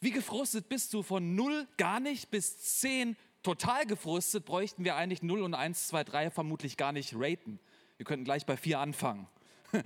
Wie 0.00 0.10
gefrustet 0.12 0.68
bist 0.68 0.94
du 0.94 1.02
von 1.02 1.34
0 1.34 1.66
gar 1.76 1.98
nicht 1.98 2.30
bis 2.30 2.80
10 2.80 3.16
total 3.42 3.84
gefrustet? 3.86 4.44
Bräuchten 4.44 4.84
wir 4.84 4.94
eigentlich 4.94 5.22
0 5.22 5.42
und 5.42 5.54
1, 5.54 5.88
2, 5.88 6.04
3 6.04 6.30
vermutlich 6.30 6.76
gar 6.76 6.92
nicht 6.92 7.14
raten. 7.16 7.58
Wir 7.96 8.06
könnten 8.06 8.24
gleich 8.24 8.46
bei 8.46 8.56
4 8.56 8.78
anfangen. 8.78 9.26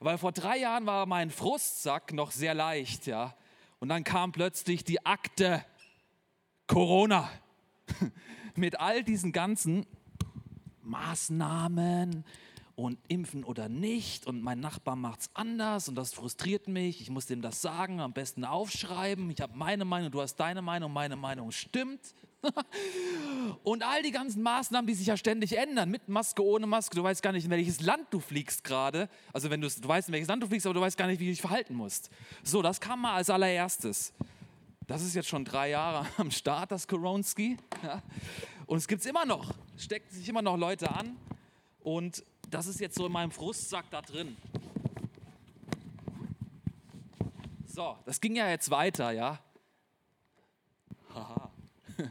Weil 0.00 0.18
vor 0.18 0.32
drei 0.32 0.58
Jahren 0.58 0.84
war 0.84 1.06
mein 1.06 1.30
Frustsack 1.30 2.12
noch 2.12 2.32
sehr 2.32 2.52
leicht, 2.52 3.06
ja. 3.06 3.34
Und 3.78 3.88
dann 3.88 4.04
kam 4.04 4.32
plötzlich 4.32 4.84
die 4.84 5.06
Akte 5.06 5.64
Corona 6.66 7.30
mit 8.54 8.78
all 8.78 9.02
diesen 9.02 9.32
ganzen 9.32 9.86
Maßnahmen 10.82 12.24
und 12.84 12.98
impfen 13.08 13.44
oder 13.44 13.68
nicht 13.68 14.26
und 14.26 14.42
mein 14.42 14.60
Nachbar 14.60 14.96
macht 14.96 15.20
es 15.20 15.30
anders 15.34 15.88
und 15.88 15.96
das 15.96 16.14
frustriert 16.14 16.66
mich. 16.66 17.00
Ich 17.00 17.10
muss 17.10 17.26
dem 17.26 17.42
das 17.42 17.60
sagen, 17.60 18.00
am 18.00 18.12
besten 18.12 18.44
aufschreiben. 18.44 19.30
Ich 19.30 19.40
habe 19.40 19.56
meine 19.56 19.84
Meinung, 19.84 20.10
du 20.10 20.20
hast 20.20 20.36
deine 20.36 20.62
Meinung, 20.62 20.92
meine 20.92 21.16
Meinung 21.16 21.50
stimmt. 21.50 22.14
und 23.64 23.82
all 23.82 24.02
die 24.02 24.12
ganzen 24.12 24.42
Maßnahmen, 24.42 24.86
die 24.86 24.94
sich 24.94 25.08
ja 25.08 25.16
ständig 25.18 25.58
ändern, 25.58 25.90
mit 25.90 26.08
Maske, 26.08 26.42
ohne 26.42 26.66
Maske. 26.66 26.96
Du 26.96 27.02
weißt 27.02 27.22
gar 27.22 27.32
nicht, 27.32 27.44
in 27.44 27.50
welches 27.50 27.82
Land 27.82 28.06
du 28.10 28.18
fliegst 28.18 28.64
gerade. 28.64 29.10
Also 29.32 29.50
wenn 29.50 29.60
du, 29.60 29.68
du 29.68 29.88
weißt, 29.88 30.08
in 30.08 30.14
welches 30.14 30.28
Land 30.28 30.42
du 30.42 30.46
fliegst, 30.46 30.66
aber 30.66 30.74
du 30.74 30.80
weißt 30.80 30.96
gar 30.96 31.06
nicht, 31.06 31.20
wie 31.20 31.26
du 31.26 31.32
dich 31.32 31.40
verhalten 31.42 31.74
musst. 31.74 32.08
So, 32.42 32.62
das 32.62 32.80
kam 32.80 33.02
mal 33.02 33.14
als 33.14 33.28
allererstes. 33.28 34.14
Das 34.86 35.02
ist 35.02 35.14
jetzt 35.14 35.28
schon 35.28 35.44
drei 35.44 35.68
Jahre 35.70 36.06
am 36.16 36.30
Start, 36.30 36.72
das 36.72 36.88
Koronski. 36.88 37.58
Ja. 37.82 38.02
Und 38.66 38.78
es 38.78 38.88
gibt 38.88 39.02
es 39.02 39.06
immer 39.06 39.26
noch. 39.26 39.54
Stecken 39.76 40.10
sich 40.10 40.26
immer 40.28 40.40
noch 40.42 40.56
Leute 40.56 40.90
an. 40.90 41.16
Und 41.82 42.24
das 42.50 42.66
ist 42.66 42.80
jetzt 42.80 42.96
so 42.96 43.06
in 43.06 43.12
meinem 43.12 43.30
Frustsack 43.30 43.90
da 43.90 44.02
drin. 44.02 44.36
So, 47.66 47.96
das 48.04 48.20
ging 48.20 48.34
ja 48.36 48.48
jetzt 48.50 48.70
weiter, 48.70 49.12
ja. 49.12 49.38
Haha. 51.14 51.50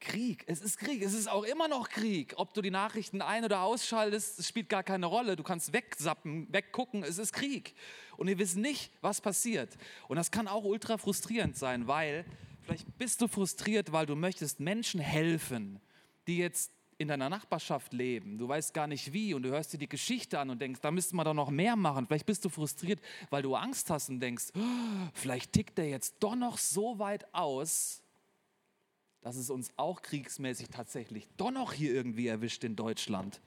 Krieg, 0.00 0.42
es 0.48 0.60
ist 0.60 0.78
Krieg, 0.78 1.00
es 1.02 1.14
ist 1.14 1.28
auch 1.28 1.44
immer 1.44 1.68
noch 1.68 1.88
Krieg. 1.88 2.34
Ob 2.36 2.52
du 2.54 2.60
die 2.60 2.72
Nachrichten 2.72 3.22
ein- 3.22 3.44
oder 3.44 3.62
ausschaltest, 3.62 4.44
spielt 4.44 4.68
gar 4.68 4.82
keine 4.82 5.06
Rolle. 5.06 5.36
Du 5.36 5.44
kannst 5.44 5.72
wegsappen, 5.72 6.52
weggucken, 6.52 7.04
es 7.04 7.18
ist 7.18 7.32
Krieg. 7.32 7.74
Und 8.16 8.26
wir 8.26 8.38
wissen 8.38 8.60
nicht, 8.60 8.90
was 9.00 9.20
passiert. 9.20 9.78
Und 10.08 10.16
das 10.16 10.32
kann 10.32 10.48
auch 10.48 10.64
ultra 10.64 10.98
frustrierend 10.98 11.56
sein, 11.56 11.86
weil 11.86 12.24
vielleicht 12.62 12.98
bist 12.98 13.20
du 13.20 13.28
frustriert, 13.28 13.92
weil 13.92 14.06
du 14.06 14.16
möchtest 14.16 14.58
Menschen 14.58 15.00
helfen, 15.00 15.80
die 16.26 16.38
jetzt 16.38 16.72
in 17.02 17.08
deiner 17.08 17.28
Nachbarschaft 17.28 17.92
leben. 17.92 18.38
Du 18.38 18.48
weißt 18.48 18.72
gar 18.72 18.86
nicht 18.86 19.12
wie 19.12 19.34
und 19.34 19.42
du 19.42 19.50
hörst 19.50 19.72
dir 19.72 19.78
die 19.78 19.88
Geschichte 19.88 20.38
an 20.38 20.50
und 20.50 20.60
denkst, 20.60 20.80
da 20.80 20.90
müsste 20.90 21.14
man 21.16 21.24
doch 21.24 21.34
noch 21.34 21.50
mehr 21.50 21.76
machen. 21.76 22.06
Vielleicht 22.06 22.26
bist 22.26 22.44
du 22.44 22.48
frustriert, 22.48 23.00
weil 23.30 23.42
du 23.42 23.54
Angst 23.54 23.90
hast 23.90 24.08
und 24.08 24.20
denkst, 24.20 24.52
oh, 24.54 25.08
vielleicht 25.12 25.52
tickt 25.52 25.78
der 25.78 25.88
jetzt 25.88 26.16
doch 26.20 26.34
noch 26.34 26.58
so 26.58 26.98
weit 26.98 27.32
aus, 27.34 28.02
dass 29.20 29.36
es 29.36 29.50
uns 29.50 29.70
auch 29.76 30.02
kriegsmäßig 30.02 30.68
tatsächlich 30.68 31.28
doch 31.36 31.50
noch 31.50 31.72
hier 31.72 31.92
irgendwie 31.92 32.26
erwischt 32.26 32.64
in 32.64 32.76
Deutschland. 32.76 33.40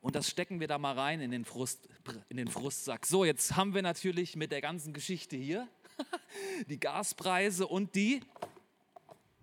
Und 0.00 0.16
das 0.16 0.28
stecken 0.28 0.60
wir 0.60 0.68
da 0.68 0.78
mal 0.78 0.98
rein 0.98 1.20
in 1.20 1.30
den, 1.30 1.44
Frust, 1.44 1.88
in 2.28 2.36
den 2.36 2.48
Frustsack. 2.48 3.06
So, 3.06 3.24
jetzt 3.24 3.56
haben 3.56 3.72
wir 3.72 3.82
natürlich 3.82 4.36
mit 4.36 4.52
der 4.52 4.60
ganzen 4.60 4.92
Geschichte 4.92 5.36
hier 5.36 5.68
die 6.68 6.78
Gaspreise 6.78 7.66
und 7.66 7.94
die 7.94 8.20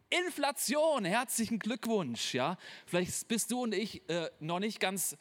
Inflation. 0.10 1.06
Herzlichen 1.06 1.60
Glückwunsch. 1.60 2.34
Ja? 2.34 2.58
Vielleicht 2.86 3.28
bist 3.28 3.52
du 3.52 3.64
und 3.64 3.74
ich 3.74 4.08
äh, 4.10 4.30
noch 4.40 4.60
nicht 4.60 4.80
ganz, 4.80 5.18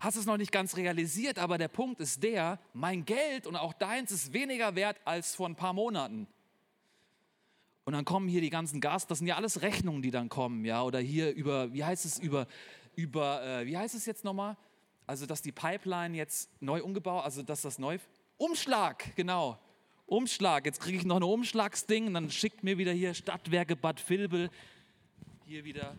hast 0.00 0.16
es 0.16 0.26
noch 0.26 0.36
nicht 0.36 0.52
ganz 0.52 0.76
realisiert, 0.76 1.38
aber 1.38 1.58
der 1.58 1.68
Punkt 1.68 2.00
ist 2.00 2.22
der, 2.22 2.58
mein 2.72 3.04
Geld 3.04 3.46
und 3.46 3.56
auch 3.56 3.72
deins 3.72 4.12
ist 4.12 4.32
weniger 4.32 4.74
wert 4.74 5.00
als 5.04 5.34
vor 5.34 5.48
ein 5.48 5.56
paar 5.56 5.72
Monaten. 5.72 6.26
Und 7.84 7.92
dann 7.92 8.04
kommen 8.04 8.28
hier 8.28 8.40
die 8.40 8.50
ganzen 8.50 8.80
Gas, 8.80 9.06
das 9.06 9.18
sind 9.18 9.28
ja 9.28 9.36
alles 9.36 9.62
Rechnungen, 9.62 10.02
die 10.02 10.10
dann 10.10 10.28
kommen, 10.28 10.64
ja, 10.64 10.82
oder 10.82 10.98
hier 10.98 11.32
über, 11.32 11.72
wie 11.72 11.84
heißt 11.84 12.04
es, 12.04 12.18
über, 12.18 12.48
über, 12.96 13.44
äh, 13.44 13.66
wie 13.66 13.76
heißt 13.76 13.94
es 13.94 14.06
jetzt 14.06 14.24
nochmal? 14.24 14.56
Also, 15.06 15.24
dass 15.24 15.40
die 15.40 15.52
Pipeline 15.52 16.16
jetzt 16.16 16.50
neu 16.60 16.82
umgebaut, 16.82 17.24
also 17.24 17.44
dass 17.44 17.62
das 17.62 17.78
neu, 17.78 17.98
Umschlag, 18.38 19.14
genau. 19.14 19.58
Umschlag. 20.06 20.66
Jetzt 20.66 20.80
kriege 20.80 20.98
ich 20.98 21.04
noch 21.04 21.16
ein 21.16 21.24
Umschlagsding 21.24 22.06
und 22.06 22.14
dann 22.14 22.30
schickt 22.30 22.62
mir 22.62 22.78
wieder 22.78 22.92
hier 22.92 23.12
Stadtwerke 23.12 23.74
Bad 23.74 24.08
Vilbel 24.08 24.50
hier 25.44 25.64
wieder 25.64 25.96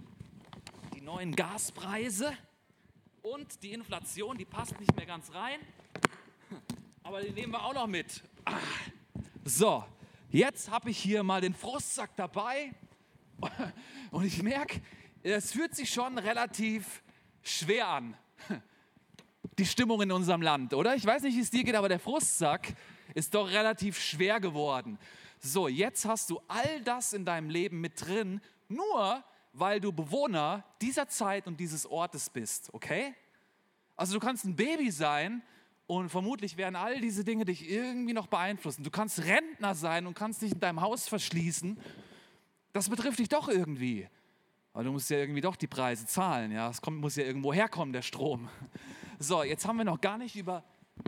die 0.95 1.01
neuen 1.01 1.35
Gaspreise 1.35 2.31
und 3.21 3.61
die 3.63 3.73
Inflation, 3.73 4.37
die 4.37 4.45
passt 4.45 4.79
nicht 4.79 4.95
mehr 4.95 5.05
ganz 5.05 5.33
rein, 5.33 5.59
aber 7.03 7.21
die 7.21 7.31
nehmen 7.31 7.51
wir 7.51 7.63
auch 7.63 7.73
noch 7.73 7.87
mit. 7.87 8.23
So, 9.43 9.83
jetzt 10.29 10.71
habe 10.71 10.89
ich 10.89 10.97
hier 10.97 11.23
mal 11.23 11.41
den 11.41 11.53
Frustsack 11.53 12.15
dabei 12.15 12.71
und 14.11 14.23
ich 14.23 14.41
merke, 14.41 14.81
es 15.23 15.51
fühlt 15.51 15.75
sich 15.75 15.89
schon 15.89 16.17
relativ 16.17 17.03
schwer 17.43 17.89
an. 17.89 18.17
Die 19.57 19.65
Stimmung 19.65 20.01
in 20.01 20.11
unserem 20.13 20.41
Land, 20.41 20.73
oder? 20.73 20.95
Ich 20.95 21.05
weiß 21.05 21.23
nicht, 21.23 21.35
wie 21.35 21.41
es 21.41 21.49
dir 21.49 21.63
geht, 21.65 21.75
aber 21.75 21.89
der 21.89 21.99
Frustsack, 21.99 22.73
ist 23.17 23.33
doch 23.33 23.49
relativ 23.49 23.99
schwer 23.99 24.39
geworden. 24.39 24.99
So, 25.39 25.67
jetzt 25.67 26.05
hast 26.05 26.29
du 26.29 26.39
all 26.47 26.81
das 26.81 27.13
in 27.13 27.25
deinem 27.25 27.49
Leben 27.49 27.81
mit 27.81 28.05
drin, 28.05 28.41
nur 28.69 29.23
weil 29.53 29.79
du 29.79 29.91
Bewohner 29.91 30.63
dieser 30.81 31.07
Zeit 31.07 31.47
und 31.47 31.59
dieses 31.59 31.87
Ortes 31.87 32.29
bist, 32.29 32.71
okay? 32.73 33.15
Also 33.95 34.13
du 34.13 34.19
kannst 34.19 34.45
ein 34.45 34.55
Baby 34.55 34.91
sein 34.91 35.41
und 35.87 36.09
vermutlich 36.09 36.57
werden 36.57 36.75
all 36.75 37.01
diese 37.01 37.23
Dinge 37.23 37.43
dich 37.43 37.67
irgendwie 37.67 38.13
noch 38.13 38.27
beeinflussen. 38.27 38.83
Du 38.83 38.91
kannst 38.91 39.23
Rentner 39.23 39.73
sein 39.73 40.05
und 40.05 40.13
kannst 40.13 40.43
dich 40.43 40.51
in 40.51 40.59
deinem 40.59 40.81
Haus 40.81 41.07
verschließen. 41.07 41.79
Das 42.71 42.87
betrifft 42.87 43.17
dich 43.17 43.29
doch 43.29 43.49
irgendwie. 43.49 44.07
Aber 44.73 44.83
du 44.83 44.91
musst 44.91 45.09
ja 45.09 45.17
irgendwie 45.17 45.41
doch 45.41 45.55
die 45.55 45.65
Preise 45.65 46.05
zahlen, 46.05 46.51
ja? 46.51 46.69
Es 46.69 46.81
kommt, 46.81 46.99
muss 46.99 47.15
ja 47.15 47.23
irgendwo 47.23 47.51
herkommen, 47.51 47.93
der 47.93 48.03
Strom. 48.03 48.47
So, 49.17 49.41
jetzt 49.41 49.65
haben 49.65 49.77
wir 49.77 49.85
noch 49.85 50.01
gar 50.01 50.19
nicht 50.19 50.35
über 50.35 50.63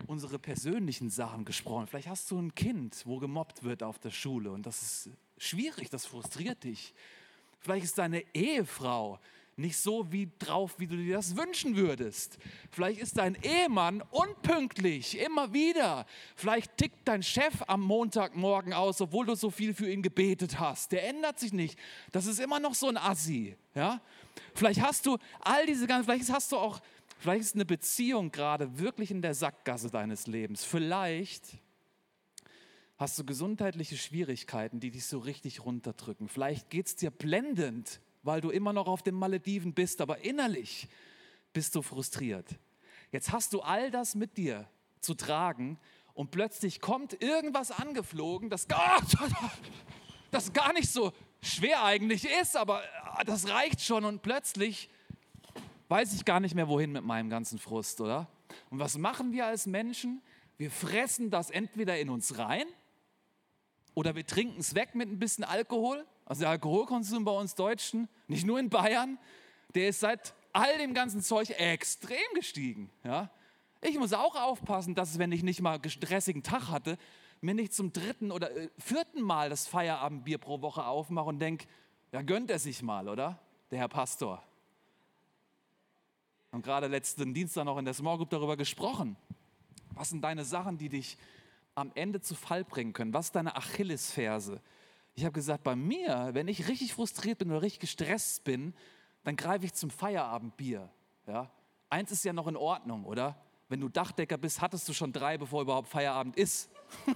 unsere 0.08 0.40
persönlichen 0.40 1.10
Sachen 1.10 1.46
gesprochen. 1.46 1.88
Vielleicht 1.88 2.08
hast 2.08 2.30
du 2.32 2.40
ein 2.40 2.56
Kind, 2.56 3.04
wo 3.06 3.20
gemobbt 3.20 3.64
wird 3.64 3.84
auf 3.84 4.00
der 4.00 4.12
Schule 4.12 4.52
und 4.52 4.66
das 4.66 4.82
ist 4.82 5.10
schwierig, 5.38 5.90
das 5.90 6.06
frustriert 6.06 6.64
dich. 6.64 6.94
Vielleicht 7.60 7.86
ist 7.86 7.98
deine 7.98 8.24
Ehefrau 8.34 9.20
nicht 9.60 9.78
so 9.78 10.12
wie 10.12 10.32
drauf, 10.40 10.76
wie 10.78 10.88
du 10.88 10.96
dir 10.96 11.18
das 11.18 11.36
wünschen 11.36 11.76
würdest. 11.76 12.40
Vielleicht 12.72 13.02
ist 13.02 13.18
dein 13.18 13.36
Ehemann 13.44 14.02
unpünktlich, 14.10 15.20
immer 15.20 15.54
wieder. 15.54 16.06
Vielleicht 16.36 16.78
tickt 16.78 17.06
dein 17.06 17.22
Chef 17.22 17.54
am 17.68 17.82
Montagmorgen 17.82 18.74
aus, 18.74 19.02
obwohl 19.02 19.26
du 19.26 19.36
so 19.36 19.52
viel 19.52 19.74
für 19.74 19.92
ihn 19.92 20.02
gebetet 20.02 20.60
hast. 20.60 20.94
Der 20.94 21.08
ändert 21.08 21.40
sich 21.40 21.52
nicht. 21.52 21.78
Das 22.14 22.26
ist 22.26 22.40
immer 22.40 22.60
noch 22.60 22.74
so 22.74 22.88
ein 22.88 22.98
Assi. 22.98 23.56
Ja? 23.76 24.02
Vielleicht 24.56 24.82
hast 24.82 25.06
du 25.06 25.18
all 25.42 25.66
diese 25.66 25.88
ganzen, 25.88 26.06
vielleicht 26.06 26.32
hast 26.32 26.54
du 26.54 26.58
auch 26.58 26.80
Vielleicht 27.20 27.42
ist 27.42 27.56
eine 27.56 27.66
Beziehung 27.66 28.32
gerade 28.32 28.80
wirklich 28.80 29.12
in 29.12 29.22
der 29.22 29.34
Sackgasse 29.34 29.92
deines 29.92 30.26
Lebens. 30.26 30.64
Vielleicht 30.64 31.58
hast 32.98 33.20
du 33.20 33.26
gesundheitliche 33.26 33.98
Schwierigkeiten, 33.98 34.80
die 34.80 34.90
dich 34.90 35.06
so 35.06 35.20
richtig 35.20 35.66
runterdrücken. 35.66 36.30
Vielleicht 36.30 36.70
geht 36.70 36.88
es 36.88 36.96
dir 36.96 37.12
blendend, 37.12 38.00
weil 38.24 38.40
du 38.40 38.52
immer 38.52 38.72
noch 38.72 38.88
auf 38.88 39.04
den 39.04 39.16
Malediven 39.16 39.74
bist, 39.74 40.00
aber 40.00 40.20
innerlich 40.24 40.88
bist 41.52 41.76
du 41.76 41.82
frustriert. 41.82 42.58
Jetzt 43.12 43.34
hast 43.34 43.52
du 43.52 43.60
all 43.60 43.92
das 43.92 44.16
mit 44.16 44.38
dir 44.38 44.70
zu 45.02 45.14
tragen 45.14 45.78
und 46.14 46.32
plötzlich 46.32 46.80
kommt 46.80 47.22
irgendwas 47.22 47.72
angeflogen, 47.72 48.50
das, 48.50 48.66
das 50.32 50.54
gar 50.54 50.72
nicht 50.72 50.90
so 50.90 51.12
schwer 51.42 51.84
eigentlich 51.84 52.26
ist, 52.42 52.56
aber 52.56 52.82
das 53.26 53.50
reicht 53.50 53.82
schon 53.82 54.06
und 54.06 54.22
plötzlich 54.22 54.90
weiß 55.90 56.14
ich 56.14 56.24
gar 56.24 56.40
nicht 56.40 56.56
mehr, 56.56 56.68
wohin 56.68 56.92
mit 56.92 57.04
meinem 57.04 57.30
ganzen 57.30 57.60
Frust, 57.60 58.00
oder? 58.00 58.28
Und 58.70 58.80
was 58.80 58.98
machen 58.98 59.32
wir 59.32 59.46
als 59.46 59.66
Menschen? 59.66 60.22
Wir 60.58 60.72
fressen 60.72 61.30
das 61.30 61.50
entweder 61.50 62.00
in 62.00 62.10
uns 62.10 62.38
rein 62.38 62.66
oder 63.94 64.16
wir 64.16 64.26
trinken 64.26 64.60
es 64.60 64.76
weg 64.76 64.96
mit 64.96 65.10
ein 65.10 65.20
bisschen 65.20 65.44
Alkohol. 65.44 66.06
Also 66.26 66.42
der 66.42 66.52
Alkoholkonsum 66.52 67.26
bei 67.26 67.32
uns 67.32 67.56
Deutschen, 67.56 68.08
nicht 68.28 68.46
nur 68.46 68.60
in 68.60 68.70
Bayern, 68.70 69.18
der 69.76 69.90
ist 69.90 70.00
seit 70.00 70.34
all 70.54 70.78
dem 70.78 70.94
ganzen 70.94 71.22
Zeug 71.22 71.50
extrem 71.52 72.18
gestiegen. 72.36 72.90
Ja? 73.04 73.30
Ich 73.82 73.98
muss 73.98 74.14
auch 74.14 74.36
aufpassen, 74.36 74.96
dass 74.96 75.18
wenn 75.18 75.32
ich 75.32 75.44
nicht 75.44 75.62
mal 75.62 75.76
einen 75.76 75.90
stressigen 75.90 76.44
Tag 76.44 76.70
hatte, 76.70 76.98
mir 77.42 77.54
nicht 77.54 77.74
zum 77.74 77.94
dritten 77.94 78.32
oder 78.32 78.56
äh, 78.56 78.70
vierten 78.78 79.22
Mal 79.22 79.50
das 79.50 79.66
Feierabendbier 79.68 80.38
pro 80.38 80.62
Woche 80.62 80.86
aufmache 80.86 81.30
und 81.30 81.40
denke, 81.40 81.68
ja 82.12 82.22
gönnt 82.22 82.52
er 82.52 82.60
sich 82.60 82.82
mal, 82.82 83.08
oder? 83.08 83.40
Der 83.72 83.80
Herr 83.80 83.88
Pastor. 83.88 84.44
Und 86.52 86.64
gerade 86.64 86.88
letzten 86.88 87.34
Dienstag 87.34 87.66
noch 87.66 87.78
in 87.78 87.86
der 87.86 87.94
Small 87.94 88.18
Group 88.18 88.30
darüber 88.30 88.58
gesprochen. 88.58 89.16
Was 89.92 90.10
sind 90.10 90.22
deine 90.22 90.46
Sachen, 90.46 90.78
die 90.78 90.90
dich 90.90 91.18
am 91.76 91.92
Ende 91.96 92.22
zu 92.22 92.36
Fall 92.36 92.64
bringen 92.64 92.94
können? 92.94 93.14
Was 93.14 93.28
ist 93.28 93.36
deine 93.36 93.56
Achillesferse? 93.56 94.62
Ich 95.16 95.26
habe 95.26 95.34
gesagt, 95.34 95.64
bei 95.64 95.76
mir, 95.76 96.30
wenn 96.34 96.48
ich 96.48 96.68
richtig 96.68 96.94
frustriert 96.94 97.40
bin 97.40 97.52
oder 97.52 97.62
richtig 97.62 97.82
gestresst 97.82 98.44
bin, 98.44 98.74
dann 99.24 99.36
greife 99.36 99.66
ich 99.66 99.74
zum 99.74 99.90
Feierabendbier. 99.90 100.90
Ja? 101.28 101.52
Eins 101.90 102.12
ist 102.12 102.24
ja 102.24 102.34
noch 102.34 102.48
in 102.48 102.56
Ordnung, 102.56 103.06
oder? 103.06 103.36
wenn 103.70 103.80
du 103.80 103.88
Dachdecker 103.88 104.38
bist, 104.38 104.62
hattest 104.62 104.90
du 104.90 104.94
schon 104.94 105.14
drei, 105.14 105.38
bevor 105.38 105.62
überhaupt 105.62 105.88
Feierabend 105.88 106.36
ist. 106.36 106.70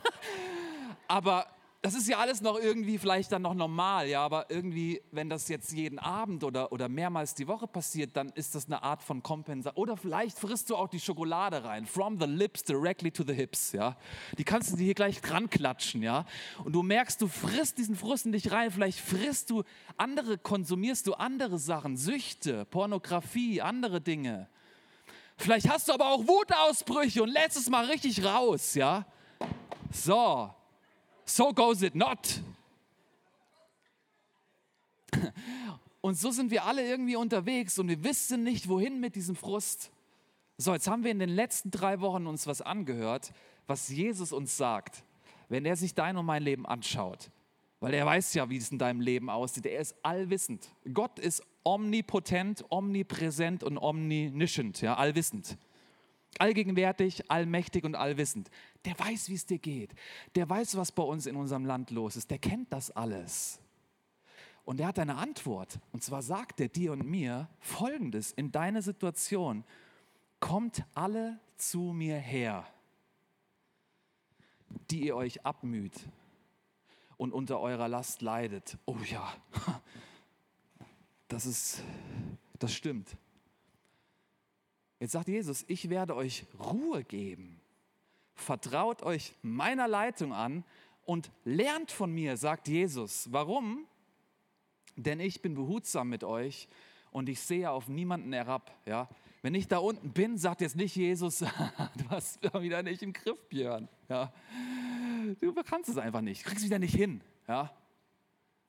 aber 1.07 1.47
das 1.83 1.95
ist 1.95 2.07
ja 2.07 2.17
alles 2.17 2.39
noch 2.39 2.57
irgendwie 2.57 2.97
vielleicht 2.97 3.33
dann 3.33 3.41
noch 3.41 3.53
normal, 3.53 4.07
ja, 4.07 4.23
aber 4.23 4.49
irgendwie, 4.49 5.01
wenn 5.11 5.27
das 5.27 5.49
jetzt 5.49 5.73
jeden 5.73 5.99
Abend 5.99 6.45
oder, 6.45 6.71
oder 6.71 6.87
mehrmals 6.87 7.35
die 7.35 7.45
Woche 7.45 7.67
passiert, 7.67 8.15
dann 8.15 8.29
ist 8.29 8.55
das 8.55 8.67
eine 8.67 8.81
Art 8.81 9.03
von 9.03 9.21
Kompensation. 9.21 9.75
Oder 9.75 9.97
vielleicht 9.97 10.39
frisst 10.39 10.69
du 10.69 10.77
auch 10.77 10.87
die 10.87 11.01
Schokolade 11.01 11.65
rein, 11.65 11.85
from 11.85 12.17
the 12.21 12.25
lips 12.25 12.63
directly 12.63 13.11
to 13.11 13.25
the 13.27 13.33
hips, 13.33 13.73
ja. 13.73 13.97
Die 14.37 14.45
kannst 14.45 14.71
du 14.71 14.77
dir 14.77 14.85
hier 14.85 14.93
gleich 14.93 15.19
dran 15.19 15.49
klatschen, 15.49 16.01
ja. 16.01 16.25
Und 16.63 16.71
du 16.71 16.83
merkst, 16.83 17.21
du 17.21 17.27
frisst 17.27 17.77
diesen 17.77 17.97
Frust 17.97 18.27
in 18.27 18.31
dich 18.31 18.53
rein, 18.53 18.71
vielleicht 18.71 19.01
frisst 19.01 19.49
du 19.49 19.63
andere, 19.97 20.37
konsumierst 20.37 21.05
du 21.05 21.15
andere 21.15 21.59
Sachen, 21.59 21.97
Süchte, 21.97 22.63
Pornografie, 22.63 23.61
andere 23.61 23.99
Dinge. 23.99 24.47
Vielleicht 25.35 25.69
hast 25.69 25.89
du 25.89 25.93
aber 25.93 26.07
auch 26.07 26.25
Wutausbrüche 26.29 27.23
und 27.23 27.29
lässt 27.29 27.57
es 27.57 27.69
mal 27.69 27.83
richtig 27.87 28.23
raus, 28.23 28.73
ja. 28.73 29.05
So, 29.91 30.49
so 31.25 31.53
goes 31.53 31.81
it 31.81 31.95
not. 31.95 32.41
Und 36.01 36.15
so 36.15 36.31
sind 36.31 36.51
wir 36.51 36.65
alle 36.65 36.85
irgendwie 36.85 37.15
unterwegs 37.15 37.79
und 37.79 37.87
wir 37.87 38.03
wissen 38.03 38.43
nicht, 38.43 38.67
wohin 38.67 38.99
mit 38.99 39.15
diesem 39.15 39.37
Frust. 39.37 39.89
So, 40.57 40.73
jetzt 40.73 40.89
haben 40.89 41.05
wir 41.05 41.11
in 41.11 41.19
den 41.19 41.29
letzten 41.29 41.71
drei 41.71 42.01
Wochen 42.01 42.27
uns 42.27 42.45
was 42.45 42.61
angehört, 42.61 43.31
was 43.67 43.87
Jesus 43.87 44.33
uns 44.33 44.57
sagt, 44.57 45.05
wenn 45.47 45.65
er 45.65 45.77
sich 45.77 45.95
dein 45.95 46.17
und 46.17 46.25
mein 46.25 46.43
Leben 46.43 46.65
anschaut. 46.65 47.31
Weil 47.79 47.93
er 47.93 48.05
weiß 48.05 48.33
ja, 48.33 48.49
wie 48.49 48.57
es 48.57 48.69
in 48.69 48.79
deinem 48.79 48.99
Leben 48.99 49.29
aussieht. 49.29 49.65
Er 49.65 49.79
ist 49.79 49.95
allwissend. 50.03 50.67
Gott 50.93 51.19
ist 51.19 51.41
omnipotent, 51.63 52.65
omnipräsent 52.69 53.63
und 53.63 53.77
omniscient, 53.77 54.81
ja, 54.81 54.95
allwissend 54.95 55.57
allgegenwärtig, 56.41 57.29
allmächtig 57.29 57.83
und 57.83 57.95
allwissend. 57.95 58.49
Der 58.85 58.97
weiß, 58.97 59.29
wie 59.29 59.35
es 59.35 59.45
dir 59.45 59.59
geht. 59.59 59.93
Der 60.35 60.49
weiß, 60.49 60.77
was 60.77 60.91
bei 60.91 61.03
uns 61.03 61.25
in 61.25 61.35
unserem 61.35 61.65
Land 61.65 61.91
los 61.91 62.15
ist. 62.15 62.31
Der 62.31 62.37
kennt 62.39 62.71
das 62.71 62.91
alles. 62.91 63.59
Und 64.65 64.79
er 64.79 64.87
hat 64.87 64.99
eine 64.99 65.15
Antwort. 65.15 65.79
Und 65.91 66.03
zwar 66.03 66.21
sagt 66.21 66.61
er 66.61 66.69
dir 66.69 66.93
und 66.93 67.05
mir 67.05 67.49
Folgendes 67.59 68.31
in 68.31 68.51
deiner 68.51 68.81
Situation. 68.81 69.63
Kommt 70.39 70.83
alle 70.93 71.39
zu 71.57 71.79
mir 71.93 72.17
her, 72.17 72.65
die 74.89 75.05
ihr 75.05 75.15
euch 75.15 75.45
abmüht 75.45 75.93
und 77.17 77.33
unter 77.33 77.59
eurer 77.59 77.87
Last 77.87 78.21
leidet. 78.21 78.77
Oh 78.85 78.97
ja, 79.05 79.33
das 81.27 81.45
ist, 81.45 81.83
das 82.59 82.73
stimmt. 82.73 83.15
Jetzt 85.03 85.11
sagt 85.11 85.27
Jesus, 85.27 85.65
ich 85.67 85.89
werde 85.89 86.15
euch 86.15 86.45
Ruhe 86.57 87.03
geben. 87.03 87.59
Vertraut 88.35 89.03
euch 89.03 89.33
meiner 89.41 89.85
Leitung 89.85 90.31
an 90.31 90.63
und 91.03 91.29
lernt 91.43 91.91
von 91.91 92.09
mir, 92.09 92.37
sagt 92.37 92.69
Jesus. 92.69 93.27
Warum? 93.29 93.85
Denn 94.95 95.19
ich 95.19 95.41
bin 95.41 95.55
behutsam 95.55 96.07
mit 96.07 96.23
euch 96.23 96.69
und 97.11 97.27
ich 97.27 97.41
sehe 97.41 97.69
auf 97.69 97.89
niemanden 97.89 98.31
herab. 98.31 98.73
Ja? 98.85 99.09
Wenn 99.41 99.55
ich 99.55 99.67
da 99.67 99.79
unten 99.79 100.13
bin, 100.13 100.37
sagt 100.37 100.61
jetzt 100.61 100.77
nicht 100.77 100.95
Jesus, 100.95 101.39
du 101.39 102.09
hast 102.09 102.41
wieder 102.61 102.81
nicht 102.81 103.03
im 103.03 103.11
Griff, 103.11 103.49
Björn. 103.49 103.89
Ja? 104.07 104.31
Du 105.41 105.53
kannst 105.65 105.89
es 105.89 105.97
einfach 105.97 106.21
nicht, 106.21 106.45
kriegst 106.45 106.63
wieder 106.63 106.79
nicht 106.79 106.95
hin. 106.95 107.19
Ja? 107.49 107.75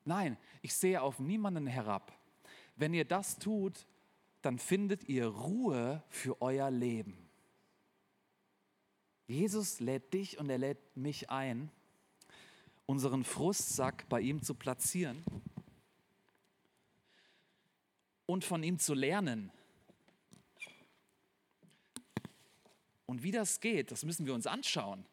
Nein, 0.05 0.37
ich 0.63 0.75
sehe 0.75 1.01
auf 1.01 1.21
niemanden 1.21 1.69
herab. 1.69 2.13
Wenn 2.75 2.93
ihr 2.93 3.05
das 3.05 3.39
tut, 3.39 3.87
dann 4.45 4.59
findet 4.59 5.09
ihr 5.09 5.27
Ruhe 5.27 6.03
für 6.11 6.43
euer 6.43 6.71
Leben. 6.71 7.17
Jesus 9.27 9.81
lädt 9.81 10.13
dich 10.13 10.39
und 10.39 10.51
er 10.51 10.59
lädt 10.59 10.97
mich 10.97 11.31
ein, 11.31 11.71
unseren 12.85 13.25
Frustsack 13.25 14.07
bei 14.11 14.21
ihm 14.21 14.43
zu 14.43 14.55
platzieren 14.55 15.25
und 18.27 18.45
von 18.45 18.63
ihm 18.63 18.79
zu 18.79 18.93
lernen. 18.93 19.51
Und 23.07 23.23
wie 23.23 23.31
das 23.31 23.61
geht, 23.61 23.93
das 23.93 24.05
müssen 24.05 24.27
wir 24.27 24.35
uns 24.35 24.47
anschauen, 24.47 25.07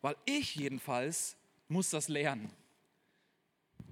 weil 0.00 0.16
ich 0.24 0.54
jedenfalls 0.54 1.36
muss 1.68 1.90
das 1.90 2.08
lernen. 2.08 2.50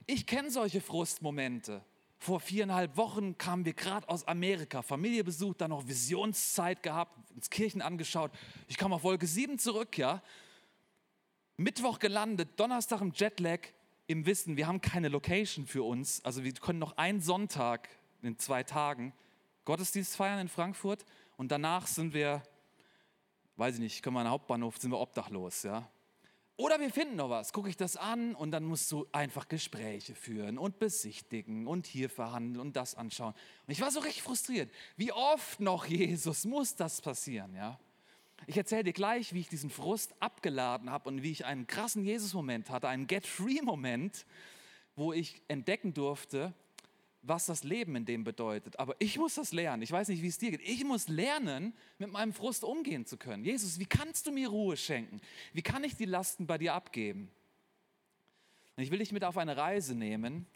Ich 0.07 0.27
kenne 0.27 0.51
solche 0.51 0.81
Frustmomente. 0.81 1.85
Vor 2.25 2.41
viereinhalb 2.41 2.97
Wochen 2.97 3.37
kamen 3.37 3.67
wir 3.67 3.75
gerade 3.75 4.09
aus 4.09 4.27
Amerika, 4.27 4.81
Familie 4.81 5.23
besucht, 5.23 5.61
dann 5.61 5.69
noch 5.69 5.87
Visionszeit 5.87 6.83
gehabt, 6.83 7.31
uns 7.35 7.51
Kirchen 7.51 7.83
angeschaut. 7.83 8.31
Ich 8.67 8.79
kam 8.79 8.95
auf 8.95 9.03
Wolke 9.03 9.27
7 9.27 9.59
zurück, 9.59 9.99
ja. 9.99 10.23
Mittwoch 11.59 11.99
gelandet, 11.99 12.59
Donnerstag 12.59 13.03
im 13.03 13.13
Jetlag, 13.15 13.59
im 14.07 14.25
Wissen, 14.25 14.57
wir 14.57 14.67
haben 14.67 14.81
keine 14.81 15.09
Location 15.09 15.67
für 15.67 15.83
uns. 15.83 16.25
Also 16.25 16.45
wir 16.45 16.55
können 16.55 16.79
noch 16.79 16.97
einen 16.97 17.21
Sonntag 17.21 17.91
in 18.23 18.39
zwei 18.39 18.63
Tagen 18.63 19.13
Gottesdienst 19.67 20.17
feiern 20.17 20.39
in 20.39 20.49
Frankfurt 20.49 21.05
und 21.37 21.53
danach 21.53 21.87
sind 21.87 22.15
wir, 22.15 22.43
weiß 23.57 23.75
ich 23.75 23.81
nicht, 23.83 24.03
können 24.03 24.17
wir 24.17 24.21
an 24.21 24.27
den 24.29 24.33
Hauptbahnhof, 24.33 24.79
sind 24.79 24.93
wir 24.93 24.99
obdachlos, 24.99 25.63
ja. 25.63 25.91
Oder 26.57 26.79
wir 26.79 26.91
finden 26.91 27.17
noch 27.17 27.31
was, 27.31 27.53
gucke 27.53 27.69
ich 27.69 27.77
das 27.77 27.97
an 27.97 28.37
und 28.37 28.53
dann 28.53 28.65
musst 28.65 28.91
du 28.93 29.07
einfach 29.11 29.49
Gespräche 29.49 30.15
führen 30.15 30.57
und 30.57 30.79
besichtigen 30.79 31.67
und 31.67 31.87
hier 31.87 32.09
verhandeln 32.09 32.61
und 32.61 32.77
das 32.77 32.95
anschauen. 32.95 33.35
Und 33.67 33.73
ich 33.73 33.81
war 33.81 33.91
so 33.91 33.99
richtig 33.99 34.23
frustriert. 34.23 34.71
Wie 34.97 35.11
oft 35.11 35.59
noch, 35.59 35.87
Jesus, 35.87 36.45
muss 36.45 36.77
das 36.77 37.01
passieren, 37.01 37.55
ja? 37.55 37.81
Ich 38.47 38.57
erzähle 38.57 38.85
dir 38.85 38.93
gleich, 38.93 39.33
wie 39.33 39.41
ich 39.41 39.49
diesen 39.49 39.71
Frust 39.71 40.15
abgeladen 40.21 40.91
habe 40.91 41.09
und 41.09 41.23
wie 41.23 41.33
ich 41.33 41.45
einen 41.45 41.67
krassen 41.67 42.05
Jesus-Moment 42.05 42.71
hatte, 42.71 42.89
einen 42.89 43.07
Get-Free-Moment, 43.07 44.27
wo 44.97 45.13
ich 45.13 45.43
entdecken 45.49 45.95
durfte, 45.95 46.53
was 47.27 47.47
das 47.47 47.65
Leben 47.65 47.97
in 47.97 48.05
dem 48.05 48.25
bedeutet. 48.25 48.79
Aber 48.79 48.95
ich 48.99 49.19
muss 49.19 49.35
das 49.35 49.53
lernen. 49.53 49.83
Ich 49.83 49.91
weiß 49.91 50.09
nicht, 50.09 50.23
wie 50.23 50.29
es 50.29 50.39
dir 50.39 50.51
geht. 50.51 50.61
Ich 50.63 50.85
muss 50.85 51.09
lernen, 51.09 51.75
mit 51.99 52.13
meinem 52.13 52.33
Frust 52.33 52.65
umgehen 52.65 53.07
zu 53.07 53.17
können. 53.17 53.45
Jesus, 53.45 53.79
wie 53.79 53.87
kannst 53.87 54.27
du 54.27 54.33
mir 54.33 54.49
Ruhe 54.49 54.77
schenken? 54.77 55.21
Wie 55.53 55.63
kann 55.63 55.85
ich 55.85 55.97
die 55.97 56.05
Lasten 56.05 56.47
bei 56.47 56.59
dir 56.59 56.75
abgeben? 56.75 57.31
Und 58.77 58.83
ich 58.83 58.91
will 58.91 58.99
dich 58.99 59.13
mit 59.13 59.25
auf 59.25 59.39
eine 59.39 59.57
Reise 59.57 59.95
nehmen, 59.95 60.47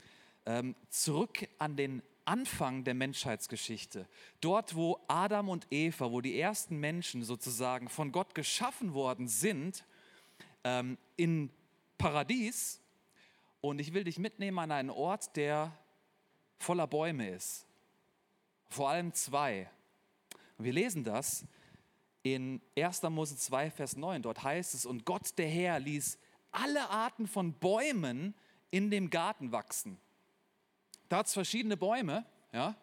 ähm, 0.44 0.74
zurück 0.90 1.48
an 1.58 1.76
den 1.76 2.02
Anfang 2.24 2.84
der 2.84 2.94
Menschheitsgeschichte. 2.94 4.06
Dort, 4.40 4.74
wo 4.74 5.00
Adam 5.08 5.48
und 5.48 5.66
Eva, 5.70 6.12
wo 6.12 6.20
die 6.20 6.38
ersten 6.38 6.76
Menschen 6.76 7.22
sozusagen 7.22 7.88
von 7.88 8.12
Gott 8.12 8.34
geschaffen 8.34 8.92
worden 8.92 9.28
sind, 9.28 9.84
ähm, 10.64 10.98
in 11.16 11.50
Paradies. 11.96 12.82
Und 13.62 13.80
ich 13.80 13.94
will 13.94 14.04
dich 14.04 14.18
mitnehmen 14.18 14.58
an 14.58 14.72
einen 14.72 14.90
Ort, 14.90 15.37
der 15.37 15.72
voller 16.58 16.86
Bäume 16.86 17.30
ist. 17.30 17.66
Vor 18.68 18.90
allem 18.90 19.12
zwei. 19.14 19.70
Und 20.58 20.64
wir 20.64 20.72
lesen 20.72 21.04
das 21.04 21.44
in 22.22 22.60
1. 22.76 23.02
Mose 23.04 23.36
2, 23.36 23.70
Vers 23.70 23.96
9. 23.96 24.22
Dort 24.22 24.42
heißt 24.42 24.74
es, 24.74 24.84
und 24.84 25.04
Gott 25.04 25.38
der 25.38 25.48
Herr 25.48 25.78
ließ 25.78 26.18
alle 26.50 26.90
Arten 26.90 27.26
von 27.26 27.54
Bäumen 27.54 28.34
in 28.70 28.90
dem 28.90 29.10
Garten 29.10 29.52
wachsen. 29.52 29.98
Da 31.08 31.18
hat 31.18 31.26
es 31.26 31.32
verschiedene 31.32 31.76
Bäume, 31.76 32.26
ja, 32.52 32.76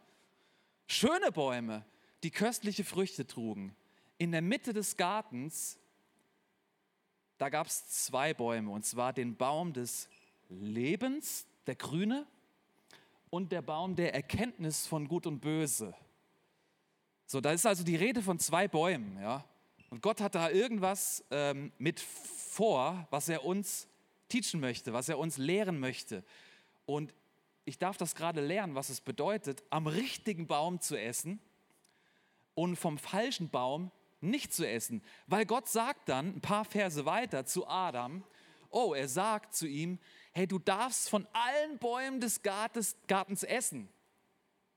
schöne 0.88 1.32
Bäume, 1.32 1.86
die 2.24 2.32
köstliche 2.32 2.84
Früchte 2.84 3.28
trugen. 3.28 3.76
In 4.18 4.32
der 4.32 4.42
Mitte 4.42 4.74
des 4.74 4.98
Gartens, 4.98 5.78
da 7.38 7.50
gab 7.50 7.68
es 7.68 7.88
zwei 7.88 8.34
Bäume, 8.34 8.72
und 8.72 8.86
zwar 8.86 9.14
den 9.14 9.36
Baum 9.36 9.74
des 9.74 10.10
Lebens, 10.50 11.46
der 11.68 11.76
grüne, 11.76 12.26
und 13.36 13.52
der 13.52 13.62
Baum 13.62 13.98
der 13.98 14.14
Erkenntnis 14.14 14.88
von 14.88 15.10
Gut 15.10 15.28
und 15.28 15.42
Böse. 15.42 15.94
So, 17.26 17.42
da 17.42 17.52
ist 17.52 17.66
also 17.66 17.84
die 17.84 17.98
Rede 17.98 18.22
von 18.22 18.40
zwei 18.40 18.70
Bäumen, 18.70 19.20
ja. 19.22 19.44
Und 19.90 20.02
Gott 20.02 20.22
hat 20.22 20.36
da 20.36 20.50
irgendwas 20.50 21.22
ähm, 21.32 21.74
mit 21.78 22.00
vor, 22.00 23.06
was 23.10 23.28
er 23.28 23.44
uns 23.44 23.90
teachen 24.30 24.62
möchte, 24.62 24.94
was 24.94 25.10
er 25.10 25.20
uns 25.20 25.38
lehren 25.38 25.82
möchte. 25.82 26.24
Und 26.86 27.14
ich 27.66 27.78
darf 27.78 27.98
das 27.98 28.16
gerade 28.16 28.40
lernen, 28.40 28.74
was 28.74 28.88
es 28.88 29.02
bedeutet, 29.02 29.64
am 29.70 29.88
richtigen 29.88 30.48
Baum 30.48 30.80
zu 30.80 30.98
essen 30.98 31.42
und 32.54 32.78
vom 32.78 32.98
falschen 32.98 33.50
Baum 33.50 33.92
nicht 34.22 34.54
zu 34.54 34.66
essen. 34.66 35.04
Weil 35.28 35.46
Gott 35.46 35.68
sagt 35.68 36.08
dann 36.08 36.38
ein 36.38 36.42
paar 36.42 36.64
Verse 36.64 37.06
weiter 37.06 37.46
zu 37.46 37.68
Adam, 37.68 38.24
oh, 38.70 38.94
er 38.94 39.10
sagt 39.10 39.56
zu 39.56 39.68
ihm, 39.68 40.00
hey, 40.36 40.46
du 40.46 40.60
darfst 40.60 41.10
von 41.10 41.26
allen 41.32 41.78
Bäumen 41.80 42.20
des 42.20 42.44
Gartens, 42.44 42.98
Gartens 43.08 43.44
essen. 43.44 43.90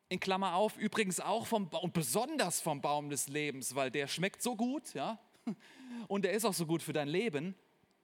In 0.08 0.20
Klammer 0.20 0.54
auf, 0.54 0.78
übrigens 0.78 1.20
auch 1.20 1.46
vom 1.46 1.66
und 1.66 1.92
besonders 1.92 2.60
vom 2.60 2.80
Baum 2.80 3.10
des 3.10 3.28
Lebens, 3.28 3.74
weil 3.74 3.90
der 3.90 4.06
schmeckt 4.06 4.40
so 4.40 4.56
gut, 4.56 4.94
ja, 4.94 5.18
und 6.08 6.24
der 6.24 6.32
ist 6.32 6.46
auch 6.46 6.54
so 6.54 6.64
gut 6.64 6.80
für 6.80 6.94
dein 6.94 7.08
Leben, 7.08 7.54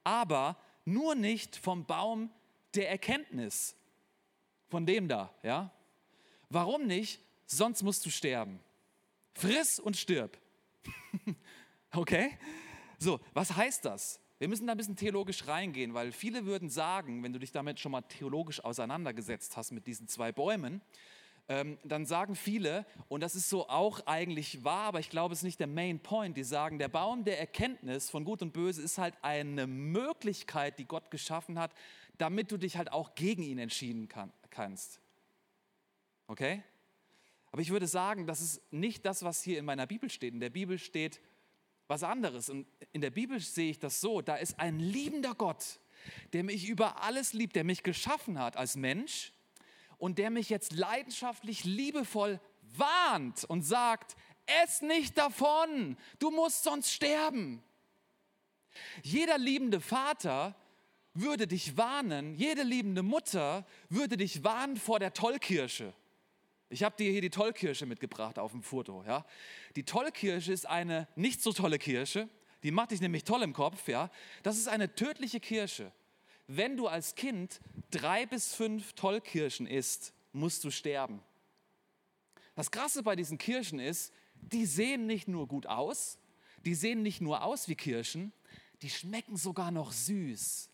aber 0.03 0.57
nur 0.83 1.15
nicht 1.15 1.55
vom 1.55 1.85
Baum 1.85 2.29
der 2.75 2.91
Erkenntnis, 2.91 3.75
von 4.67 4.85
dem 4.85 5.07
da, 5.07 5.33
ja. 5.41 5.71
Warum 6.49 6.85
nicht? 6.85 7.21
Sonst 7.47 7.81
musst 7.81 8.05
du 8.05 8.11
sterben. 8.11 8.59
Friss 9.33 9.79
und 9.79 9.97
stirb. 9.97 10.37
Okay? 11.91 12.37
So, 12.99 13.21
was 13.33 13.55
heißt 13.55 13.85
das? 13.85 14.19
Wir 14.37 14.49
müssen 14.49 14.67
da 14.67 14.73
ein 14.73 14.77
bisschen 14.77 14.97
theologisch 14.97 15.47
reingehen, 15.47 15.93
weil 15.93 16.11
viele 16.11 16.45
würden 16.45 16.69
sagen, 16.69 17.23
wenn 17.23 17.31
du 17.31 17.39
dich 17.39 17.51
damit 17.51 17.79
schon 17.79 17.93
mal 17.93 18.01
theologisch 18.01 18.63
auseinandergesetzt 18.63 19.55
hast 19.55 19.71
mit 19.71 19.87
diesen 19.87 20.07
zwei 20.07 20.31
Bäumen, 20.33 20.81
ähm, 21.47 21.77
dann 21.83 22.05
sagen 22.05 22.35
viele, 22.35 22.85
und 23.07 23.21
das 23.21 23.35
ist 23.35 23.49
so 23.49 23.69
auch 23.69 24.05
eigentlich 24.07 24.63
wahr, 24.63 24.87
aber 24.87 24.99
ich 24.99 25.09
glaube, 25.09 25.33
es 25.33 25.39
ist 25.39 25.43
nicht 25.43 25.59
der 25.59 25.67
Main 25.67 25.99
Point, 25.99 26.35
die 26.37 26.43
sagen, 26.43 26.79
der 26.79 26.87
Baum 26.89 27.23
der 27.23 27.39
Erkenntnis 27.39 28.09
von 28.09 28.25
Gut 28.25 28.41
und 28.41 28.51
Böse 28.51 28.81
ist 28.81 28.97
halt 28.97 29.13
eine 29.21 29.67
Möglichkeit, 29.67 30.79
die 30.79 30.85
Gott 30.85 31.11
geschaffen 31.11 31.59
hat, 31.59 31.73
damit 32.17 32.51
du 32.51 32.57
dich 32.57 32.77
halt 32.77 32.91
auch 32.91 33.15
gegen 33.15 33.43
ihn 33.43 33.59
entschieden 33.59 34.07
kann, 34.09 34.33
kannst. 34.49 34.99
Okay? 36.27 36.63
Aber 37.51 37.61
ich 37.61 37.69
würde 37.69 37.87
sagen, 37.87 38.27
das 38.27 38.41
ist 38.41 38.73
nicht 38.73 39.05
das, 39.05 39.23
was 39.23 39.41
hier 39.41 39.59
in 39.59 39.65
meiner 39.65 39.85
Bibel 39.85 40.09
steht. 40.09 40.33
In 40.33 40.39
der 40.39 40.49
Bibel 40.49 40.77
steht 40.79 41.21
was 41.87 42.03
anderes. 42.03 42.49
Und 42.49 42.67
in 42.93 43.01
der 43.01 43.11
Bibel 43.11 43.39
sehe 43.39 43.71
ich 43.71 43.79
das 43.79 44.01
so, 44.01 44.21
da 44.21 44.35
ist 44.35 44.59
ein 44.59 44.79
liebender 44.79 45.35
Gott, 45.35 45.79
der 46.33 46.43
mich 46.43 46.67
über 46.67 47.01
alles 47.03 47.33
liebt, 47.33 47.55
der 47.55 47.63
mich 47.63 47.83
geschaffen 47.83 48.39
hat 48.39 48.57
als 48.57 48.75
Mensch 48.75 49.33
und 49.97 50.17
der 50.17 50.29
mich 50.29 50.49
jetzt 50.49 50.73
leidenschaftlich, 50.73 51.63
liebevoll 51.63 52.39
warnt 52.77 53.43
und 53.45 53.61
sagt, 53.61 54.15
ess 54.45 54.81
nicht 54.81 55.17
davon, 55.17 55.97
du 56.19 56.31
musst 56.31 56.63
sonst 56.63 56.91
sterben. 56.91 57.63
Jeder 59.03 59.37
liebende 59.37 59.79
Vater 59.79 60.55
würde 61.13 61.47
dich 61.47 61.77
warnen, 61.77 62.35
jede 62.35 62.63
liebende 62.63 63.01
Mutter 63.01 63.65
würde 63.89 64.17
dich 64.17 64.43
warnen 64.43 64.75
vor 64.75 64.99
der 64.99 65.13
Tollkirsche. 65.13 65.93
Ich 66.69 66.83
habe 66.83 66.95
dir 66.97 67.11
hier 67.11 67.21
die 67.21 67.29
Tollkirsche 67.29 67.85
mitgebracht 67.85 68.39
auf 68.39 68.51
dem 68.51 68.63
Foto. 68.63 69.03
Ja? 69.05 69.25
Die 69.75 69.83
Tollkirsche 69.83 70.51
ist 70.51 70.67
eine 70.67 71.07
nicht 71.15 71.41
so 71.41 71.53
tolle 71.53 71.77
Kirsche, 71.77 72.27
die 72.63 72.71
macht 72.71 72.91
dich 72.91 73.01
nämlich 73.01 73.23
toll 73.23 73.43
im 73.43 73.53
Kopf. 73.53 73.87
Ja? 73.87 74.09
Das 74.43 74.57
ist 74.57 74.67
eine 74.67 74.95
tödliche 74.95 75.39
Kirsche. 75.39 75.91
Wenn 76.47 76.77
du 76.77 76.87
als 76.87 77.15
Kind 77.15 77.59
drei 77.91 78.25
bis 78.25 78.53
fünf 78.53 78.93
Tollkirschen 78.93 79.67
isst, 79.67 80.13
musst 80.31 80.63
du 80.63 80.71
sterben. 80.71 81.21
Das 82.55 82.71
Krasse 82.71 83.03
bei 83.03 83.15
diesen 83.15 83.37
Kirschen 83.37 83.79
ist, 83.79 84.13
die 84.35 84.65
sehen 84.65 85.05
nicht 85.05 85.27
nur 85.27 85.47
gut 85.47 85.65
aus, 85.65 86.17
die 86.65 86.75
sehen 86.75 87.01
nicht 87.03 87.21
nur 87.21 87.43
aus 87.43 87.67
wie 87.67 87.75
Kirschen, 87.75 88.31
die 88.81 88.89
schmecken 88.89 89.37
sogar 89.37 89.71
noch 89.71 89.91
süß. 89.91 90.69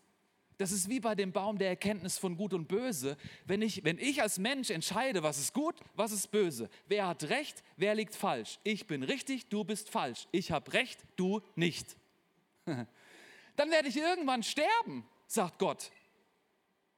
Das 0.58 0.70
ist 0.70 0.88
wie 0.88 1.00
bei 1.00 1.14
dem 1.14 1.32
Baum 1.32 1.58
der 1.58 1.68
Erkenntnis 1.68 2.18
von 2.18 2.36
Gut 2.36 2.54
und 2.54 2.68
Böse. 2.68 3.16
Wenn 3.46 3.62
ich, 3.62 3.84
wenn 3.84 3.98
ich 3.98 4.22
als 4.22 4.38
Mensch 4.38 4.70
entscheide, 4.70 5.22
was 5.22 5.38
ist 5.38 5.54
gut, 5.54 5.76
was 5.94 6.12
ist 6.12 6.30
böse, 6.30 6.68
wer 6.86 7.06
hat 7.06 7.24
recht, 7.24 7.62
wer 7.76 7.94
liegt 7.94 8.14
falsch. 8.14 8.58
Ich 8.62 8.86
bin 8.86 9.02
richtig, 9.02 9.48
du 9.48 9.64
bist 9.64 9.90
falsch. 9.90 10.28
Ich 10.30 10.52
habe 10.52 10.72
recht, 10.72 10.98
du 11.16 11.40
nicht. 11.56 11.96
Dann 13.56 13.70
werde 13.70 13.88
ich 13.88 13.96
irgendwann 13.96 14.42
sterben, 14.42 15.04
sagt 15.26 15.58
Gott. 15.58 15.90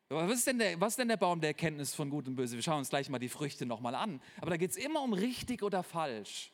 Was 0.08 0.30
ist, 0.30 0.46
denn 0.46 0.58
der, 0.58 0.80
was 0.80 0.92
ist 0.92 0.99
denn 0.99 1.08
der 1.08 1.16
Baum 1.16 1.40
der 1.40 1.50
Erkenntnis 1.50 1.94
von 1.94 2.11
Gut 2.11 2.28
und 2.28 2.37
Böse? 2.37 2.56
Wir 2.56 2.62
schauen 2.62 2.78
uns 2.78 2.90
gleich 2.90 3.08
mal 3.08 3.18
die 3.18 3.28
Früchte 3.28 3.66
nochmal 3.66 3.94
an. 3.94 4.20
Aber 4.40 4.50
da 4.50 4.56
geht 4.56 4.70
es 4.70 4.76
immer 4.76 5.02
um 5.02 5.12
richtig 5.12 5.62
oder 5.62 5.82
falsch. 5.82 6.52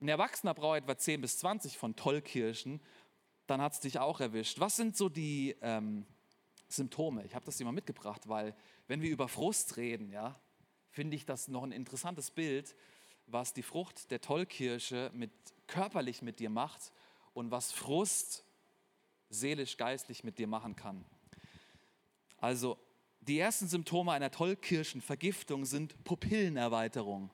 Ein 0.00 0.08
Erwachsener 0.08 0.54
braucht 0.54 0.78
etwa 0.78 0.96
10 0.96 1.20
bis 1.20 1.38
20 1.38 1.78
von 1.78 1.96
Tollkirschen 1.96 2.80
dann 3.46 3.60
hat 3.60 3.72
es 3.72 3.80
dich 3.80 3.98
auch 3.98 4.20
erwischt. 4.20 4.60
Was 4.60 4.76
sind 4.76 4.96
so 4.96 5.08
die 5.08 5.56
ähm, 5.60 6.06
Symptome? 6.68 7.24
Ich 7.24 7.34
habe 7.34 7.44
das 7.44 7.56
dir 7.56 7.64
mal 7.64 7.72
mitgebracht, 7.72 8.28
weil 8.28 8.54
wenn 8.88 9.02
wir 9.02 9.10
über 9.10 9.28
Frust 9.28 9.76
reden, 9.76 10.10
ja, 10.10 10.38
finde 10.90 11.16
ich 11.16 11.26
das 11.26 11.48
noch 11.48 11.62
ein 11.62 11.72
interessantes 11.72 12.30
Bild, 12.30 12.74
was 13.26 13.52
die 13.52 13.62
Frucht 13.62 14.10
der 14.10 14.20
Tollkirsche 14.20 15.10
mit, 15.14 15.30
körperlich 15.66 16.22
mit 16.22 16.38
dir 16.38 16.50
macht 16.50 16.92
und 17.34 17.50
was 17.50 17.72
Frust 17.72 18.44
seelisch, 19.28 19.76
geistlich 19.76 20.24
mit 20.24 20.38
dir 20.38 20.46
machen 20.46 20.76
kann. 20.76 21.04
Also 22.38 22.78
die 23.20 23.38
ersten 23.38 23.66
Symptome 23.66 24.12
einer 24.12 24.30
Tollkirschenvergiftung 24.30 25.64
sind 25.64 26.02
Pupillenerweiterung. 26.04 27.30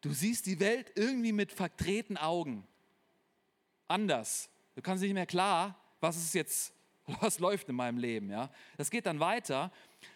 Du 0.00 0.12
siehst 0.12 0.46
die 0.46 0.60
Welt 0.60 0.92
irgendwie 0.94 1.32
mit 1.32 1.52
verdrehten 1.52 2.16
Augen. 2.16 2.66
Anders. 3.88 4.48
Du 4.78 4.82
kannst 4.82 5.02
nicht 5.02 5.12
mehr 5.12 5.26
klar, 5.26 5.74
was 5.98 6.16
ist 6.16 6.34
jetzt, 6.34 6.72
was 7.20 7.40
läuft 7.40 7.68
in 7.68 7.74
meinem 7.74 7.98
Leben. 7.98 8.30
Ja? 8.30 8.48
Das 8.76 8.92
geht 8.92 9.06
dann 9.06 9.18
weiter. 9.18 9.72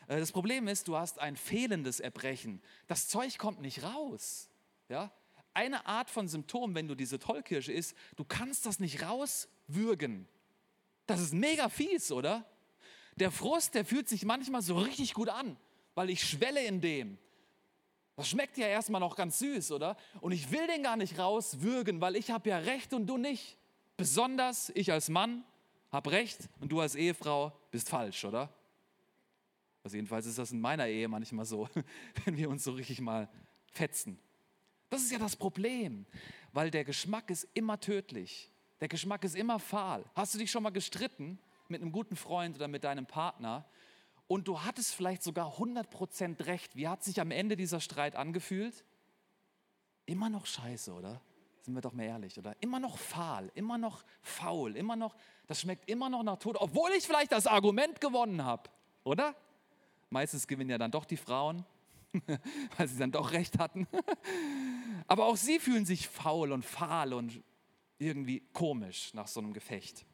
Äh, 0.06 0.20
das 0.20 0.30
Problem 0.30 0.68
ist, 0.68 0.86
du 0.86 0.96
hast 0.96 1.18
ein 1.18 1.34
fehlendes 1.34 1.98
Erbrechen. 1.98 2.62
Das 2.86 3.08
Zeug 3.08 3.38
kommt 3.38 3.60
nicht 3.60 3.82
raus. 3.82 4.48
Ja? 4.88 5.10
Eine 5.52 5.84
Art 5.86 6.10
von 6.10 6.28
Symptom, 6.28 6.76
wenn 6.76 6.86
du 6.86 6.94
diese 6.94 7.18
Tollkirsche 7.18 7.72
isst, 7.72 7.96
du 8.14 8.24
kannst 8.24 8.64
das 8.64 8.78
nicht 8.78 9.02
rauswürgen. 9.02 10.28
Das 11.06 11.20
ist 11.20 11.34
mega 11.34 11.68
fies, 11.68 12.12
oder? 12.12 12.46
Der 13.16 13.32
Frust, 13.32 13.74
der 13.74 13.84
fühlt 13.84 14.08
sich 14.08 14.24
manchmal 14.24 14.62
so 14.62 14.78
richtig 14.78 15.12
gut 15.12 15.28
an, 15.28 15.56
weil 15.96 16.08
ich 16.08 16.22
schwelle 16.22 16.64
in 16.64 16.80
dem. 16.80 17.18
Das 18.14 18.28
schmeckt 18.28 18.56
ja 18.58 18.68
erstmal 18.68 19.00
noch 19.00 19.16
ganz 19.16 19.40
süß, 19.40 19.72
oder? 19.72 19.96
Und 20.20 20.30
ich 20.30 20.52
will 20.52 20.68
den 20.68 20.84
gar 20.84 20.96
nicht 20.96 21.18
rauswürgen, 21.18 22.00
weil 22.00 22.14
ich 22.14 22.30
habe 22.30 22.48
ja 22.48 22.58
recht 22.58 22.94
und 22.94 23.08
du 23.08 23.18
nicht. 23.18 23.58
Besonders 23.96 24.70
ich 24.74 24.92
als 24.92 25.08
Mann 25.08 25.44
habe 25.90 26.10
recht 26.10 26.48
und 26.60 26.72
du 26.72 26.80
als 26.80 26.94
Ehefrau 26.94 27.52
bist 27.70 27.88
falsch, 27.88 28.24
oder? 28.24 28.52
Also 29.84 29.96
jedenfalls 29.96 30.26
ist 30.26 30.38
das 30.38 30.52
in 30.52 30.60
meiner 30.60 30.86
Ehe 30.86 31.08
manchmal 31.08 31.44
so, 31.44 31.68
wenn 32.24 32.36
wir 32.36 32.48
uns 32.48 32.64
so 32.64 32.72
richtig 32.72 33.00
mal 33.00 33.28
fetzen. 33.66 34.18
Das 34.90 35.02
ist 35.02 35.12
ja 35.12 35.18
das 35.18 35.36
Problem, 35.36 36.06
weil 36.52 36.70
der 36.70 36.84
Geschmack 36.84 37.30
ist 37.30 37.48
immer 37.54 37.80
tödlich. 37.80 38.50
Der 38.80 38.88
Geschmack 38.88 39.24
ist 39.24 39.36
immer 39.36 39.58
fahl. 39.58 40.04
Hast 40.14 40.34
du 40.34 40.38
dich 40.38 40.50
schon 40.50 40.62
mal 40.62 40.70
gestritten 40.70 41.38
mit 41.68 41.80
einem 41.80 41.92
guten 41.92 42.16
Freund 42.16 42.56
oder 42.56 42.68
mit 42.68 42.84
deinem 42.84 43.06
Partner 43.06 43.64
und 44.26 44.48
du 44.48 44.62
hattest 44.62 44.94
vielleicht 44.94 45.22
sogar 45.22 45.58
100% 45.58 46.46
recht. 46.46 46.76
Wie 46.76 46.88
hat 46.88 47.02
sich 47.02 47.20
am 47.20 47.30
Ende 47.30 47.56
dieser 47.56 47.80
Streit 47.80 48.16
angefühlt? 48.16 48.84
Immer 50.06 50.30
noch 50.30 50.46
scheiße, 50.46 50.92
oder? 50.92 51.20
Sind 51.62 51.74
wir 51.74 51.80
doch 51.80 51.92
mal 51.92 52.02
ehrlich, 52.02 52.36
oder? 52.38 52.56
Immer 52.60 52.80
noch 52.80 52.98
fahl, 52.98 53.50
immer 53.54 53.78
noch 53.78 54.04
faul, 54.20 54.76
immer 54.76 54.96
noch, 54.96 55.14
das 55.46 55.60
schmeckt 55.60 55.88
immer 55.88 56.10
noch 56.10 56.24
nach 56.24 56.38
Tod, 56.38 56.56
obwohl 56.58 56.90
ich 56.90 57.06
vielleicht 57.06 57.30
das 57.30 57.46
Argument 57.46 58.00
gewonnen 58.00 58.44
habe, 58.44 58.68
oder? 59.04 59.36
Meistens 60.10 60.48
gewinnen 60.48 60.70
ja 60.70 60.78
dann 60.78 60.90
doch 60.90 61.04
die 61.04 61.16
Frauen, 61.16 61.64
weil 62.76 62.88
sie 62.88 62.98
dann 62.98 63.12
doch 63.12 63.30
recht 63.30 63.60
hatten. 63.60 63.86
Aber 65.06 65.26
auch 65.26 65.36
sie 65.36 65.60
fühlen 65.60 65.86
sich 65.86 66.08
faul 66.08 66.50
und 66.50 66.64
fahl 66.64 67.14
und 67.14 67.40
irgendwie 67.98 68.40
komisch 68.52 69.14
nach 69.14 69.28
so 69.28 69.38
einem 69.38 69.52
Gefecht. 69.52 70.04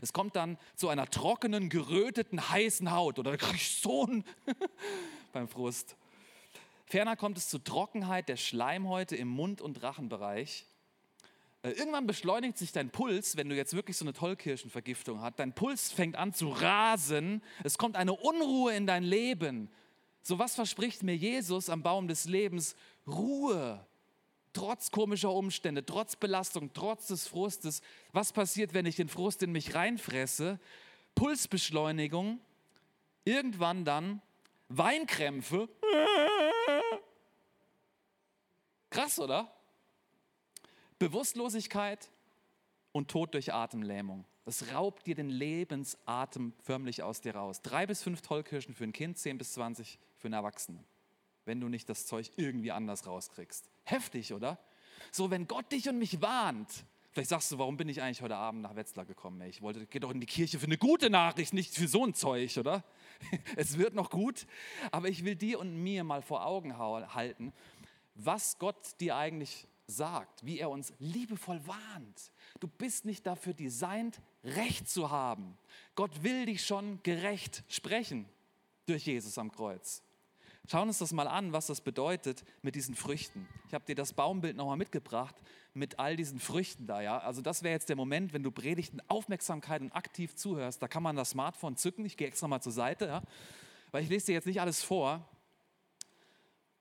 Es 0.00 0.14
kommt 0.14 0.34
dann 0.34 0.56
zu 0.76 0.88
einer 0.88 1.10
trockenen, 1.10 1.68
geröteten, 1.68 2.48
heißen 2.48 2.90
Haut 2.90 3.18
oder 3.18 3.36
krieg 3.36 3.56
ich 3.56 3.76
so 3.80 4.08
beim 5.34 5.46
Frust. 5.46 5.94
Ferner 6.86 7.16
kommt 7.16 7.38
es 7.38 7.48
zu 7.48 7.58
Trockenheit 7.58 8.28
der 8.28 8.36
Schleimhäute 8.36 9.16
im 9.16 9.28
Mund- 9.28 9.60
und 9.60 9.82
Rachenbereich. 9.82 10.66
Äh, 11.62 11.70
irgendwann 11.70 12.06
beschleunigt 12.06 12.58
sich 12.58 12.72
dein 12.72 12.90
Puls, 12.90 13.36
wenn 13.36 13.48
du 13.48 13.56
jetzt 13.56 13.74
wirklich 13.74 13.96
so 13.96 14.04
eine 14.04 14.12
Tollkirschenvergiftung 14.12 15.22
hast. 15.22 15.38
Dein 15.38 15.54
Puls 15.54 15.90
fängt 15.90 16.16
an 16.16 16.34
zu 16.34 16.50
rasen. 16.50 17.42
Es 17.64 17.78
kommt 17.78 17.96
eine 17.96 18.12
Unruhe 18.12 18.74
in 18.74 18.86
dein 18.86 19.02
Leben. 19.02 19.70
So 20.22 20.38
was 20.38 20.54
verspricht 20.54 21.02
mir 21.02 21.16
Jesus 21.16 21.70
am 21.70 21.82
Baum 21.82 22.06
des 22.06 22.26
Lebens? 22.26 22.76
Ruhe. 23.06 23.84
Trotz 24.52 24.90
komischer 24.90 25.32
Umstände, 25.32 25.84
trotz 25.84 26.14
Belastung, 26.16 26.70
trotz 26.74 27.08
des 27.08 27.26
Frustes. 27.26 27.82
Was 28.12 28.32
passiert, 28.32 28.72
wenn 28.72 28.86
ich 28.86 28.96
den 28.96 29.08
Frust 29.08 29.42
in 29.42 29.50
mich 29.50 29.74
reinfresse? 29.74 30.60
Pulsbeschleunigung. 31.14 32.40
Irgendwann 33.24 33.84
dann 33.84 34.20
Weinkrämpfe. 34.68 35.68
Krass, 38.94 39.18
oder? 39.18 39.50
Bewusstlosigkeit 41.00 42.08
und 42.92 43.10
Tod 43.10 43.34
durch 43.34 43.52
Atemlähmung. 43.52 44.24
Das 44.44 44.72
raubt 44.72 45.08
dir 45.08 45.16
den 45.16 45.30
Lebensatem 45.30 46.52
förmlich 46.62 47.02
aus 47.02 47.20
dir 47.20 47.34
raus. 47.34 47.60
Drei 47.60 47.86
bis 47.86 48.04
fünf 48.04 48.22
Tollkirschen 48.22 48.72
für 48.72 48.84
ein 48.84 48.92
Kind, 48.92 49.18
zehn 49.18 49.36
bis 49.36 49.52
zwanzig 49.52 49.98
für 50.16 50.28
einen 50.28 50.34
Erwachsenen. 50.34 50.84
Wenn 51.44 51.60
du 51.60 51.68
nicht 51.68 51.88
das 51.88 52.06
Zeug 52.06 52.30
irgendwie 52.36 52.70
anders 52.70 53.04
rauskriegst. 53.04 53.68
Heftig, 53.82 54.32
oder? 54.32 54.60
So, 55.10 55.28
wenn 55.28 55.48
Gott 55.48 55.72
dich 55.72 55.88
und 55.88 55.98
mich 55.98 56.22
warnt, 56.22 56.84
vielleicht 57.10 57.30
sagst 57.30 57.50
du, 57.50 57.58
warum 57.58 57.76
bin 57.76 57.88
ich 57.88 58.00
eigentlich 58.00 58.22
heute 58.22 58.36
Abend 58.36 58.62
nach 58.62 58.76
Wetzlar 58.76 59.06
gekommen? 59.06 59.40
Ich 59.48 59.60
wollte, 59.60 59.86
geh 59.86 59.98
doch 59.98 60.12
in 60.12 60.20
die 60.20 60.26
Kirche 60.26 60.60
für 60.60 60.66
eine 60.66 60.78
gute 60.78 61.10
Nachricht, 61.10 61.52
nicht 61.52 61.74
für 61.74 61.88
so 61.88 62.06
ein 62.06 62.14
Zeug, 62.14 62.56
oder? 62.58 62.84
Es 63.56 63.76
wird 63.76 63.94
noch 63.94 64.10
gut, 64.10 64.46
aber 64.92 65.08
ich 65.08 65.24
will 65.24 65.34
dir 65.34 65.58
und 65.58 65.82
mir 65.82 66.04
mal 66.04 66.22
vor 66.22 66.46
Augen 66.46 66.78
halten, 66.78 67.52
was 68.14 68.58
Gott 68.58 69.00
dir 69.00 69.16
eigentlich 69.16 69.66
sagt, 69.86 70.44
wie 70.44 70.58
er 70.58 70.70
uns 70.70 70.92
liebevoll 70.98 71.60
warnt. 71.66 72.32
Du 72.60 72.68
bist 72.68 73.04
nicht 73.04 73.26
dafür 73.26 73.54
designt, 73.54 74.20
Recht 74.42 74.88
zu 74.88 75.10
haben. 75.10 75.58
Gott 75.94 76.22
will 76.22 76.46
dich 76.46 76.64
schon 76.64 77.02
gerecht 77.02 77.64
sprechen 77.68 78.26
durch 78.86 79.06
Jesus 79.06 79.38
am 79.38 79.52
Kreuz. 79.52 80.02
Schauen 80.66 80.88
uns 80.88 80.98
das 80.98 81.12
mal 81.12 81.28
an, 81.28 81.52
was 81.52 81.66
das 81.66 81.82
bedeutet 81.82 82.42
mit 82.62 82.74
diesen 82.74 82.94
Früchten. 82.94 83.46
Ich 83.68 83.74
habe 83.74 83.84
dir 83.84 83.94
das 83.94 84.14
Baumbild 84.14 84.56
nochmal 84.56 84.78
mitgebracht 84.78 85.34
mit 85.74 85.98
all 85.98 86.16
diesen 86.16 86.40
Früchten 86.40 86.86
da. 86.86 87.02
Ja? 87.02 87.18
Also 87.18 87.42
das 87.42 87.62
wäre 87.62 87.74
jetzt 87.74 87.90
der 87.90 87.96
Moment, 87.96 88.32
wenn 88.32 88.42
du 88.42 88.50
Predigten 88.50 89.02
Aufmerksamkeit 89.08 89.82
und 89.82 89.92
aktiv 89.92 90.34
zuhörst. 90.36 90.82
Da 90.82 90.88
kann 90.88 91.02
man 91.02 91.16
das 91.16 91.30
Smartphone 91.30 91.76
zücken. 91.76 92.06
Ich 92.06 92.16
gehe 92.16 92.26
extra 92.26 92.48
mal 92.48 92.62
zur 92.62 92.72
Seite, 92.72 93.06
ja? 93.06 93.22
weil 93.90 94.04
ich 94.04 94.08
lese 94.08 94.26
dir 94.26 94.32
jetzt 94.32 94.46
nicht 94.46 94.62
alles 94.62 94.82
vor. 94.82 95.28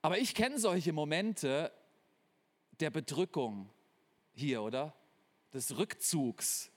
Aber 0.03 0.19
ich 0.19 0.35
kenne 0.35 0.59
solche 0.59 0.91
Momente 0.91 1.71
der 2.81 2.89
Bedrückung 2.89 3.69
hier, 4.33 4.61
oder? 4.61 4.93
Des 5.53 5.77
Rückzugs. 5.77 6.69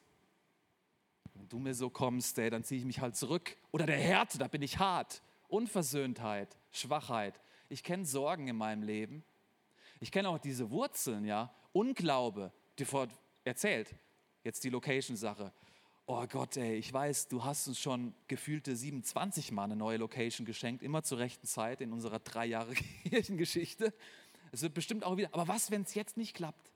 Wenn 1.34 1.48
du 1.48 1.58
mir 1.58 1.74
so 1.74 1.90
kommst, 1.90 2.38
ey, 2.38 2.50
dann 2.50 2.62
ziehe 2.62 2.78
ich 2.78 2.86
mich 2.86 3.00
halt 3.00 3.16
zurück. 3.16 3.56
Oder 3.72 3.84
der 3.84 3.98
Härte, 3.98 4.38
da 4.38 4.46
bin 4.46 4.62
ich 4.62 4.78
hart. 4.78 5.22
Unversöhntheit, 5.48 6.56
Schwachheit. 6.70 7.40
Ich 7.68 7.82
kenne 7.82 8.06
Sorgen 8.06 8.46
in 8.46 8.54
meinem 8.54 8.84
Leben. 8.84 9.24
Ich 9.98 10.12
kenne 10.12 10.28
auch 10.28 10.38
diese 10.38 10.70
Wurzeln, 10.70 11.24
ja. 11.24 11.52
Unglaube, 11.72 12.52
die 12.78 12.84
vor 12.84 13.08
erzählt. 13.42 13.92
Jetzt 14.44 14.62
die 14.62 14.70
Location-Sache. 14.70 15.52
Oh 16.08 16.24
Gott, 16.28 16.56
ey, 16.56 16.76
ich 16.76 16.92
weiß, 16.92 17.26
du 17.26 17.42
hast 17.42 17.66
uns 17.66 17.80
schon 17.80 18.14
gefühlte 18.28 18.76
27 18.76 19.50
Mal 19.50 19.64
eine 19.64 19.74
neue 19.74 19.96
Location 19.96 20.46
geschenkt, 20.46 20.84
immer 20.84 21.02
zur 21.02 21.18
rechten 21.18 21.48
Zeit 21.48 21.80
in 21.80 21.92
unserer 21.92 22.20
drei 22.20 22.46
Jahre 22.46 22.74
Kirchengeschichte. 23.08 23.92
Es 24.52 24.62
wird 24.62 24.72
bestimmt 24.72 25.02
auch 25.02 25.16
wieder. 25.16 25.30
Aber 25.32 25.48
was, 25.48 25.72
wenn 25.72 25.82
es 25.82 25.94
jetzt 25.94 26.16
nicht 26.16 26.36
klappt? 26.36 26.70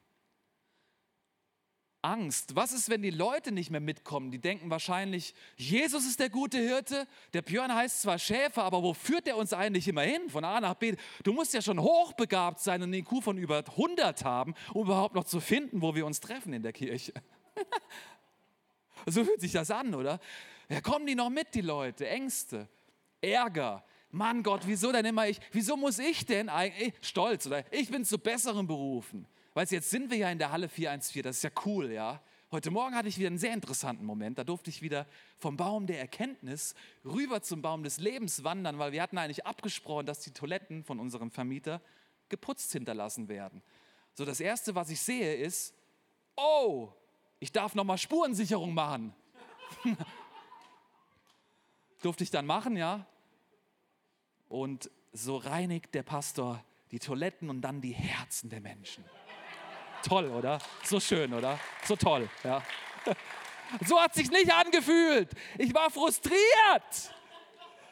Angst. 2.02 2.56
Was 2.56 2.72
ist, 2.72 2.88
wenn 2.88 3.02
die 3.02 3.10
Leute 3.10 3.52
nicht 3.52 3.70
mehr 3.70 3.80
mitkommen? 3.80 4.32
Die 4.32 4.40
denken 4.40 4.68
wahrscheinlich, 4.68 5.32
Jesus 5.56 6.06
ist 6.06 6.18
der 6.18 6.30
gute 6.30 6.58
Hirte. 6.58 7.06
Der 7.32 7.42
Björn 7.42 7.72
heißt 7.72 8.02
zwar 8.02 8.18
Schäfer, 8.18 8.64
aber 8.64 8.82
wo 8.82 8.94
führt 8.94 9.28
er 9.28 9.37
uns 9.37 9.52
eigentlich 9.52 9.87
immer 9.87 10.02
hin? 10.02 10.28
Von 10.28 10.44
A 10.44 10.60
nach 10.60 10.75
B. 10.75 10.96
Du 11.22 11.32
musst 11.32 11.54
ja 11.54 11.62
schon 11.62 11.80
hochbegabt 11.80 12.58
sein 12.58 12.82
und 12.82 12.88
einen 12.88 13.04
IQ 13.04 13.22
von 13.22 13.38
über 13.38 13.58
100 13.58 14.25
haben, 14.25 14.54
um 14.75 14.87
überhaupt 14.87 15.14
noch 15.14 15.25
zu 15.25 15.38
finden, 15.38 15.82
wo 15.82 15.94
wir 15.94 16.04
uns 16.04 16.18
treffen 16.18 16.52
in 16.52 16.62
der 16.62 16.72
Kirche. 16.72 17.12
so 19.07 19.25
fühlt 19.25 19.40
sich 19.40 19.52
das 19.52 19.71
an, 19.71 19.95
oder? 19.95 20.21
Ja, 20.69 20.80
kommen 20.80 21.07
die 21.07 21.14
noch 21.14 21.30
mit, 21.30 21.54
die 21.54 21.62
Leute? 21.62 22.09
Ängste, 22.09 22.69
Ärger. 23.21 23.85
Mann 24.12 24.42
Gott, 24.42 24.62
wieso 24.66 24.90
denn 24.90 25.04
immer 25.04 25.28
ich? 25.28 25.40
Wieso 25.52 25.76
muss 25.76 25.99
ich 25.99 26.26
denn 26.26 26.49
eigentlich? 26.49 26.95
Stolz, 27.00 27.47
oder? 27.47 27.64
Ich 27.73 27.90
bin 27.90 28.04
zu 28.04 28.19
besseren 28.19 28.66
berufen. 28.66 29.26
Weißt 29.54 29.71
du, 29.73 29.76
jetzt 29.76 29.90
sind 29.90 30.11
wir 30.11 30.16
ja 30.16 30.30
in 30.30 30.38
der 30.38 30.52
Halle 30.52 30.69
414, 30.69 31.23
das 31.23 31.37
ist 31.37 31.42
ja 31.42 31.50
cool, 31.64 31.90
ja. 31.90 32.21
Heute 32.52 32.73
Morgen 32.73 32.97
hatte 32.97 33.09
ich 33.09 33.16
wieder 33.16 33.28
einen 33.28 33.38
sehr 33.38 33.54
interessanten 33.54 34.04
Moment. 34.04 34.37
Da 34.37 34.42
durfte 34.42 34.71
ich 34.71 34.83
wieder 34.83 35.07
vom 35.38 35.57
Baum 35.57 35.87
der 35.87 36.00
Erkenntnis 36.00 36.75
rüber 37.04 37.42
zum 37.42 37.62
Baum 37.62 37.85
des 37.85 37.99
Lebens 37.99 38.42
wandern, 38.42 38.80
weil 38.80 38.90
wir 38.90 39.02
hatten 39.02 39.19
eigentlich 39.19 39.47
abgesprochen, 39.47 40.07
dass 40.07 40.19
die 40.19 40.33
Toiletten 40.33 40.83
von 40.83 40.99
unserem 40.99 41.30
Vermieter 41.30 41.80
geputzt 42.28 42.73
hinterlassen 42.73 43.28
werden. 43.28 43.62
So, 44.14 44.25
das 44.25 44.40
Erste, 44.40 44.75
was 44.75 44.90
ich 44.90 45.00
sehe, 45.00 45.37
ist, 45.37 45.75
oh, 46.37 46.92
ich 47.40 47.50
darf 47.52 47.75
nochmal 47.75 47.99
Spurensicherung 47.99 48.75
machen. 48.75 49.14
Durfte 52.02 52.23
ich 52.23 52.30
dann 52.30 52.47
machen, 52.47 52.76
ja. 52.76 53.06
Und 54.49 54.90
so 55.12 55.37
reinigt 55.37 55.94
der 55.94 56.02
Pastor 56.02 56.62
die 56.90 56.99
Toiletten 56.99 57.50
und 57.50 57.62
dann 57.62 57.80
die 57.80 57.92
Herzen 57.92 58.50
der 58.50 58.61
Menschen. 58.61 59.04
Toll, 60.02 60.28
oder? 60.28 60.59
So 60.82 60.99
schön, 60.99 61.32
oder? 61.35 61.59
So 61.85 61.97
toll, 61.97 62.28
ja. 62.44 62.62
So 63.87 64.00
hat 64.00 64.14
sich 64.14 64.28
nicht 64.32 64.52
angefühlt. 64.52 65.30
Ich 65.56 65.73
war 65.73 65.88
frustriert. 65.90 66.35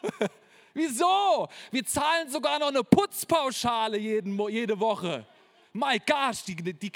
Wieso? 0.75 1.49
Wir 1.71 1.85
zahlen 1.87 2.28
sogar 2.28 2.59
noch 2.59 2.67
eine 2.67 2.83
Putzpauschale 2.83 3.97
jeden, 3.97 4.37
jede 4.49 4.81
Woche. 4.81 5.25
My 5.73 6.00
gosh, 6.05 6.43
die, 6.43 6.57
die, 6.57 6.93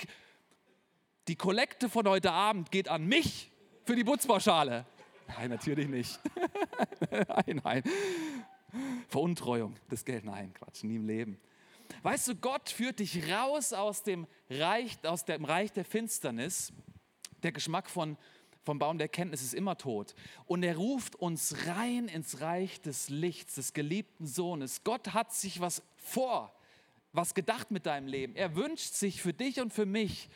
die 1.29 1.37
Kollekte 1.37 1.89
von 1.89 2.09
heute 2.09 2.33
Abend 2.33 2.71
geht 2.71 2.89
an 2.89 3.07
mich 3.07 3.51
für 3.85 3.95
die 3.95 4.05
Putzpauschale. 4.05 4.85
Nein, 5.29 5.51
natürlich 5.51 5.89
nicht. 5.89 6.21
nein, 7.11 7.61
nein. 7.63 7.83
Veruntreuung, 9.09 9.77
das 9.89 10.05
Geld, 10.05 10.25
nein, 10.25 10.53
Quatsch, 10.55 10.83
nie 10.83 10.97
im 10.97 11.07
Leben. 11.07 11.39
Weißt 12.03 12.29
du, 12.29 12.35
Gott 12.35 12.71
führt 12.71 12.99
dich 12.99 13.31
raus 13.31 13.73
aus 13.73 14.03
dem 14.03 14.27
Reich, 14.51 14.99
aus 15.05 15.25
dem 15.25 15.45
Reich 15.45 15.73
der 15.73 15.85
Finsternis. 15.85 16.73
Der 17.43 17.53
Geschmack 17.53 17.91
von, 17.91 18.17
vom 18.65 18.79
Baum 18.79 18.99
der 18.99 19.09
Kenntnis 19.09 19.43
ist 19.43 19.55
immer 19.55 19.77
tot. 19.77 20.15
Und 20.47 20.63
er 20.63 20.77
ruft 20.77 21.17
uns 21.17 21.67
rein 21.67 22.09
ins 22.09 22.41
Reich 22.41 22.81
des 22.81 23.09
Lichts, 23.11 23.57
des 23.57 23.75
geliebten 23.75 24.27
Sohnes. 24.27 24.85
Gott 24.85 25.13
hat 25.13 25.33
sich 25.33 25.61
was 25.61 25.83
vor, 25.97 26.53
was 27.13 27.35
gedacht 27.35 27.71
mit 27.71 27.87
deinem 27.87 28.09
Leben. 28.09 28.35
Er 28.35 28.57
wünscht 28.57 28.95
sich 28.95 29.23
für 29.23 29.35
dich 29.35 29.61
und 29.61 29.73
für 29.73 29.87
mich, 29.87 30.31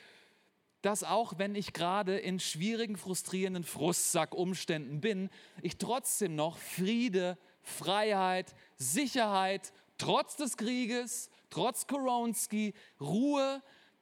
dass 0.86 1.02
auch 1.02 1.36
wenn 1.36 1.56
ich 1.56 1.72
gerade 1.72 2.16
in 2.16 2.38
schwierigen, 2.38 2.96
frustrierenden 2.96 3.64
Frustsack-Umständen 3.64 5.00
bin, 5.00 5.30
ich 5.60 5.78
trotzdem 5.78 6.36
noch 6.36 6.58
Friede, 6.58 7.36
Freiheit, 7.60 8.54
Sicherheit, 8.76 9.72
trotz 9.98 10.36
des 10.36 10.56
Krieges, 10.56 11.28
trotz 11.50 11.88
Koronski, 11.88 12.72
Ruhe, 13.00 13.60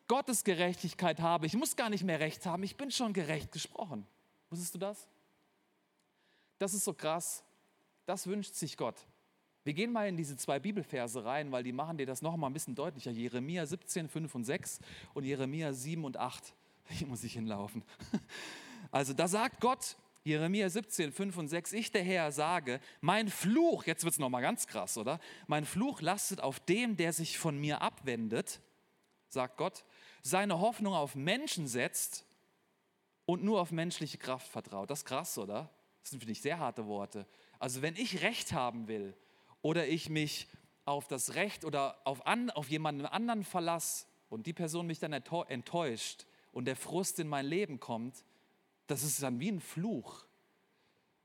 Gottes 0.09 0.45
Gerechtigkeit 0.45 1.21
habe. 1.21 1.47
Ich 1.47 1.55
muss 1.55 1.75
gar 1.75 1.89
nicht 1.89 2.05
mehr 2.05 2.21
Recht 2.21 2.45
haben, 2.45 2.63
ich 2.65 2.77
bin 2.77 2.91
schon 2.91 3.15
gerecht 3.15 3.51
gesprochen. 3.51 4.07
Wusstest 4.51 4.75
du 4.75 4.79
das? 4.79 5.09
Das 6.59 6.75
ist 6.75 6.85
so 6.85 6.93
krass. 6.93 7.43
Das 8.05 8.27
wünscht 8.27 8.53
sich 8.57 8.77
Gott. 8.77 9.07
Wir 9.63 9.73
gehen 9.73 9.91
mal 9.91 10.07
in 10.07 10.19
diese 10.19 10.37
zwei 10.37 10.59
Bibelverse 10.59 11.25
rein, 11.25 11.51
weil 11.51 11.63
die 11.63 11.73
machen 11.73 11.97
dir 11.97 12.05
das 12.05 12.21
noch 12.21 12.37
mal 12.37 12.49
ein 12.49 12.53
bisschen 12.53 12.75
deutlicher. 12.75 13.11
Jeremia 13.11 13.65
17, 13.65 14.11
5 14.11 14.35
und 14.35 14.45
6 14.45 14.81
und 15.15 15.25
Jeremia 15.25 15.73
7 15.73 16.05
und 16.05 16.19
8. 16.19 16.55
Hier 16.89 17.07
muss 17.07 17.25
ich 17.25 17.33
hinlaufen. 17.35 17.83
Also 18.91 19.13
da 19.13 19.27
sagt 19.27 19.61
Gott, 19.61 19.97
Jeremia 20.23 20.71
17, 20.71 21.11
5 21.11 21.37
und 21.37 21.49
6, 21.49 21.73
ich 21.73 21.91
der 21.91 22.05
Herr 22.05 22.31
sage, 22.31 22.81
mein 23.01 23.29
Fluch, 23.29 23.85
jetzt 23.87 24.05
wird 24.05 24.13
es 24.13 24.21
nochmal 24.21 24.41
ganz 24.41 24.69
krass, 24.69 24.97
oder? 24.97 25.19
Mein 25.49 25.65
Fluch 25.65 26.01
lastet 26.01 26.41
auf 26.41 26.61
dem, 26.61 26.97
der 26.97 27.13
sich 27.13 27.37
von 27.37 27.59
mir 27.59 27.83
abwendet, 27.83 28.61
sagt 29.29 29.57
Gott, 29.57 29.85
seine 30.23 30.61
Hoffnung 30.61 30.95
auf 30.95 31.17
Menschen 31.17 31.67
setzt 31.67 32.25
und 33.27 33.43
nur 33.43 33.61
auf 33.61 33.73
menschliche 33.73 34.19
Kraft 34.19 34.47
vertraut. 34.47 34.89
Das 34.91 35.01
ist 35.01 35.07
krass, 35.07 35.37
oder? 35.39 35.71
Das 36.03 36.11
sind, 36.11 36.21
finde 36.21 36.33
ich, 36.33 36.41
sehr 36.41 36.61
harte 36.61 36.87
Worte. 36.87 37.27
Also 37.59 37.83
wenn 37.83 37.97
ich 37.97 38.23
Recht 38.23 38.53
haben 38.53 38.87
will 38.87 39.17
oder 39.61 39.89
ich 39.89 40.09
mich 40.09 40.47
auf 40.85 41.09
das 41.09 41.35
Recht 41.35 41.65
oder 41.65 41.99
auf, 42.05 42.27
an, 42.27 42.51
auf 42.51 42.71
jemanden 42.71 43.07
anderen 43.07 43.43
verlasse 43.43 44.07
und 44.29 44.47
die 44.47 44.53
Person 44.53 44.87
mich 44.87 45.01
dann 45.01 45.13
enttäuscht 45.13 46.27
und 46.55 46.67
der 46.67 46.77
Frust 46.77 47.19
in 47.19 47.29
mein 47.29 47.47
Leben 47.47 47.81
kommt, 47.81 48.25
das 48.87 49.03
ist 49.03 49.23
dann 49.23 49.41
wie 49.41 49.51
ein 49.51 49.61
Fluch. 49.61 50.25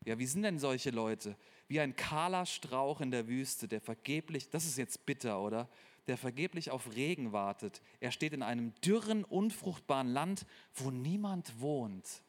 Ja, 0.05 0.17
wie 0.17 0.25
sind 0.25 0.41
denn 0.43 0.57
solche 0.57 0.89
Leute? 0.89 1.35
Wie 1.67 1.79
ein 1.79 1.95
kahler 1.95 2.45
Strauch 2.45 2.99
in 2.99 3.11
der 3.11 3.27
Wüste, 3.27 3.67
der 3.67 3.79
vergeblich, 3.79 4.49
das 4.49 4.65
ist 4.65 4.77
jetzt 4.77 5.05
bitter, 5.05 5.39
oder? 5.39 5.69
Der 6.07 6.17
vergeblich 6.17 6.71
auf 6.71 6.95
Regen 6.95 7.31
wartet. 7.31 7.81
Er 7.99 8.11
steht 8.11 8.33
in 8.33 8.41
einem 8.41 8.73
dürren, 8.81 9.23
unfruchtbaren 9.23 10.07
Land, 10.07 10.47
wo 10.73 10.89
niemand 10.89 11.61
wohnt. 11.61 12.23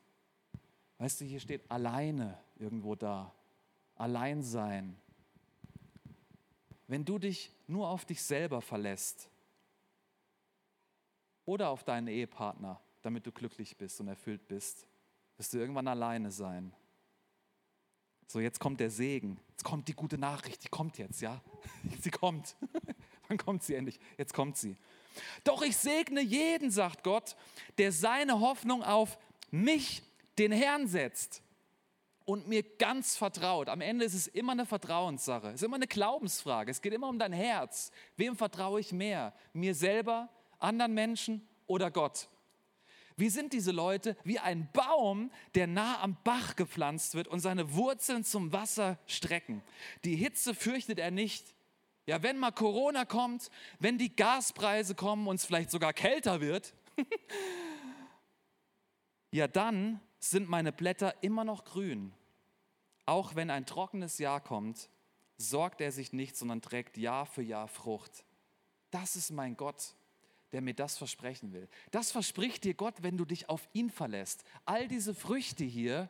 Weißt 0.98 1.22
du, 1.22 1.24
hier 1.24 1.40
steht 1.40 1.70
alleine 1.70 2.38
irgendwo 2.58 2.94
da. 2.94 3.32
Allein 3.94 4.42
sein. 4.42 5.00
Wenn 6.86 7.06
du 7.06 7.18
dich 7.18 7.50
nur 7.66 7.88
auf 7.88 8.04
dich 8.04 8.22
selber 8.22 8.60
verlässt 8.60 9.30
oder 11.46 11.70
auf 11.70 11.84
deinen 11.84 12.08
Ehepartner, 12.08 12.78
damit 13.02 13.26
du 13.26 13.32
glücklich 13.32 13.76
bist 13.76 14.00
und 14.00 14.08
erfüllt 14.08 14.46
bist, 14.48 14.86
wirst 15.36 15.52
du 15.52 15.58
irgendwann 15.58 15.88
alleine 15.88 16.30
sein. 16.30 16.74
So, 18.26 18.38
jetzt 18.40 18.60
kommt 18.60 18.78
der 18.78 18.90
Segen. 18.90 19.40
Jetzt 19.50 19.64
kommt 19.64 19.88
die 19.88 19.94
gute 19.94 20.16
Nachricht. 20.16 20.62
Die 20.62 20.68
kommt 20.68 20.98
jetzt, 20.98 21.20
ja? 21.20 21.40
Sie 22.00 22.10
kommt. 22.10 22.56
Wann 23.28 23.38
kommt 23.38 23.62
sie 23.62 23.74
endlich? 23.76 24.00
Jetzt 24.18 24.34
kommt 24.34 24.56
sie. 24.56 24.76
Doch 25.44 25.62
ich 25.62 25.76
segne 25.76 26.20
jeden, 26.20 26.70
sagt 26.70 27.04
Gott, 27.04 27.36
der 27.78 27.92
seine 27.92 28.40
Hoffnung 28.40 28.82
auf 28.82 29.18
mich, 29.52 30.02
den 30.36 30.50
Herrn, 30.50 30.88
setzt 30.88 31.42
und 32.24 32.48
mir 32.48 32.62
ganz 32.62 33.16
vertraut. 33.16 33.68
Am 33.68 33.80
Ende 33.80 34.04
ist 34.04 34.14
es 34.14 34.26
immer 34.26 34.52
eine 34.52 34.66
Vertrauenssache. 34.66 35.48
Es 35.48 35.54
ist 35.54 35.62
immer 35.62 35.76
eine 35.76 35.86
Glaubensfrage. 35.86 36.70
Es 36.70 36.80
geht 36.80 36.92
immer 36.92 37.08
um 37.08 37.18
dein 37.18 37.32
Herz. 37.32 37.90
Wem 38.16 38.36
vertraue 38.36 38.80
ich 38.80 38.92
mehr? 38.92 39.32
Mir 39.52 39.74
selber, 39.74 40.28
anderen 40.58 40.94
Menschen 40.94 41.48
oder 41.66 41.90
Gott? 41.90 42.28
Wie 43.20 43.28
sind 43.28 43.52
diese 43.52 43.70
Leute? 43.70 44.16
Wie 44.24 44.38
ein 44.38 44.68
Baum, 44.72 45.30
der 45.54 45.66
nah 45.66 46.00
am 46.00 46.16
Bach 46.24 46.56
gepflanzt 46.56 47.14
wird 47.14 47.28
und 47.28 47.40
seine 47.40 47.74
Wurzeln 47.74 48.24
zum 48.24 48.52
Wasser 48.52 48.98
strecken. 49.06 49.62
Die 50.04 50.16
Hitze 50.16 50.54
fürchtet 50.54 50.98
er 50.98 51.10
nicht. 51.10 51.54
Ja, 52.06 52.22
wenn 52.22 52.38
mal 52.38 52.50
Corona 52.50 53.04
kommt, 53.04 53.50
wenn 53.78 53.98
die 53.98 54.16
Gaspreise 54.16 54.94
kommen 54.94 55.28
und 55.28 55.36
es 55.36 55.44
vielleicht 55.44 55.70
sogar 55.70 55.92
kälter 55.92 56.40
wird, 56.40 56.74
ja, 59.30 59.46
dann 59.46 60.00
sind 60.18 60.48
meine 60.48 60.72
Blätter 60.72 61.22
immer 61.22 61.44
noch 61.44 61.64
grün. 61.64 62.12
Auch 63.06 63.34
wenn 63.34 63.50
ein 63.50 63.66
trockenes 63.66 64.18
Jahr 64.18 64.40
kommt, 64.40 64.88
sorgt 65.36 65.80
er 65.80 65.92
sich 65.92 66.12
nicht, 66.12 66.36
sondern 66.36 66.62
trägt 66.62 66.96
Jahr 66.96 67.26
für 67.26 67.42
Jahr 67.42 67.68
Frucht. 67.68 68.24
Das 68.90 69.14
ist 69.14 69.30
mein 69.30 69.56
Gott, 69.56 69.94
der 70.52 70.60
mir 70.60 70.74
das 70.74 70.98
versprechen 70.98 71.52
will. 71.52 71.68
Das 71.90 72.10
verspricht 72.10 72.64
dir 72.64 72.74
Gott, 72.74 73.02
wenn 73.02 73.16
du 73.16 73.24
dich 73.24 73.48
auf 73.48 73.68
ihn 73.72 73.90
verlässt. 73.90 74.44
All 74.64 74.88
diese 74.88 75.14
Früchte 75.14 75.64
hier, 75.64 76.08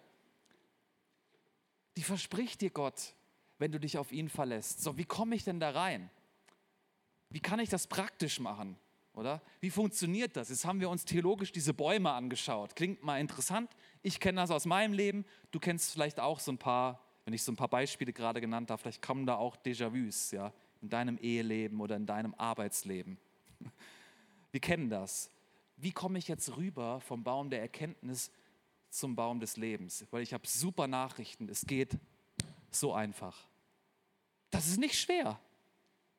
die 1.97 2.03
verspricht 2.03 2.61
dir 2.61 2.71
Gott, 2.71 3.15
wenn 3.59 3.73
du 3.73 3.79
dich 3.79 3.99
auf 3.99 4.13
ihn 4.13 4.29
verlässt. 4.29 4.83
So, 4.83 4.97
wie 4.97 5.05
komme 5.05 5.35
ich 5.35 5.45
denn 5.45 5.61
da 5.61 5.71
rein? 5.71 6.11
Wie 7.29 7.41
kann 7.41 7.61
ich 7.61 7.69
das 7.69 7.87
praktisch 7.87 8.41
machen? 8.41 8.77
Oder? 9.15 9.43
Wie 9.61 9.71
funktioniert 9.71 10.37
das? 10.37 10.49
Jetzt 10.49 10.65
haben 10.65 10.81
wir 10.81 10.89
uns 10.89 11.05
theologisch 11.05 11.53
diese 11.53 11.75
Bäume 11.75 12.11
angeschaut. 12.11 12.77
Klingt 12.77 13.03
mal 13.03 13.21
interessant. 13.21 13.71
Ich 14.03 14.21
kenne 14.21 14.41
das 14.41 14.51
aus 14.51 14.67
meinem 14.67 14.95
Leben. 14.95 15.25
Du 15.51 15.59
kennst 15.59 15.93
vielleicht 15.93 16.21
auch 16.21 16.41
so 16.41 16.53
ein 16.53 16.59
paar, 16.59 17.05
wenn 17.25 17.35
ich 17.35 17.43
so 17.43 17.53
ein 17.53 17.57
paar 17.57 17.69
Beispiele 17.69 18.13
gerade 18.13 18.41
genannt 18.41 18.71
habe, 18.71 18.81
vielleicht 18.81 19.03
kommen 19.03 19.27
da 19.27 19.37
auch 19.37 19.57
Déjà-vus, 19.57 20.31
ja, 20.31 20.53
in 20.81 20.89
deinem 20.89 21.19
Eheleben 21.19 21.81
oder 21.81 21.97
in 21.97 22.07
deinem 22.07 22.35
Arbeitsleben. 22.35 23.19
Wir 24.51 24.61
kennen 24.61 24.91
das. 24.91 25.31
Wie 25.77 25.93
komme 25.93 26.19
ich 26.19 26.29
jetzt 26.29 26.57
rüber 26.57 27.01
vom 27.01 27.23
Baum 27.23 27.51
der 27.51 27.61
Erkenntnis 27.61 28.31
zum 28.91 29.17
Baum 29.17 29.41
des 29.41 29.57
Lebens? 29.57 30.07
Weil 30.11 30.23
ich 30.23 30.35
habe 30.35 30.47
super 30.47 30.87
Nachrichten. 30.87 31.49
Es 31.49 31.65
geht 31.67 31.97
so 32.71 32.93
einfach. 32.93 33.49
Das 34.51 34.67
ist 34.67 34.79
nicht 34.79 34.99
schwer. 34.99 35.41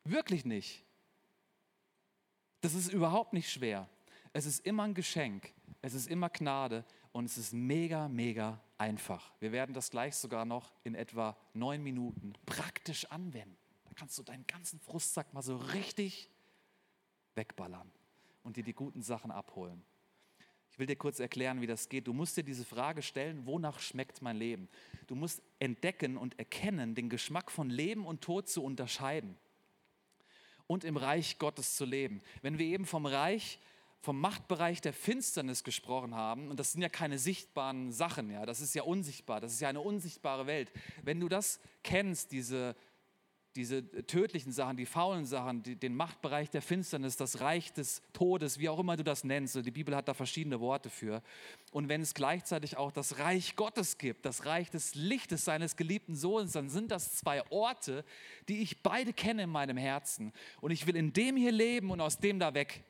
Wirklich 0.03 0.45
nicht. 0.45 0.83
Das 2.61 2.73
ist 2.73 2.91
überhaupt 2.91 3.33
nicht 3.33 3.51
schwer. 3.51 3.87
Es 4.33 4.45
ist 4.45 4.65
immer 4.65 4.83
ein 4.83 4.93
Geschenk. 4.93 5.53
Es 5.81 5.93
ist 5.93 6.07
immer 6.07 6.29
Gnade 6.29 6.85
und 7.11 7.25
es 7.25 7.37
ist 7.37 7.53
mega, 7.53 8.07
mega 8.07 8.59
einfach. 8.77 9.31
Wir 9.39 9.51
werden 9.51 9.73
das 9.73 9.89
gleich 9.89 10.15
sogar 10.15 10.45
noch 10.45 10.71
in 10.83 10.95
etwa 10.95 11.35
neun 11.53 11.83
Minuten 11.83 12.33
praktisch 12.45 13.05
anwenden. 13.05 13.57
Da 13.85 13.91
kannst 13.95 14.17
du 14.17 14.23
deinen 14.23 14.47
ganzen 14.47 14.79
Frustsack 14.79 15.33
mal 15.33 15.41
so 15.41 15.57
richtig 15.57 16.29
wegballern 17.35 17.91
und 18.43 18.57
dir 18.57 18.63
die 18.63 18.73
guten 18.73 19.01
Sachen 19.01 19.31
abholen. 19.31 19.83
Ich 20.71 20.79
will 20.79 20.87
dir 20.87 20.95
kurz 20.95 21.19
erklären, 21.19 21.59
wie 21.59 21.67
das 21.67 21.89
geht. 21.89 22.07
Du 22.07 22.13
musst 22.13 22.37
dir 22.37 22.43
diese 22.43 22.63
Frage 22.63 23.01
stellen, 23.01 23.45
wonach 23.45 23.79
schmeckt 23.79 24.21
mein 24.21 24.37
Leben? 24.37 24.69
Du 25.07 25.15
musst 25.15 25.41
entdecken 25.59 26.17
und 26.17 26.39
erkennen, 26.39 26.95
den 26.95 27.09
Geschmack 27.09 27.51
von 27.51 27.69
Leben 27.69 28.05
und 28.05 28.21
Tod 28.21 28.47
zu 28.47 28.63
unterscheiden 28.63 29.37
und 30.67 30.85
im 30.85 30.95
Reich 30.95 31.37
Gottes 31.37 31.75
zu 31.75 31.83
leben. 31.83 32.21
Wenn 32.41 32.57
wir 32.57 32.65
eben 32.65 32.85
vom 32.85 33.05
Reich, 33.05 33.59
vom 33.99 34.19
Machtbereich 34.21 34.79
der 34.79 34.93
Finsternis 34.93 35.65
gesprochen 35.65 36.15
haben, 36.15 36.49
und 36.49 36.57
das 36.61 36.71
sind 36.71 36.81
ja 36.81 36.87
keine 36.87 37.19
sichtbaren 37.19 37.91
Sachen, 37.91 38.31
ja, 38.31 38.45
das 38.45 38.61
ist 38.61 38.73
ja 38.73 38.83
unsichtbar, 38.83 39.41
das 39.41 39.51
ist 39.51 39.59
ja 39.59 39.67
eine 39.67 39.81
unsichtbare 39.81 40.47
Welt. 40.47 40.71
Wenn 41.03 41.19
du 41.19 41.27
das 41.27 41.59
kennst, 41.83 42.31
diese 42.31 42.77
diese 43.55 43.89
tödlichen 44.07 44.51
Sachen, 44.51 44.77
die 44.77 44.85
faulen 44.85 45.25
Sachen, 45.25 45.61
die, 45.63 45.75
den 45.75 45.95
Machtbereich 45.95 46.49
der 46.49 46.61
Finsternis, 46.61 47.17
das 47.17 47.41
Reich 47.41 47.73
des 47.73 48.01
Todes, 48.13 48.59
wie 48.59 48.69
auch 48.69 48.79
immer 48.79 48.95
du 48.95 49.03
das 49.03 49.23
nennst. 49.23 49.55
Die 49.55 49.71
Bibel 49.71 49.95
hat 49.95 50.07
da 50.07 50.13
verschiedene 50.13 50.59
Worte 50.59 50.89
für. 50.89 51.21
Und 51.71 51.89
wenn 51.89 52.01
es 52.01 52.13
gleichzeitig 52.13 52.77
auch 52.77 52.91
das 52.91 53.19
Reich 53.19 53.55
Gottes 53.55 53.97
gibt, 53.97 54.25
das 54.25 54.45
Reich 54.45 54.69
des 54.69 54.95
Lichtes 54.95 55.43
seines 55.43 55.75
geliebten 55.75 56.15
Sohnes, 56.15 56.53
dann 56.53 56.69
sind 56.69 56.91
das 56.91 57.15
zwei 57.15 57.43
Orte, 57.51 58.05
die 58.47 58.61
ich 58.61 58.81
beide 58.83 59.11
kenne 59.11 59.43
in 59.43 59.49
meinem 59.49 59.77
Herzen. 59.77 60.31
Und 60.61 60.71
ich 60.71 60.87
will 60.87 60.95
in 60.95 61.11
dem 61.11 61.35
hier 61.35 61.51
leben 61.51 61.91
und 61.91 61.99
aus 61.99 62.19
dem 62.19 62.39
da 62.39 62.53
weg. 62.53 62.83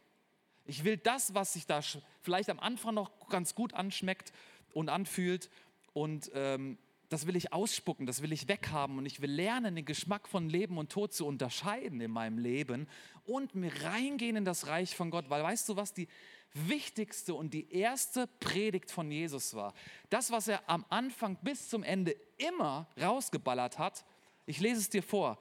Ich 0.65 0.83
will 0.83 0.97
das, 0.97 1.33
was 1.33 1.53
sich 1.53 1.65
da 1.65 1.81
vielleicht 2.21 2.49
am 2.49 2.59
Anfang 2.59 2.93
noch 2.93 3.11
ganz 3.29 3.55
gut 3.55 3.73
anschmeckt 3.73 4.31
und 4.73 4.89
anfühlt 4.89 5.49
und 5.93 6.31
ähm, 6.33 6.77
das 7.11 7.27
will 7.27 7.35
ich 7.35 7.51
ausspucken, 7.51 8.05
das 8.05 8.21
will 8.21 8.31
ich 8.31 8.47
weghaben 8.47 8.97
und 8.97 9.05
ich 9.05 9.19
will 9.19 9.29
lernen, 9.29 9.75
den 9.75 9.83
Geschmack 9.83 10.29
von 10.29 10.49
Leben 10.49 10.77
und 10.77 10.93
Tod 10.93 11.11
zu 11.11 11.27
unterscheiden 11.27 11.99
in 11.99 12.09
meinem 12.09 12.37
Leben 12.37 12.87
und 13.25 13.53
mir 13.53 13.69
reingehen 13.83 14.37
in 14.37 14.45
das 14.45 14.67
Reich 14.67 14.95
von 14.95 15.11
Gott, 15.11 15.29
weil 15.29 15.43
weißt 15.43 15.67
du, 15.67 15.75
was 15.75 15.93
die 15.93 16.07
wichtigste 16.53 17.33
und 17.33 17.53
die 17.53 17.69
erste 17.69 18.27
Predigt 18.39 18.89
von 18.89 19.11
Jesus 19.11 19.53
war? 19.53 19.73
Das, 20.09 20.31
was 20.31 20.47
er 20.47 20.69
am 20.69 20.85
Anfang 20.87 21.37
bis 21.41 21.67
zum 21.67 21.83
Ende 21.83 22.15
immer 22.37 22.87
rausgeballert 22.97 23.77
hat, 23.77 24.05
ich 24.45 24.61
lese 24.61 24.79
es 24.79 24.89
dir 24.89 25.03
vor. 25.03 25.37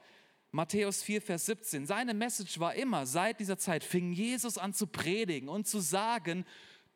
Matthäus 0.51 1.01
4, 1.03 1.21
Vers 1.21 1.45
17. 1.45 1.85
Seine 1.85 2.13
Message 2.13 2.59
war 2.59 2.75
immer, 2.75 3.05
seit 3.05 3.39
dieser 3.39 3.57
Zeit 3.57 3.85
fing 3.85 4.11
Jesus 4.11 4.57
an 4.57 4.73
zu 4.73 4.87
predigen 4.87 5.47
und 5.47 5.69
zu 5.69 5.79
sagen, 5.79 6.45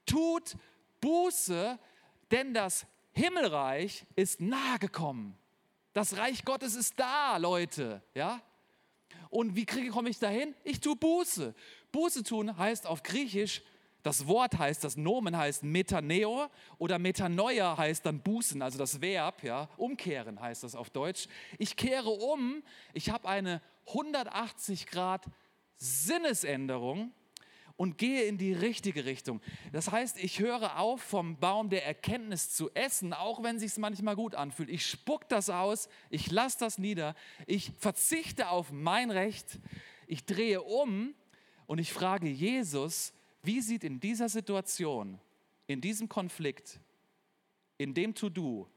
tut 0.05 0.57
Buße, 0.99 1.79
denn 2.29 2.53
das 2.53 2.85
Himmelreich 3.15 4.05
ist 4.15 4.41
nahe 4.41 4.77
gekommen. 4.79 5.37
Das 5.93 6.17
Reich 6.17 6.43
Gottes 6.43 6.75
ist 6.75 6.99
da, 6.99 7.37
Leute, 7.37 8.03
ja? 8.13 8.41
Und 9.29 9.55
wie 9.55 9.65
kriege, 9.65 9.89
komme 9.89 10.09
ich 10.09 10.19
dahin? 10.19 10.53
Ich 10.63 10.81
tue 10.81 10.95
Buße. 10.95 11.55
Buße 11.91 12.23
tun 12.23 12.57
heißt 12.57 12.85
auf 12.85 13.03
Griechisch, 13.03 13.61
das 14.03 14.27
Wort 14.27 14.59
heißt, 14.59 14.83
das 14.83 14.97
Nomen 14.97 15.35
heißt 15.35 15.63
Metaneo 15.63 16.47
oder 16.77 16.99
Metanoia 16.99 17.75
heißt 17.75 18.05
dann 18.05 18.21
Bußen, 18.21 18.61
also 18.61 18.77
das 18.77 19.01
Verb, 19.01 19.43
ja, 19.43 19.67
umkehren 19.77 20.39
heißt 20.39 20.63
das 20.63 20.75
auf 20.75 20.91
Deutsch. 20.91 21.27
Ich 21.57 21.75
kehre 21.75 22.09
um, 22.09 22.61
ich 22.93 23.09
habe 23.09 23.27
eine 23.27 23.61
180 23.87 24.87
Grad 24.87 25.25
Sinnesänderung 25.77 27.13
und 27.77 27.97
gehe 27.97 28.23
in 28.23 28.37
die 28.37 28.53
richtige 28.53 29.05
Richtung. 29.05 29.41
Das 29.73 29.91
heißt, 29.91 30.23
ich 30.23 30.39
höre 30.39 30.79
auf, 30.79 31.01
vom 31.01 31.37
Baum 31.37 31.69
der 31.69 31.85
Erkenntnis 31.85 32.51
zu 32.51 32.71
essen, 32.73 33.13
auch 33.13 33.43
wenn 33.43 33.57
es 33.57 33.61
sich 33.61 33.77
manchmal 33.77 34.15
gut 34.15 34.35
anfühlt. 34.35 34.69
Ich 34.69 34.85
spuck 34.85 35.27
das 35.27 35.49
aus, 35.49 35.89
ich 36.09 36.31
lasse 36.31 36.59
das 36.59 36.77
nieder, 36.77 37.15
ich 37.45 37.71
verzichte 37.79 38.49
auf 38.49 38.71
mein 38.71 39.11
Recht, 39.11 39.59
ich 40.07 40.25
drehe 40.25 40.61
um 40.61 41.13
und 41.67 41.79
ich 41.79 41.91
frage 41.91 42.29
Jesus, 42.29 43.13
wie 43.43 43.61
sieht 43.61 43.83
in 43.83 43.99
dieser 43.99 44.29
Situation, 44.29 45.19
in 45.67 45.81
diesem 45.81 46.07
Konflikt, 46.07 46.79
in 47.77 47.93
dem 47.93 48.15
To-Do, 48.15 48.69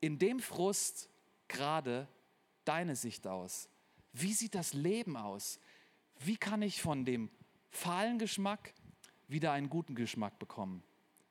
in 0.00 0.18
dem 0.18 0.38
Frust 0.38 1.08
gerade 1.48 2.06
deine 2.64 2.94
Sicht 2.94 3.26
aus? 3.26 3.68
Wie 4.12 4.34
sieht 4.34 4.54
das 4.54 4.74
Leben 4.74 5.16
aus? 5.16 5.58
Wie 6.18 6.36
kann 6.36 6.60
ich 6.60 6.82
von 6.82 7.04
dem 7.04 7.30
fahlen 7.72 8.18
Geschmack 8.18 8.74
wieder 9.26 9.52
einen 9.52 9.68
guten 9.68 9.94
Geschmack 9.94 10.38
bekommen. 10.38 10.82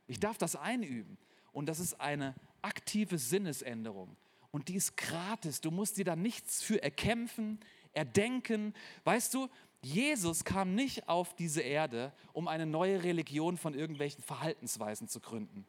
Ich 0.08 0.19
darf 0.19 0.38
das 0.38 0.56
einüben 0.56 1.17
und 1.54 1.67
das 1.67 1.80
ist 1.80 2.01
eine 2.01 2.36
aktive 2.62 3.17
Sinnesänderung 3.17 4.17
und 4.51 4.67
die 4.67 4.75
ist 4.75 4.97
gratis. 4.97 5.62
Du 5.62 5.71
musst 5.71 5.97
dir 5.97 6.06
da 6.06 6.15
nichts 6.15 6.62
für 6.62 6.82
erkämpfen, 6.84 7.60
erdenken. 7.93 8.73
Weißt 9.04 9.34
du, 9.34 9.47
Jesus 9.82 10.43
kam 10.43 10.75
nicht 10.75 11.08
auf 11.08 11.36
diese 11.36 11.62
Erde, 11.62 12.13
um 12.34 12.47
eine 12.47 12.65
neue 12.65 13.04
Religion 13.04 13.58
von 13.58 13.73
irgendwelchen 13.73 14.23
Verhaltensweisen 14.23 15.08
zu 15.08 15.19
gründen. 15.19 15.65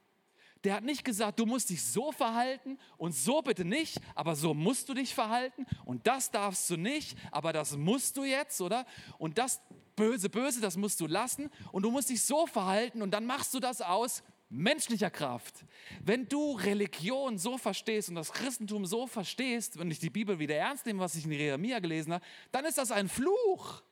Der 0.65 0.75
hat 0.75 0.85
nicht 0.85 1.05
gesagt, 1.05 1.41
du 1.41 1.47
musst 1.47 1.71
dich 1.71 1.85
so 1.85 2.13
verhalten 2.13 2.79
und 2.97 3.15
so 3.15 3.43
bitte 3.43 3.65
nicht, 3.65 4.01
aber 4.15 4.37
so 4.37 4.55
musst 4.55 4.89
du 4.89 4.95
dich 4.95 5.15
verhalten 5.15 5.67
und 5.85 6.07
das 6.07 6.31
darfst 6.31 6.71
du 6.71 6.77
nicht, 6.77 7.19
aber 7.33 7.53
das 7.53 7.77
musst 7.77 8.17
du 8.17 8.25
jetzt, 8.25 8.61
oder? 8.61 8.87
Und 9.19 9.39
das 9.39 9.61
böse, 9.97 10.29
böse, 10.29 10.61
das 10.61 10.77
musst 10.77 11.01
du 11.01 11.07
lassen 11.07 11.51
und 11.73 11.83
du 11.83 11.91
musst 11.91 12.11
dich 12.11 12.23
so 12.23 12.47
verhalten 12.47 13.03
und 13.03 13.11
dann 13.11 13.27
machst 13.27 13.55
du 13.55 13.61
das 13.61 13.81
aus 13.81 14.23
menschlicher 14.53 15.11
Kraft. 15.11 15.65
Wenn 16.05 16.29
du 16.29 16.53
Religion 16.53 17.39
so 17.39 17.57
verstehst 17.57 18.11
und 18.11 18.17
das 18.17 18.33
Christentum 18.33 18.85
so 18.85 19.07
verstehst, 19.07 19.79
wenn 19.79 19.91
ich 19.91 19.99
die 19.99 20.11
Bibel 20.11 20.39
wieder 20.39 20.57
ernst 20.57 20.85
nehme, 20.85 21.01
was 21.01 21.15
ich 21.15 21.25
in 21.25 21.33
Jeremia 21.33 21.79
gelesen 21.79 22.13
habe, 22.13 22.25
dann 22.53 22.65
ist 22.67 22.79
das 22.79 22.91
ein 22.91 23.09
Fluch. 23.09 23.83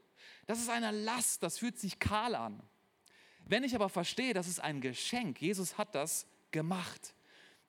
Das 0.47 0.59
ist 0.59 0.69
eine 0.69 0.91
Last, 0.91 1.43
das 1.43 1.59
fühlt 1.59 1.79
sich 1.79 1.99
kahl 1.99 2.35
an. 2.35 2.63
Wenn 3.47 3.65
ich 3.65 3.75
aber 3.75 3.89
verstehe, 3.89 4.35
das 4.35 4.49
ist 4.49 4.61
ein 4.61 4.81
Geschenk, 4.81 5.41
Jesus 5.41 5.79
hat 5.79 5.95
das 5.95 6.27
gemacht. 6.51 7.15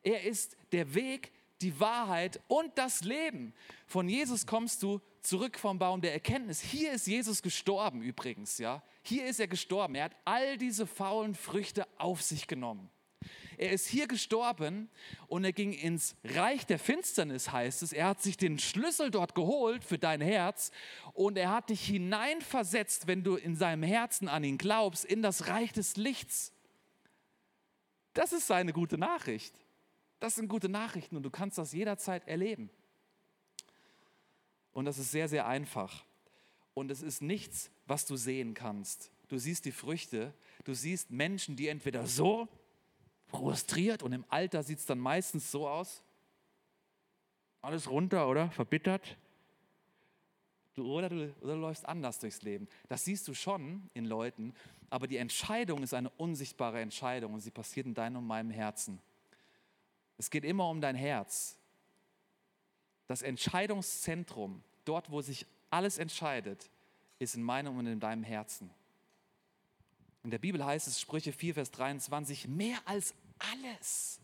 Er 0.03 0.23
ist 0.23 0.57
der 0.71 0.93
Weg, 0.93 1.31
die 1.61 1.79
Wahrheit 1.79 2.41
und 2.47 2.77
das 2.77 3.03
Leben. 3.03 3.53
Von 3.87 4.09
Jesus 4.09 4.45
kommst 4.45 4.83
du 4.83 4.99
zurück 5.21 5.57
vom 5.57 5.79
Baum 5.79 6.01
der 6.01 6.13
Erkenntnis. 6.13 6.61
Hier 6.61 6.91
ist 6.93 7.07
Jesus 7.07 7.41
gestorben 7.41 8.01
übrigens, 8.01 8.57
ja. 8.57 8.83
Hier 9.03 9.25
ist 9.25 9.39
er 9.39 9.47
gestorben. 9.47 9.95
Er 9.95 10.05
hat 10.05 10.15
all 10.25 10.57
diese 10.57 10.85
faulen 10.85 11.35
Früchte 11.35 11.87
auf 11.97 12.21
sich 12.21 12.47
genommen. 12.47 12.89
Er 13.57 13.71
ist 13.71 13.87
hier 13.87 14.07
gestorben 14.07 14.89
und 15.27 15.43
er 15.43 15.53
ging 15.53 15.71
ins 15.71 16.15
Reich 16.23 16.65
der 16.65 16.79
Finsternis, 16.79 17.51
heißt 17.51 17.83
es. 17.83 17.93
Er 17.93 18.07
hat 18.07 18.21
sich 18.21 18.35
den 18.35 18.57
Schlüssel 18.57 19.11
dort 19.11 19.35
geholt 19.35 19.83
für 19.83 19.99
dein 19.99 20.19
Herz 20.19 20.71
und 21.13 21.37
er 21.37 21.51
hat 21.51 21.69
dich 21.69 21.85
hineinversetzt, 21.85 23.05
wenn 23.05 23.23
du 23.23 23.35
in 23.35 23.55
seinem 23.55 23.83
Herzen 23.83 24.27
an 24.27 24.43
ihn 24.43 24.57
glaubst, 24.57 25.05
in 25.05 25.21
das 25.21 25.47
Reich 25.47 25.71
des 25.73 25.95
Lichts. 25.95 26.53
Das 28.13 28.33
ist 28.33 28.47
seine 28.47 28.73
gute 28.73 28.97
Nachricht. 28.97 29.53
Das 30.19 30.35
sind 30.35 30.47
gute 30.47 30.69
Nachrichten 30.69 31.15
und 31.15 31.23
du 31.23 31.29
kannst 31.29 31.59
das 31.59 31.71
jederzeit 31.71 32.27
erleben. 32.27 32.71
Und 34.73 34.85
das 34.85 34.97
ist 34.97 35.11
sehr, 35.11 35.27
sehr 35.27 35.47
einfach. 35.47 36.05
Und 36.73 36.91
es 36.91 37.01
ist 37.01 37.21
nichts, 37.21 37.69
was 37.85 38.05
du 38.05 38.15
sehen 38.15 38.53
kannst. 38.53 39.11
Du 39.27 39.37
siehst 39.37 39.65
die 39.65 39.71
Früchte, 39.71 40.33
du 40.63 40.73
siehst 40.73 41.11
Menschen, 41.11 41.55
die 41.55 41.67
entweder 41.67 42.07
so 42.07 42.47
frustriert 43.27 44.03
und 44.03 44.13
im 44.13 44.25
Alter 44.29 44.63
sieht 44.63 44.79
es 44.79 44.85
dann 44.85 44.99
meistens 44.99 45.51
so 45.51 45.67
aus. 45.67 46.03
Alles 47.61 47.89
runter, 47.89 48.27
oder? 48.27 48.49
Verbittert. 48.51 49.17
Du, 50.73 50.91
oder, 50.91 51.09
du, 51.09 51.33
oder 51.41 51.55
du 51.55 51.61
läufst 51.61 51.85
anders 51.85 52.19
durchs 52.19 52.41
Leben. 52.41 52.67
Das 52.87 53.05
siehst 53.05 53.27
du 53.27 53.33
schon 53.33 53.89
in 53.93 54.05
Leuten, 54.05 54.53
aber 54.89 55.07
die 55.07 55.17
Entscheidung 55.17 55.83
ist 55.83 55.93
eine 55.93 56.09
unsichtbare 56.11 56.79
Entscheidung 56.79 57.33
und 57.33 57.41
sie 57.41 57.51
passiert 57.51 57.85
in 57.85 57.93
deinem 57.93 58.17
und 58.17 58.27
meinem 58.27 58.51
Herzen. 58.51 59.01
Es 60.17 60.29
geht 60.29 60.45
immer 60.45 60.69
um 60.69 60.81
dein 60.81 60.95
Herz. 60.95 61.57
Das 63.11 63.23
Entscheidungszentrum, 63.23 64.63
dort 64.85 65.11
wo 65.11 65.21
sich 65.21 65.45
alles 65.69 65.97
entscheidet, 65.97 66.71
ist 67.19 67.35
in 67.35 67.43
meinem 67.43 67.77
und 67.77 67.85
in 67.85 67.99
deinem 67.99 68.23
Herzen. 68.23 68.69
In 70.23 70.31
der 70.31 70.37
Bibel 70.37 70.63
heißt 70.63 70.87
es, 70.87 71.01
Sprüche 71.01 71.33
4, 71.33 71.55
Vers 71.55 71.71
23, 71.71 72.47
mehr 72.47 72.77
als 72.85 73.13
alles, 73.37 74.21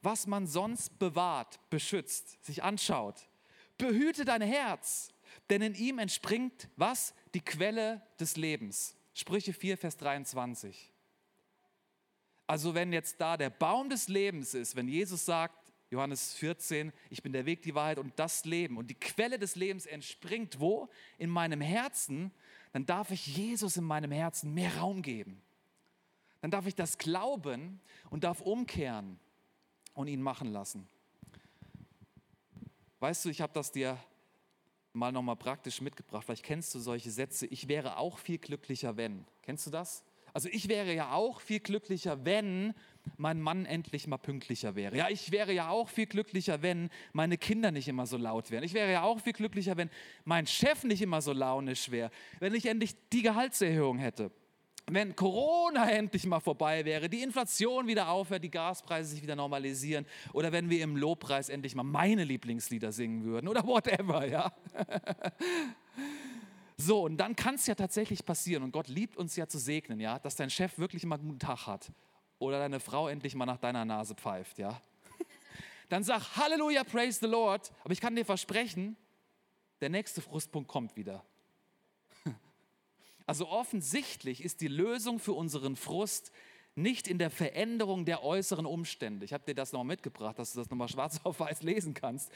was 0.00 0.26
man 0.26 0.46
sonst 0.46 0.98
bewahrt, 0.98 1.60
beschützt, 1.68 2.42
sich 2.42 2.62
anschaut. 2.62 3.28
Behüte 3.76 4.24
dein 4.24 4.40
Herz, 4.40 5.10
denn 5.50 5.60
in 5.60 5.74
ihm 5.74 5.98
entspringt 5.98 6.70
was? 6.76 7.12
Die 7.34 7.42
Quelle 7.42 8.00
des 8.18 8.38
Lebens. 8.38 8.96
Sprüche 9.12 9.52
4, 9.52 9.76
Vers 9.76 9.98
23. 9.98 10.90
Also 12.46 12.74
wenn 12.74 12.94
jetzt 12.94 13.20
da 13.20 13.36
der 13.36 13.50
Baum 13.50 13.90
des 13.90 14.08
Lebens 14.08 14.54
ist, 14.54 14.74
wenn 14.74 14.88
Jesus 14.88 15.26
sagt, 15.26 15.61
Johannes 15.92 16.32
14, 16.32 16.90
ich 17.10 17.22
bin 17.22 17.34
der 17.34 17.44
Weg, 17.44 17.60
die 17.60 17.74
Wahrheit 17.74 17.98
und 17.98 18.18
das 18.18 18.46
Leben 18.46 18.78
und 18.78 18.88
die 18.88 18.94
Quelle 18.94 19.38
des 19.38 19.56
Lebens 19.56 19.84
entspringt 19.84 20.58
wo? 20.58 20.88
In 21.18 21.28
meinem 21.28 21.60
Herzen, 21.60 22.32
dann 22.72 22.86
darf 22.86 23.10
ich 23.10 23.26
Jesus 23.26 23.76
in 23.76 23.84
meinem 23.84 24.10
Herzen 24.10 24.54
mehr 24.54 24.74
Raum 24.78 25.02
geben. 25.02 25.42
Dann 26.40 26.50
darf 26.50 26.66
ich 26.66 26.74
das 26.74 26.96
glauben 26.96 27.78
und 28.08 28.24
darf 28.24 28.40
umkehren 28.40 29.20
und 29.92 30.08
ihn 30.08 30.22
machen 30.22 30.50
lassen. 30.50 30.88
Weißt 33.00 33.26
du, 33.26 33.28
ich 33.28 33.42
habe 33.42 33.52
das 33.52 33.70
dir 33.70 33.98
mal 34.94 35.12
nochmal 35.12 35.36
praktisch 35.36 35.82
mitgebracht. 35.82 36.24
Vielleicht 36.24 36.44
kennst 36.44 36.74
du 36.74 36.78
solche 36.78 37.10
Sätze. 37.10 37.44
Ich 37.46 37.68
wäre 37.68 37.98
auch 37.98 38.16
viel 38.16 38.38
glücklicher, 38.38 38.96
wenn. 38.96 39.26
Kennst 39.42 39.66
du 39.66 39.70
das? 39.70 40.04
Also 40.32 40.48
ich 40.50 40.68
wäre 40.68 40.94
ja 40.94 41.12
auch 41.12 41.40
viel 41.40 41.60
glücklicher, 41.60 42.24
wenn 42.24 42.72
mein 43.16 43.40
Mann 43.40 43.66
endlich 43.66 44.06
mal 44.06 44.18
pünktlicher 44.18 44.74
wäre. 44.74 44.96
Ja, 44.96 45.08
ich 45.08 45.32
wäre 45.32 45.52
ja 45.52 45.68
auch 45.68 45.88
viel 45.88 46.06
glücklicher, 46.06 46.62
wenn 46.62 46.90
meine 47.12 47.38
Kinder 47.38 47.70
nicht 47.70 47.88
immer 47.88 48.06
so 48.06 48.16
laut 48.16 48.50
wären. 48.50 48.64
Ich 48.64 48.74
wäre 48.74 48.90
ja 48.90 49.02
auch 49.02 49.20
viel 49.20 49.32
glücklicher, 49.32 49.76
wenn 49.76 49.90
mein 50.24 50.46
Chef 50.46 50.84
nicht 50.84 51.02
immer 51.02 51.20
so 51.22 51.32
launisch 51.32 51.90
wäre. 51.90 52.10
Wenn 52.40 52.54
ich 52.54 52.66
endlich 52.66 52.94
die 53.12 53.22
Gehaltserhöhung 53.22 53.98
hätte 53.98 54.30
wenn 54.90 55.14
Corona 55.14 55.88
endlich 55.90 56.26
mal 56.26 56.40
vorbei 56.40 56.84
wäre, 56.84 57.08
die 57.08 57.22
Inflation 57.22 57.86
wieder 57.86 58.08
aufhört, 58.08 58.42
die 58.42 58.50
Gaspreise 58.50 59.10
sich 59.10 59.22
wieder 59.22 59.36
normalisieren 59.36 60.06
oder 60.32 60.50
wenn 60.50 60.70
wir 60.70 60.82
im 60.82 60.96
Lobpreis 60.96 61.48
endlich 61.48 61.74
mal 61.74 61.84
meine 61.84 62.24
Lieblingslieder 62.24 62.90
singen 62.90 63.24
würden 63.24 63.48
oder 63.48 63.64
whatever, 63.64 64.26
ja. 64.26 64.52
So, 66.78 67.04
und 67.04 67.16
dann 67.18 67.36
kann 67.36 67.54
es 67.54 67.66
ja 67.68 67.76
tatsächlich 67.76 68.24
passieren 68.24 68.64
und 68.64 68.72
Gott 68.72 68.88
liebt 68.88 69.16
uns 69.16 69.36
ja 69.36 69.46
zu 69.46 69.58
segnen, 69.58 70.00
ja, 70.00 70.18
dass 70.18 70.34
dein 70.34 70.50
Chef 70.50 70.78
wirklich 70.78 71.04
mal 71.04 71.14
einen 71.16 71.28
guten 71.28 71.38
Tag 71.38 71.68
hat 71.68 71.92
oder 72.42 72.58
deine 72.58 72.80
Frau 72.80 73.08
endlich 73.08 73.34
mal 73.34 73.46
nach 73.46 73.58
deiner 73.58 73.84
Nase 73.84 74.14
pfeift, 74.14 74.58
ja. 74.58 74.80
Dann 75.88 76.04
sag 76.04 76.36
Halleluja, 76.36 76.84
praise 76.84 77.20
the 77.20 77.26
Lord, 77.26 77.70
aber 77.84 77.92
ich 77.92 78.00
kann 78.00 78.16
dir 78.16 78.24
versprechen, 78.24 78.96
der 79.80 79.90
nächste 79.90 80.20
Frustpunkt 80.20 80.68
kommt 80.68 80.96
wieder. 80.96 81.24
Also 83.24 83.48
offensichtlich 83.48 84.42
ist 84.42 84.60
die 84.60 84.68
Lösung 84.68 85.20
für 85.20 85.32
unseren 85.32 85.76
Frust 85.76 86.32
nicht 86.74 87.06
in 87.06 87.18
der 87.18 87.30
Veränderung 87.30 88.04
der 88.04 88.24
äußeren 88.24 88.66
Umstände. 88.66 89.24
Ich 89.24 89.32
habe 89.32 89.44
dir 89.44 89.54
das 89.54 89.72
noch 89.72 89.84
mitgebracht, 89.84 90.38
dass 90.40 90.52
du 90.52 90.58
das 90.58 90.70
nochmal 90.70 90.88
schwarz 90.88 91.20
auf 91.24 91.38
weiß 91.38 91.62
lesen 91.62 91.94
kannst. 91.94 92.32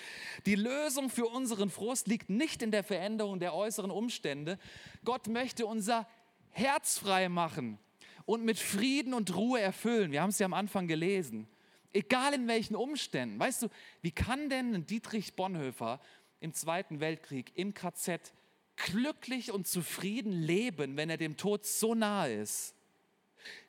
Die 0.47 0.55
Lösung 0.55 1.11
für 1.11 1.27
unseren 1.27 1.71
Frust 1.71 2.07
liegt 2.07 2.31
nicht 2.31 2.63
in 2.63 2.71
der 2.71 2.85
Veränderung 2.85 3.41
der 3.41 3.53
äußeren 3.53 3.91
Umstände. 3.91 4.59
Gott 5.05 5.27
möchte 5.27 5.67
unser 5.67 6.07
Herz 6.51 6.99
frei 6.99 7.29
machen 7.29 7.79
und 8.27 8.45
mit 8.45 8.59
Frieden 8.59 9.15
und 9.15 9.35
Ruhe 9.35 9.61
erfüllen. 9.61 10.13
Wir 10.13 10.21
haben 10.21 10.31
es 10.31 10.39
ja 10.39 10.45
am 10.45 10.53
Anfang 10.53 10.87
gelesen. 10.89 11.49
Egal 11.93 12.35
in 12.35 12.49
welchen 12.49 12.77
Umständen. 12.77 13.39
Weißt 13.39 13.63
du, 13.63 13.69
wie 14.03 14.11
kann 14.11 14.51
denn 14.51 14.85
Dietrich 14.85 15.35
Bonhoeffer 15.35 16.01
im 16.41 16.53
Zweiten 16.53 17.01
Weltkrieg 17.01 17.53
im 17.55 17.73
KZ 17.73 18.35
glücklich 18.77 19.51
und 19.51 19.67
zufrieden 19.67 20.33
leben, 20.33 20.97
wenn 20.97 21.09
er 21.09 21.17
dem 21.17 21.39
Tod 21.39 21.65
so 21.65 21.95
nahe 21.95 22.35
ist? 22.35 22.75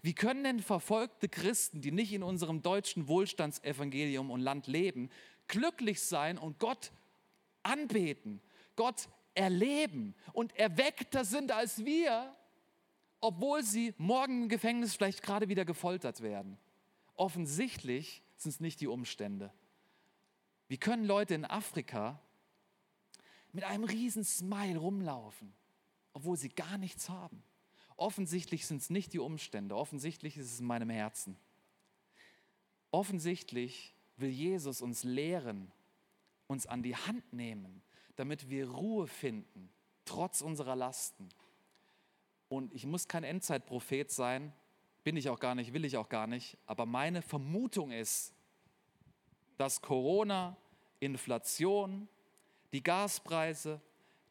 Wie 0.01 0.13
können 0.13 0.43
denn 0.43 0.59
verfolgte 0.59 1.29
Christen, 1.29 1.81
die 1.81 1.91
nicht 1.91 2.11
in 2.11 2.23
unserem 2.23 2.63
deutschen 2.63 3.07
Wohlstandsevangelium 3.07 4.31
und 4.31 4.41
Land 4.41 4.67
leben, 4.67 5.09
glücklich 5.47 6.01
sein 6.01 6.37
und 6.37 6.59
Gott 6.59 6.91
anbeten, 7.63 8.41
Gott 8.75 9.07
erleben 9.35 10.15
und 10.33 10.57
erweckter 10.57 11.23
sind 11.23 11.51
als 11.51 11.85
wir, 11.85 12.35
obwohl 13.19 13.63
sie 13.63 13.93
morgen 13.97 14.43
im 14.43 14.49
Gefängnis 14.49 14.95
vielleicht 14.95 15.23
gerade 15.23 15.49
wieder 15.49 15.65
gefoltert 15.65 16.21
werden? 16.21 16.57
Offensichtlich 17.15 18.21
sind 18.35 18.51
es 18.51 18.59
nicht 18.59 18.79
die 18.81 18.87
Umstände. 18.87 19.51
Wie 20.67 20.77
können 20.77 21.05
Leute 21.05 21.33
in 21.33 21.45
Afrika 21.45 22.19
mit 23.57 23.63
einem 23.63 23.85
riesen 23.85 24.23
Smile 24.23 24.77
rumlaufen, 24.77 25.53
obwohl 26.13 26.37
sie 26.37 26.49
gar 26.49 26.77
nichts 26.77 27.09
haben. 27.09 27.41
Offensichtlich 27.95 28.67
sind 28.67 28.81
es 28.83 28.91
nicht 28.91 29.13
die 29.13 29.19
Umstände, 29.19 29.75
offensichtlich 29.75 30.37
ist 30.37 30.53
es 30.53 30.59
in 30.59 30.67
meinem 30.67 30.91
Herzen. 30.91 31.37
Offensichtlich 32.91 33.95
will 34.17 34.29
Jesus 34.29 34.81
uns 34.81 35.03
lehren, 35.03 35.71
uns 36.45 36.67
an 36.67 36.83
die 36.83 36.95
Hand 36.95 37.33
nehmen, 37.33 37.81
damit 38.15 38.49
wir 38.49 38.69
Ruhe 38.69 39.07
finden, 39.07 39.69
trotz 40.05 40.41
unserer 40.41 40.75
Lasten. 40.75 41.27
Und 42.49 42.73
ich 42.73 42.85
muss 42.85 43.07
kein 43.07 43.23
Endzeitprophet 43.23 44.11
sein, 44.11 44.53
bin 45.03 45.17
ich 45.17 45.29
auch 45.29 45.39
gar 45.39 45.55
nicht, 45.55 45.73
will 45.73 45.85
ich 45.85 45.97
auch 45.97 46.09
gar 46.09 46.27
nicht, 46.27 46.57
aber 46.65 46.85
meine 46.85 47.21
Vermutung 47.21 47.91
ist, 47.91 48.33
dass 49.57 49.81
Corona, 49.81 50.57
Inflation, 50.99 52.07
die 52.73 52.83
Gaspreise, 52.83 53.81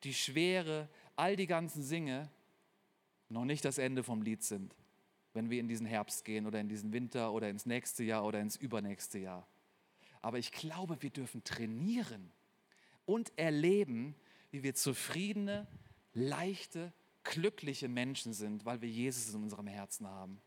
die 0.05 0.15
Schwere, 0.15 0.89
all 1.17 1.37
die 1.37 1.47
ganzen 1.47 1.89
Dinge 1.89 2.31
noch 3.29 3.45
nicht 3.45 3.65
das 3.65 3.79
Ende 3.79 4.03
vom 4.03 4.23
Lied 4.23 4.43
sind, 4.43 4.75
wenn 5.33 5.51
wir 5.51 5.61
in 5.61 5.69
diesen 5.69 5.87
Herbst 5.87 6.25
gehen 6.25 6.47
oder 6.47 6.61
in 6.61 6.69
diesen 6.69 6.93
Winter 6.93 7.33
oder 7.33 7.49
ins 7.49 7.67
nächste 7.67 8.05
Jahr 8.05 8.25
oder 8.25 8.41
ins 8.41 8.57
übernächste 8.57 9.19
Jahr. 9.19 9.47
Aber 10.23 10.39
ich 10.39 10.53
glaube, 10.53 11.01
wir 11.03 11.11
dürfen 11.11 11.43
trainieren 11.45 12.31
und 13.05 13.33
erleben, 13.39 14.15
wie 14.51 14.63
wir 14.63 14.75
zufriedene, 14.75 15.67
leichte, 16.13 16.93
glückliche 17.31 17.89
Menschen 17.89 18.33
sind, 18.33 18.65
weil 18.65 18.81
wir 18.81 18.89
Jesus 18.89 19.33
in 19.35 19.43
unserem 19.43 19.67
Herzen 19.67 20.07
haben. 20.07 20.41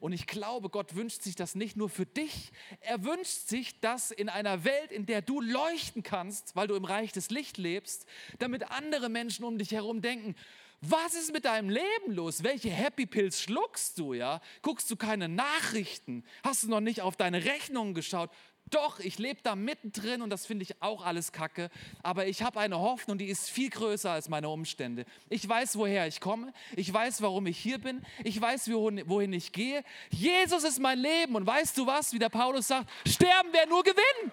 Und 0.00 0.12
ich 0.12 0.26
glaube, 0.26 0.70
Gott 0.70 0.94
wünscht 0.94 1.22
sich 1.22 1.36
das 1.36 1.54
nicht 1.54 1.76
nur 1.76 1.90
für 1.90 2.06
dich. 2.06 2.50
Er 2.80 3.04
wünscht 3.04 3.48
sich 3.48 3.78
das 3.80 4.10
in 4.10 4.28
einer 4.28 4.64
Welt, 4.64 4.90
in 4.90 5.06
der 5.06 5.20
du 5.20 5.40
leuchten 5.40 6.02
kannst, 6.02 6.56
weil 6.56 6.66
du 6.66 6.74
im 6.74 6.84
Reich 6.84 7.12
des 7.12 7.30
Lichts 7.30 7.58
lebst, 7.58 8.06
damit 8.38 8.70
andere 8.70 9.08
Menschen 9.08 9.44
um 9.44 9.58
dich 9.58 9.72
herum 9.72 10.00
denken, 10.00 10.34
was 10.80 11.14
ist 11.14 11.32
mit 11.32 11.44
deinem 11.44 11.70
Leben 11.70 12.12
los? 12.12 12.42
Welche 12.42 12.70
Happy 12.70 13.06
Pills 13.06 13.40
schluckst 13.40 13.98
du, 13.98 14.14
ja? 14.14 14.40
Guckst 14.62 14.90
du 14.90 14.96
keine 14.96 15.28
Nachrichten? 15.28 16.24
Hast 16.42 16.64
du 16.64 16.68
noch 16.68 16.80
nicht 16.80 17.02
auf 17.02 17.14
deine 17.16 17.44
Rechnungen 17.44 17.94
geschaut? 17.94 18.30
Doch, 18.72 18.98
ich 19.00 19.18
lebe 19.18 19.38
da 19.42 19.54
mittendrin 19.54 20.22
und 20.22 20.30
das 20.30 20.46
finde 20.46 20.62
ich 20.62 20.82
auch 20.82 21.04
alles 21.04 21.30
kacke. 21.30 21.70
Aber 22.02 22.26
ich 22.26 22.42
habe 22.42 22.58
eine 22.58 22.78
Hoffnung, 22.78 23.18
die 23.18 23.26
ist 23.26 23.50
viel 23.50 23.68
größer 23.68 24.10
als 24.10 24.30
meine 24.30 24.48
Umstände. 24.48 25.04
Ich 25.28 25.46
weiß, 25.46 25.76
woher 25.76 26.06
ich 26.06 26.20
komme. 26.20 26.54
Ich 26.74 26.92
weiß, 26.92 27.20
warum 27.20 27.46
ich 27.46 27.58
hier 27.58 27.78
bin. 27.78 28.02
Ich 28.24 28.40
weiß, 28.40 28.70
wohin 28.70 29.32
ich 29.34 29.52
gehe. 29.52 29.84
Jesus 30.08 30.64
ist 30.64 30.80
mein 30.80 30.98
Leben. 30.98 31.36
Und 31.36 31.46
weißt 31.46 31.76
du 31.76 31.86
was, 31.86 32.14
wie 32.14 32.18
der 32.18 32.30
Paulus 32.30 32.68
sagt, 32.68 32.90
sterben 33.06 33.52
wäre 33.52 33.68
nur 33.68 33.82
Gewinn. 33.82 34.32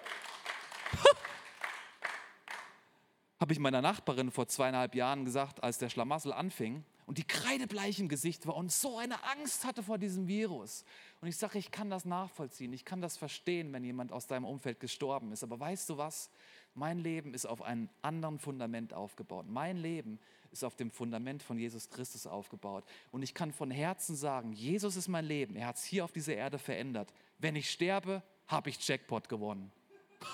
habe 3.40 3.52
ich 3.52 3.58
meiner 3.58 3.82
Nachbarin 3.82 4.30
vor 4.30 4.48
zweieinhalb 4.48 4.94
Jahren 4.94 5.26
gesagt, 5.26 5.62
als 5.62 5.76
der 5.78 5.90
Schlamassel 5.90 6.32
anfing 6.32 6.84
und 7.10 7.18
die 7.18 7.26
kreidebleich 7.26 7.98
im 7.98 8.08
Gesicht 8.08 8.46
war 8.46 8.54
und 8.54 8.70
so 8.70 8.96
eine 8.96 9.24
Angst 9.24 9.64
hatte 9.64 9.82
vor 9.82 9.98
diesem 9.98 10.28
Virus. 10.28 10.84
Und 11.20 11.26
ich 11.26 11.36
sage, 11.36 11.58
ich 11.58 11.72
kann 11.72 11.90
das 11.90 12.04
nachvollziehen, 12.04 12.72
ich 12.72 12.84
kann 12.84 13.00
das 13.00 13.16
verstehen, 13.16 13.72
wenn 13.72 13.82
jemand 13.82 14.12
aus 14.12 14.28
deinem 14.28 14.44
Umfeld 14.44 14.78
gestorben 14.78 15.32
ist. 15.32 15.42
Aber 15.42 15.58
weißt 15.58 15.90
du 15.90 15.96
was? 15.96 16.30
Mein 16.72 17.00
Leben 17.00 17.34
ist 17.34 17.46
auf 17.46 17.62
einem 17.62 17.88
anderen 18.00 18.38
Fundament 18.38 18.94
aufgebaut. 18.94 19.46
Mein 19.48 19.76
Leben 19.76 20.20
ist 20.52 20.62
auf 20.62 20.76
dem 20.76 20.92
Fundament 20.92 21.42
von 21.42 21.58
Jesus 21.58 21.90
Christus 21.90 22.28
aufgebaut. 22.28 22.84
Und 23.10 23.22
ich 23.22 23.34
kann 23.34 23.50
von 23.50 23.72
Herzen 23.72 24.14
sagen, 24.14 24.52
Jesus 24.52 24.94
ist 24.94 25.08
mein 25.08 25.24
Leben. 25.24 25.56
Er 25.56 25.66
hat 25.66 25.78
es 25.78 25.84
hier 25.84 26.04
auf 26.04 26.12
dieser 26.12 26.36
Erde 26.36 26.60
verändert. 26.60 27.12
Wenn 27.40 27.56
ich 27.56 27.72
sterbe, 27.72 28.22
habe 28.46 28.70
ich 28.70 28.86
Jackpot 28.86 29.28
gewonnen. 29.28 29.72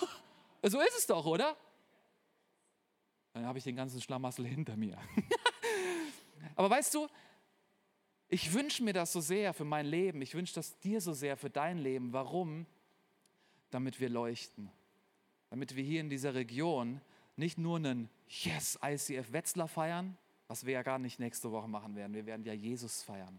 so 0.63 0.79
ist 0.79 0.99
es 0.99 1.07
doch, 1.07 1.25
oder? 1.25 1.57
Dann 3.33 3.47
habe 3.47 3.57
ich 3.57 3.65
den 3.65 3.77
ganzen 3.77 4.03
Schlamassel 4.03 4.47
hinter 4.47 4.77
mir. 4.77 4.99
Aber 6.55 6.71
weißt 6.71 6.95
du, 6.95 7.09
ich 8.29 8.53
wünsche 8.53 8.83
mir 8.83 8.93
das 8.93 9.13
so 9.13 9.21
sehr 9.21 9.55
für 9.55 9.65
mein 9.65 9.87
Leben. 9.87 10.21
Ich 10.23 10.35
wünsche 10.35 10.55
das 10.55 10.79
dir 10.81 11.01
so 11.01 11.13
sehr 11.13 11.37
für 11.37 11.51
dein 11.51 11.79
Leben. 11.79 12.13
Warum? 12.13 12.67
Damit 13.71 14.01
wir 14.01 14.09
leuchten. 14.09 14.71
Damit 15.51 15.77
wir 15.77 15.85
hier 15.85 16.01
in 16.01 16.11
dieser 16.11 16.35
Region 16.35 17.01
nicht 17.37 17.59
nur 17.59 17.77
einen 17.77 18.09
Yes 18.29 18.79
ICF 18.83 19.33
Wetzlar 19.33 19.69
feiern, 19.69 20.17
was 20.49 20.67
wir 20.67 20.73
ja 20.73 20.83
gar 20.83 20.99
nicht 20.99 21.21
nächste 21.21 21.53
Woche 21.53 21.69
machen 21.69 21.95
werden. 21.95 22.15
Wir 22.15 22.27
werden 22.27 22.45
ja 22.45 22.53
Jesus 22.53 23.03
feiern. 23.03 23.39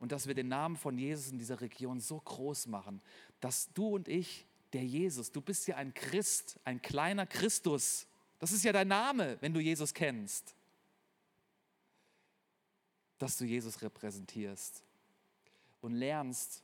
Und 0.00 0.12
dass 0.12 0.26
wir 0.26 0.34
den 0.34 0.48
Namen 0.48 0.76
von 0.76 0.98
Jesus 0.98 1.30
in 1.30 1.38
dieser 1.38 1.60
Region 1.60 2.00
so 2.00 2.18
groß 2.20 2.66
machen, 2.66 3.00
dass 3.40 3.72
du 3.72 3.94
und 3.94 4.08
ich, 4.08 4.46
der 4.72 4.84
Jesus, 4.84 5.30
du 5.30 5.40
bist 5.40 5.68
ja 5.68 5.76
ein 5.76 5.94
Christ, 5.94 6.58
ein 6.64 6.82
kleiner 6.82 7.26
Christus. 7.26 8.08
Das 8.40 8.50
ist 8.50 8.64
ja 8.64 8.72
dein 8.72 8.88
Name, 8.88 9.38
wenn 9.40 9.54
du 9.54 9.60
Jesus 9.60 9.94
kennst. 9.94 10.56
Dass 13.24 13.38
du 13.38 13.46
Jesus 13.46 13.80
repräsentierst 13.80 14.84
und 15.80 15.94
lernst, 15.94 16.62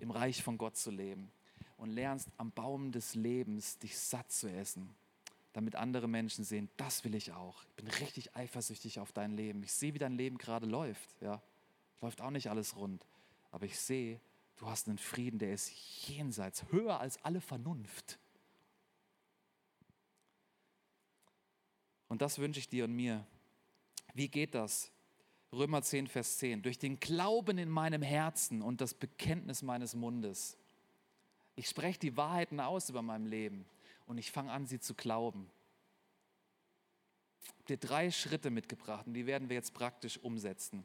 im 0.00 0.10
Reich 0.10 0.42
von 0.42 0.58
Gott 0.58 0.76
zu 0.76 0.90
leben 0.90 1.32
und 1.78 1.88
lernst 1.88 2.28
am 2.36 2.52
Baum 2.52 2.92
des 2.92 3.14
Lebens 3.14 3.78
dich 3.78 3.98
satt 3.98 4.30
zu 4.30 4.50
essen 4.50 4.94
damit 5.54 5.76
andere 5.76 6.08
Menschen 6.08 6.44
sehen, 6.44 6.68
das 6.76 7.04
will 7.04 7.14
ich 7.14 7.32
auch. 7.32 7.62
Ich 7.62 7.74
bin 7.76 7.86
richtig 7.86 8.34
eifersüchtig 8.34 8.98
auf 8.98 9.12
dein 9.12 9.30
Leben. 9.30 9.62
Ich 9.62 9.72
sehe, 9.72 9.94
wie 9.94 9.98
dein 9.98 10.16
Leben 10.16 10.36
gerade 10.36 10.66
läuft. 10.66 11.08
Ja, 11.22 11.40
läuft 12.00 12.20
auch 12.20 12.30
nicht 12.30 12.50
alles 12.50 12.76
rund, 12.76 13.06
aber 13.52 13.64
ich 13.64 13.78
sehe, 13.78 14.20
du 14.56 14.66
hast 14.66 14.88
einen 14.88 14.98
Frieden, 14.98 15.38
der 15.38 15.54
ist 15.54 15.70
jenseits, 16.08 16.64
höher 16.72 16.98
als 16.98 17.24
alle 17.24 17.40
Vernunft. 17.40 18.18
Und 22.08 22.20
das 22.20 22.38
wünsche 22.38 22.58
ich 22.58 22.68
dir 22.68 22.84
und 22.84 22.92
mir. 22.92 23.24
Wie 24.12 24.28
geht 24.28 24.56
das? 24.56 24.90
Römer 25.54 25.82
10, 25.82 26.06
Vers 26.06 26.38
10. 26.38 26.62
Durch 26.62 26.78
den 26.78 27.00
Glauben 27.00 27.58
in 27.58 27.68
meinem 27.68 28.02
Herzen 28.02 28.62
und 28.62 28.80
das 28.80 28.94
Bekenntnis 28.94 29.62
meines 29.62 29.94
Mundes. 29.94 30.56
Ich 31.56 31.68
spreche 31.68 31.98
die 31.98 32.16
Wahrheiten 32.16 32.60
aus 32.60 32.88
über 32.88 33.02
mein 33.02 33.26
Leben 33.26 33.64
und 34.06 34.18
ich 34.18 34.32
fange 34.32 34.52
an, 34.52 34.66
sie 34.66 34.80
zu 34.80 34.94
glauben. 34.94 35.50
Ich 37.42 37.48
habe 37.50 37.64
dir 37.66 37.76
drei 37.76 38.10
Schritte 38.10 38.50
mitgebracht 38.50 39.06
und 39.06 39.14
die 39.14 39.26
werden 39.26 39.48
wir 39.48 39.56
jetzt 39.56 39.74
praktisch 39.74 40.18
umsetzen. 40.18 40.84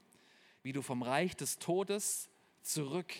Wie 0.61 0.73
du 0.73 0.81
vom 0.81 1.01
Reich 1.01 1.35
des 1.35 1.57
Todes 1.57 2.29
zurück 2.61 3.13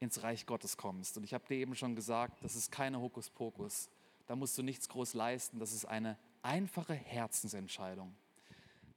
ins 0.00 0.22
Reich 0.22 0.46
Gottes 0.46 0.76
kommst. 0.76 1.16
Und 1.16 1.24
ich 1.24 1.32
habe 1.32 1.46
dir 1.46 1.56
eben 1.56 1.74
schon 1.74 1.94
gesagt, 1.94 2.42
das 2.42 2.54
ist 2.54 2.70
keine 2.70 3.00
Hokuspokus. 3.00 3.88
Da 4.26 4.36
musst 4.36 4.58
du 4.58 4.62
nichts 4.62 4.88
groß 4.88 5.14
leisten. 5.14 5.58
Das 5.58 5.72
ist 5.72 5.84
eine 5.86 6.18
einfache 6.42 6.94
Herzensentscheidung. 6.94 8.14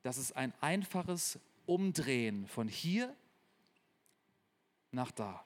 Das 0.02 0.18
ist 0.18 0.36
ein 0.36 0.54
einfaches 0.62 1.39
Umdrehen 1.70 2.48
von 2.48 2.68
hier 2.68 3.16
nach 4.90 5.12
da. 5.12 5.44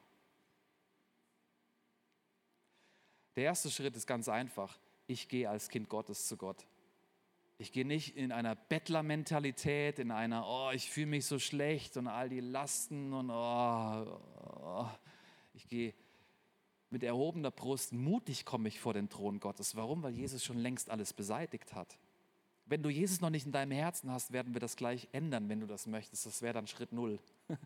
Der 3.36 3.44
erste 3.44 3.70
Schritt 3.70 3.98
ist 3.98 4.08
ganz 4.08 4.30
einfach. 4.30 4.80
Ich 5.06 5.28
gehe 5.28 5.50
als 5.50 5.68
Kind 5.68 5.90
Gottes 5.90 6.28
zu 6.28 6.38
Gott. 6.38 6.66
Ich 7.58 7.74
gehe 7.74 7.86
nicht 7.86 8.16
in 8.16 8.32
einer 8.32 8.56
Bettlermentalität, 8.56 10.00
in 10.00 10.12
einer, 10.12 10.48
oh, 10.48 10.72
ich 10.72 10.90
fühle 10.90 11.08
mich 11.08 11.26
so 11.26 11.40
schlecht 11.40 11.98
und 11.98 12.08
all 12.08 12.30
die 12.30 12.40
Lasten 12.40 13.12
und 13.12 13.30
oh, 13.30 14.20
oh. 14.64 14.88
ich 15.54 15.68
gehe 15.68 15.94
mit 16.90 17.04
erhobener 17.04 17.52
Brust, 17.52 17.92
mutig 17.92 18.46
komme 18.46 18.70
ich 18.70 18.80
vor 18.80 18.94
den 18.94 19.10
Thron 19.10 19.42
Gottes. 19.42 19.76
Warum? 19.76 20.04
Weil 20.04 20.14
Jesus 20.14 20.42
schon 20.42 20.58
längst 20.58 20.90
alles 20.90 21.12
beseitigt 21.12 21.74
hat. 21.74 21.98
Wenn 22.66 22.82
du 22.82 22.90
Jesus 22.90 23.22
noch 23.22 23.30
nicht 23.30 23.46
in 23.46 23.52
deinem 23.52 23.72
Herzen 23.72 24.12
hast, 24.12 24.32
werden 24.32 24.54
wir 24.54 24.62
das 24.62 24.76
gleich 24.76 25.10
ändern, 25.12 25.50
wenn 25.50 25.60
du 25.60 25.68
das 25.68 25.86
möchtest. 25.86 26.26
Das 26.26 26.42
wäre 26.42 26.54
dann 26.54 26.68
Schritt 26.68 26.94
Null. 26.94 27.20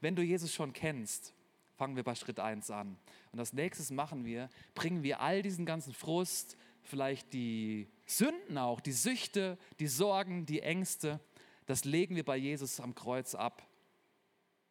Wenn 0.00 0.16
du 0.16 0.22
Jesus 0.22 0.52
schon 0.52 0.72
kennst, 0.72 1.32
fangen 1.76 1.96
wir 1.96 2.02
bei 2.02 2.14
Schritt 2.14 2.38
1 2.38 2.70
an. 2.70 2.96
Und 3.32 3.38
als 3.38 3.52
nächstes 3.52 3.90
machen 3.90 4.24
wir, 4.24 4.50
bringen 4.74 5.02
wir 5.02 5.20
all 5.20 5.42
diesen 5.42 5.64
ganzen 5.64 5.94
Frust, 5.94 6.58
vielleicht 6.82 7.32
die 7.32 7.88
Sünden 8.04 8.58
auch, 8.58 8.80
die 8.80 8.92
Süchte, 8.92 9.58
die 9.80 9.86
Sorgen, 9.86 10.44
die 10.44 10.60
Ängste, 10.60 11.20
das 11.66 11.84
legen 11.84 12.14
wir 12.14 12.24
bei 12.24 12.36
Jesus 12.36 12.80
am 12.80 12.94
Kreuz 12.94 13.34
ab. 13.34 13.66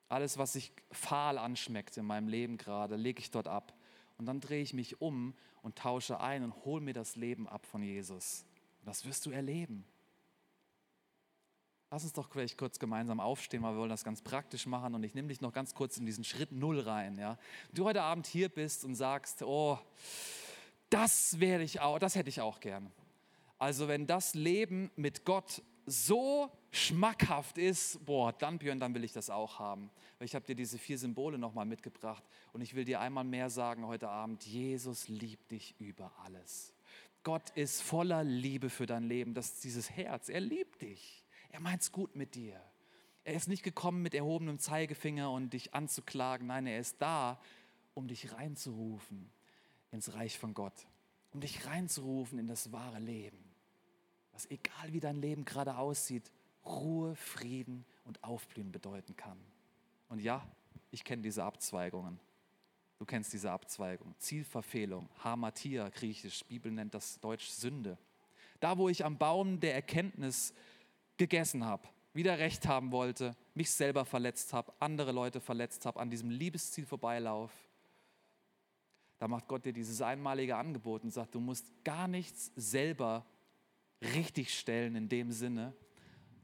Alles, 0.09 0.38
was 0.38 0.53
sich 0.53 0.71
fahl 0.91 1.39
anschmeckt 1.39 1.97
in 1.97 2.05
meinem 2.05 2.27
Leben 2.27 2.57
gerade, 2.57 2.95
lege 2.95 3.19
ich 3.19 3.31
dort 3.31 3.47
ab. 3.47 3.73
Und 4.17 4.27
dann 4.27 4.39
drehe 4.39 4.62
ich 4.62 4.73
mich 4.73 5.01
um 5.01 5.33
und 5.63 5.75
tausche 5.77 6.19
ein 6.19 6.43
und 6.43 6.65
hole 6.65 6.81
mir 6.81 6.93
das 6.93 7.15
Leben 7.15 7.47
ab 7.47 7.65
von 7.65 7.81
Jesus. 7.81 8.45
Das 8.86 9.06
wirst 9.06 9.26
du 9.26 9.32
erleben. 9.32 9.86
Lass 11.93 12.04
uns 12.04 12.13
doch 12.13 12.28
vielleicht 12.30 12.58
kurz 12.58 12.80
gemeinsam 12.80 13.19
aufstehen, 13.19 13.62
weil 13.62 13.74
wir 13.74 13.80
wollen 13.80 13.89
das 13.89 14.04
ganz 14.04 14.22
praktisch 14.22 14.65
machen. 14.65 14.96
Und 14.96 15.04
ich 15.04 15.13
nehme 15.13 15.28
dich 15.28 15.41
noch 15.41 15.54
ganz 15.54 15.76
kurz 15.76 15.98
in 15.98 16.08
diesen 16.08 16.24
Schritt 16.24 16.52
Null 16.52 16.80
rein. 16.80 17.19
Ja? 17.19 17.38
Du 17.72 17.86
heute 17.86 18.02
Abend 18.02 18.26
hier 18.26 18.50
bist 18.50 18.84
und 18.84 18.96
sagst, 18.96 19.43
oh, 19.43 19.78
das 20.89 21.39
werde 21.39 21.63
ich 21.63 21.82
auch, 21.82 22.00
das 22.00 22.15
hätte 22.15 22.30
ich 22.30 22.41
auch 22.41 22.60
gern. 22.60 22.91
Also 23.60 23.88
wenn 23.88 24.08
das 24.08 24.34
Leben 24.34 24.91
mit 24.96 25.24
Gott 25.24 25.62
so 25.86 26.50
schmackhaft 26.72 27.58
ist, 27.58 28.04
boah, 28.06 28.34
dann 28.34 28.58
Björn, 28.58 28.80
dann 28.80 28.93
will 28.96 29.04
ich 29.04 29.13
das 29.13 29.30
auch 29.30 29.60
haben. 29.60 29.91
Ich 30.19 30.36
habe 30.36 30.46
dir 30.46 30.56
diese 30.56 30.78
vier 30.78 30.98
Symbole 30.98 31.38
nochmal 31.38 31.65
mitgebracht 31.65 32.24
und 32.54 32.62
ich 32.62 32.74
will 32.74 32.86
dir 32.86 33.02
einmal 33.02 33.24
mehr 33.24 33.50
sagen 33.50 33.86
heute 33.86 34.10
Abend, 34.10 34.43
Jesus 34.46 35.08
liebt 35.08 35.52
dich 35.52 35.76
über 35.80 36.12
alles. 36.24 36.74
Gott 37.23 37.49
ist 37.51 37.81
voller 37.81 38.23
Liebe 38.23 38.69
für 38.69 38.86
dein 38.86 39.03
Leben, 39.03 39.33
das 39.33 39.53
ist 39.53 39.63
dieses 39.63 39.89
Herz, 39.89 40.29
er 40.29 40.41
liebt 40.41 40.81
dich. 40.81 41.23
Er 41.49 41.59
meint 41.59 41.81
es 41.81 41.91
gut 41.91 42.15
mit 42.15 42.36
dir. 42.36 42.59
Er 43.23 43.36
ist 43.36 43.47
nicht 43.47 43.63
gekommen 43.63 44.01
mit 44.01 44.13
erhobenem 44.13 44.59
Zeigefinger 44.59 45.31
und 45.31 45.53
dich 45.53 45.73
anzuklagen. 45.73 46.47
Nein, 46.47 46.67
er 46.67 46.79
ist 46.79 47.01
da, 47.01 47.39
um 47.93 48.07
dich 48.07 48.33
reinzurufen 48.33 49.31
ins 49.91 50.13
Reich 50.13 50.38
von 50.38 50.53
Gott. 50.53 50.88
Um 51.31 51.39
dich 51.39 51.65
reinzurufen 51.65 52.39
in 52.39 52.47
das 52.47 52.71
wahre 52.71 52.99
Leben. 52.99 53.38
Was 54.33 54.49
egal 54.49 54.91
wie 54.91 54.99
dein 54.99 55.15
Leben 55.15 55.45
gerade 55.45 55.77
aussieht, 55.77 56.31
Ruhe, 56.65 57.15
Frieden 57.15 57.86
und 58.03 58.23
Aufblühen 58.23 58.71
bedeuten 58.71 59.15
kann. 59.15 59.39
Und 60.09 60.19
ja, 60.19 60.45
ich 60.91 61.03
kenne 61.03 61.21
diese 61.21 61.43
Abzweigungen. 61.43 62.19
Du 63.03 63.07
kennst 63.07 63.33
diese 63.33 63.51
Abzweigung. 63.51 64.15
Zielverfehlung, 64.17 65.09
Hamatia, 65.21 65.89
griechisch, 65.89 66.45
Bibel 66.45 66.71
nennt 66.71 66.93
das 66.93 67.19
Deutsch 67.19 67.47
Sünde. 67.49 67.97
Da, 68.61 68.77
wo 68.77 68.87
ich 68.87 69.03
am 69.03 69.17
Baum 69.17 69.59
der 69.59 69.75
Erkenntnis 69.75 70.53
gegessen 71.17 71.65
habe, 71.65 71.85
wieder 72.13 72.39
Recht 72.39 72.65
haben 72.65 72.93
wollte, 72.93 73.35
mich 73.55 73.71
selber 73.71 74.05
verletzt 74.05 74.53
habe, 74.53 74.71
andere 74.79 75.11
Leute 75.11 75.41
verletzt 75.41 75.85
habe, 75.85 75.99
an 75.99 76.09
diesem 76.09 76.29
Liebesziel 76.29 76.85
vorbeilauf, 76.85 77.51
da 79.17 79.27
macht 79.27 79.49
Gott 79.49 79.65
dir 79.65 79.73
dieses 79.73 80.01
einmalige 80.01 80.55
Angebot 80.55 81.03
und 81.03 81.11
sagt, 81.11 81.35
du 81.35 81.41
musst 81.41 81.73
gar 81.83 82.07
nichts 82.07 82.53
selber 82.55 83.25
richtig 84.01 84.57
stellen 84.57 84.95
in 84.95 85.09
dem 85.09 85.33
Sinne. 85.33 85.73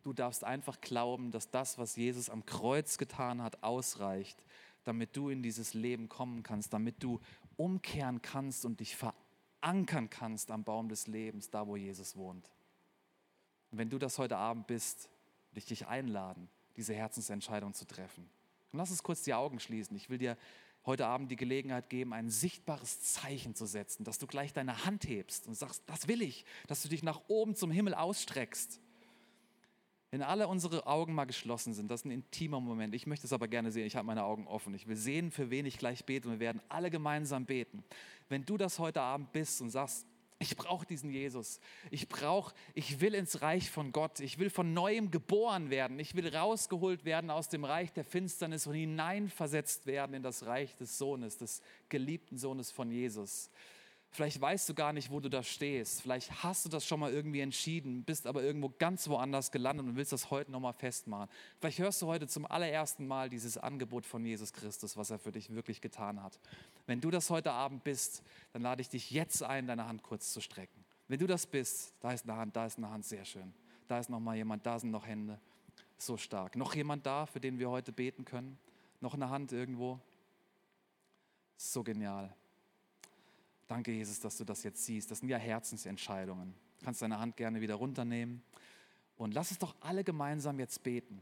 Du 0.03 0.11
darfst 0.11 0.43
einfach 0.43 0.81
glauben, 0.81 1.31
dass 1.31 1.51
das, 1.51 1.77
was 1.77 1.95
Jesus 1.95 2.29
am 2.29 2.45
Kreuz 2.45 2.97
getan 2.97 3.41
hat, 3.41 3.63
ausreicht, 3.63 4.43
damit 4.89 5.15
du 5.15 5.29
in 5.29 5.43
dieses 5.43 5.75
Leben 5.75 6.09
kommen 6.09 6.41
kannst, 6.43 6.73
damit 6.73 7.01
du 7.03 7.21
umkehren 7.57 8.21
kannst 8.21 8.65
und 8.65 8.79
dich 8.79 8.95
verankern 8.95 10.09
kannst 10.09 10.49
am 10.49 10.63
Baum 10.63 10.89
des 10.89 11.05
Lebens, 11.07 11.51
da 11.51 11.67
wo 11.67 11.75
Jesus 11.75 12.15
wohnt. 12.15 12.49
Und 13.71 13.77
wenn 13.77 13.89
du 13.89 13.99
das 13.99 14.17
heute 14.17 14.37
Abend 14.37 14.65
bist, 14.65 15.09
will 15.51 15.59
ich 15.59 15.65
dich 15.65 15.87
einladen, 15.87 16.49
diese 16.75 16.95
Herzensentscheidung 16.95 17.73
zu 17.73 17.85
treffen. 17.85 18.27
Und 18.71 18.79
lass 18.79 18.89
uns 18.89 19.03
kurz 19.03 19.21
die 19.21 19.35
Augen 19.35 19.59
schließen. 19.59 19.95
Ich 19.95 20.09
will 20.09 20.17
dir 20.17 20.37
heute 20.85 21.05
Abend 21.05 21.29
die 21.29 21.35
Gelegenheit 21.35 21.89
geben, 21.89 22.13
ein 22.13 22.31
sichtbares 22.31 23.01
Zeichen 23.01 23.53
zu 23.53 23.67
setzen, 23.67 24.03
dass 24.03 24.17
du 24.17 24.25
gleich 24.25 24.53
deine 24.53 24.85
Hand 24.85 25.07
hebst 25.07 25.45
und 25.45 25.53
sagst, 25.53 25.83
das 25.85 26.07
will 26.07 26.23
ich, 26.23 26.45
dass 26.67 26.81
du 26.81 26.89
dich 26.89 27.03
nach 27.03 27.21
oben 27.27 27.55
zum 27.55 27.69
Himmel 27.69 27.93
ausstreckst. 27.93 28.79
Wenn 30.11 30.23
alle 30.23 30.47
unsere 30.47 30.87
Augen 30.87 31.13
mal 31.13 31.25
geschlossen 31.25 31.73
sind, 31.73 31.91
das 31.91 32.01
ist 32.01 32.05
ein 32.05 32.11
intimer 32.11 32.59
Moment. 32.59 32.95
Ich 32.95 33.05
möchte 33.05 33.27
es 33.27 33.33
aber 33.33 33.47
gerne 33.47 33.71
sehen. 33.71 33.85
Ich 33.85 33.95
habe 33.95 34.07
meine 34.07 34.23
Augen 34.23 34.47
offen. 34.47 34.73
Ich 34.73 34.87
will 34.87 34.95
sehen, 34.95 35.29
für 35.29 35.51
wen 35.51 35.65
ich 35.65 35.77
gleich 35.77 36.03
bete 36.05 36.27
und 36.27 36.35
wir 36.35 36.39
werden 36.39 36.61
alle 36.67 36.89
gemeinsam 36.89 37.45
beten. 37.45 37.83
Wenn 38.27 38.43
du 38.43 38.57
das 38.57 38.79
heute 38.79 39.01
Abend 39.01 39.31
bist 39.31 39.61
und 39.61 39.69
sagst, 39.69 40.07
ich 40.41 40.55
brauche 40.55 40.85
diesen 40.85 41.11
Jesus. 41.11 41.59
Ich 41.91 42.07
brauche, 42.07 42.55
ich 42.73 43.01
will 43.01 43.13
ins 43.13 43.41
Reich 43.41 43.69
von 43.69 43.91
Gott. 43.91 44.21
Ich 44.21 44.39
will 44.39 44.49
von 44.49 44.73
neuem 44.73 45.11
geboren 45.11 45.69
werden. 45.69 45.99
Ich 45.99 46.15
will 46.15 46.33
rausgeholt 46.33 47.03
werden 47.03 47.29
aus 47.29 47.49
dem 47.49 47.65
Reich 47.65 47.91
der 47.91 48.05
Finsternis 48.05 48.65
und 48.65 48.73
hineinversetzt 48.73 49.85
werden 49.85 50.13
in 50.15 50.23
das 50.23 50.45
Reich 50.45 50.75
des 50.77 50.97
Sohnes, 50.97 51.37
des 51.37 51.61
geliebten 51.89 52.37
Sohnes 52.37 52.71
von 52.71 52.89
Jesus. 52.89 53.51
Vielleicht 54.11 54.41
weißt 54.41 54.67
du 54.67 54.73
gar 54.73 54.91
nicht, 54.91 55.11
wo 55.11 55.19
du 55.19 55.29
da 55.29 55.43
stehst. 55.43 56.01
Vielleicht 56.01 56.43
hast 56.43 56.65
du 56.65 56.69
das 56.69 56.85
schon 56.85 56.99
mal 56.99 57.13
irgendwie 57.13 57.41
entschieden, 57.41 58.03
bist 58.03 58.25
aber 58.25 58.41
irgendwo 58.41 58.73
ganz 58.79 59.07
woanders 59.07 59.51
gelandet 59.51 59.85
und 59.85 59.95
willst 59.95 60.11
das 60.11 60.31
heute 60.31 60.51
nochmal 60.51 60.73
festmachen. 60.73 61.29
Vielleicht 61.59 61.77
hörst 61.77 62.01
du 62.01 62.07
heute 62.07 62.27
zum 62.27 62.45
allerersten 62.47 63.05
Mal 63.07 63.29
dieses 63.29 63.57
Angebot 63.57 64.07
von 64.07 64.25
Jesus 64.25 64.51
Christus, 64.51 64.97
was 64.97 65.11
er 65.11 65.19
für 65.19 65.31
dich 65.31 65.53
wirklich 65.53 65.79
getan 65.79 66.23
hat. 66.23 66.39
Wenn 66.87 67.01
du 67.01 67.11
das 67.11 67.29
heute 67.29 67.51
Abend 67.51 67.83
bist, 67.83 68.23
dann 68.51 68.63
lade 68.63 68.81
ich 68.81 68.89
dich 68.89 69.11
jetzt 69.11 69.43
ein, 69.43 69.67
deine 69.67 69.87
Hand 69.87 70.01
kurz 70.01 70.33
zu 70.33 70.41
strecken. 70.41 70.83
Wenn 71.07 71.19
du 71.19 71.27
das 71.27 71.45
bist, 71.45 71.93
da 71.99 72.11
ist 72.11 72.27
eine 72.27 72.35
Hand, 72.35 72.55
da 72.55 72.65
ist 72.65 72.77
eine 72.77 72.89
Hand, 72.89 73.05
sehr 73.05 73.25
schön. 73.25 73.53
Da 73.87 73.99
ist 73.99 74.09
noch 74.09 74.19
mal 74.19 74.35
jemand, 74.35 74.65
da 74.65 74.79
sind 74.79 74.91
noch 74.91 75.05
Hände. 75.05 75.39
So 75.97 76.17
stark. 76.17 76.55
Noch 76.55 76.73
jemand 76.73 77.05
da, 77.05 77.25
für 77.25 77.39
den 77.39 77.59
wir 77.59 77.69
heute 77.69 77.91
beten 77.91 78.25
können? 78.25 78.57
Noch 79.01 79.13
eine 79.13 79.29
Hand 79.29 79.51
irgendwo? 79.51 79.99
So 81.57 81.83
genial. 81.83 82.33
Danke, 83.69 83.91
Jesus, 83.91 84.19
dass 84.19 84.35
du 84.35 84.43
das 84.43 84.63
jetzt 84.63 84.83
siehst. 84.83 85.11
Das 85.11 85.19
sind 85.19 85.29
ja 85.29 85.37
Herzensentscheidungen. 85.37 86.55
Du 86.79 86.85
kannst 86.85 87.03
deine 87.03 87.19
Hand 87.19 87.37
gerne 87.37 87.61
wieder 87.61 87.75
runternehmen. 87.75 88.41
Und 89.15 89.35
lass 89.35 89.51
es 89.51 89.59
doch 89.59 89.75
alle 89.79 90.03
gemeinsam 90.03 90.57
jetzt 90.57 90.81
beten. 90.81 91.21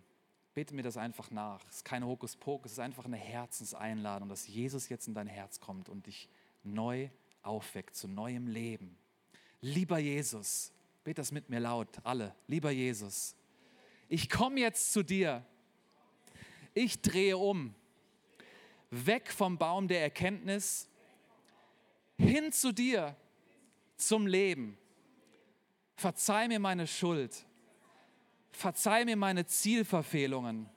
Bete 0.54 0.74
mir 0.74 0.82
das 0.82 0.96
einfach 0.96 1.30
nach. 1.30 1.68
Es 1.68 1.78
ist 1.78 1.86
kein 1.86 2.06
Hokuspokus, 2.06 2.72
es 2.72 2.78
ist 2.78 2.84
einfach 2.84 3.04
eine 3.04 3.18
Herzenseinladung, 3.18 4.30
dass 4.30 4.48
Jesus 4.48 4.88
jetzt 4.88 5.10
in 5.10 5.14
dein 5.14 5.28
Herz 5.28 5.60
kommt 5.60 5.90
und 5.90 6.08
dich 6.08 6.30
neu 6.64 7.10
aufweckt 7.42 7.98
zu 7.98 8.08
neuem 8.08 8.48
Leben. 8.48 8.98
Lieber 9.60 9.98
Jesus, 9.98 10.72
bete 11.04 11.20
das 11.20 11.34
mit 11.34 11.50
mir 11.50 11.60
laut, 11.60 11.90
alle. 12.06 12.34
Lieber 12.48 12.72
Jesus, 12.72 13.36
ich 14.08 14.30
komme 14.30 14.62
jetzt 14.62 14.94
zu 14.94 15.04
dir. 15.04 15.46
Ich 16.74 17.02
drehe 17.02 17.38
um. 17.38 17.76
Weg 18.90 19.34
vom 19.34 19.58
Baum 19.58 19.90
der 19.90 20.02
Erkenntnis 20.02 20.88
hin 22.18 22.52
zu 22.52 22.74
dir 22.74 23.16
zum 23.96 24.28
Leben. 24.28 24.78
Verzeih 25.96 26.48
mir 26.48 26.60
meine 26.60 26.88
Schuld. 26.88 27.46
Verzeih 28.52 29.06
mir 29.06 29.18
meine 29.18 29.46
Zielverfehlungen. 29.46 30.70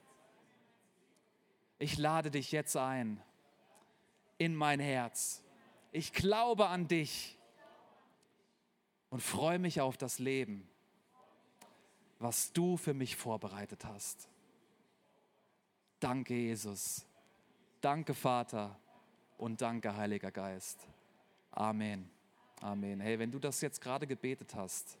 Ich 1.79 1.97
lade 1.97 2.29
dich 2.31 2.51
jetzt 2.51 2.77
ein 2.77 3.21
in 4.37 4.55
mein 4.55 4.79
Herz. 4.79 5.43
Ich 5.91 6.13
glaube 6.13 6.67
an 6.67 6.87
dich 6.87 7.37
und 9.09 9.21
freue 9.21 9.59
mich 9.59 9.81
auf 9.81 9.97
das 9.97 10.19
Leben, 10.19 10.67
was 12.19 12.53
du 12.53 12.77
für 12.77 12.93
mich 12.93 13.15
vorbereitet 13.15 13.85
hast. 13.85 14.29
Danke, 15.99 16.33
Jesus. 16.33 17.05
Danke, 17.81 18.13
Vater. 18.13 18.79
Und 19.37 19.61
danke, 19.61 19.95
Heiliger 19.95 20.31
Geist. 20.31 20.87
Amen. 21.51 22.09
Amen. 22.61 22.99
Hey, 22.99 23.19
wenn 23.19 23.31
du 23.31 23.39
das 23.39 23.59
jetzt 23.61 23.81
gerade 23.81 24.07
gebetet 24.07 24.55
hast, 24.55 24.97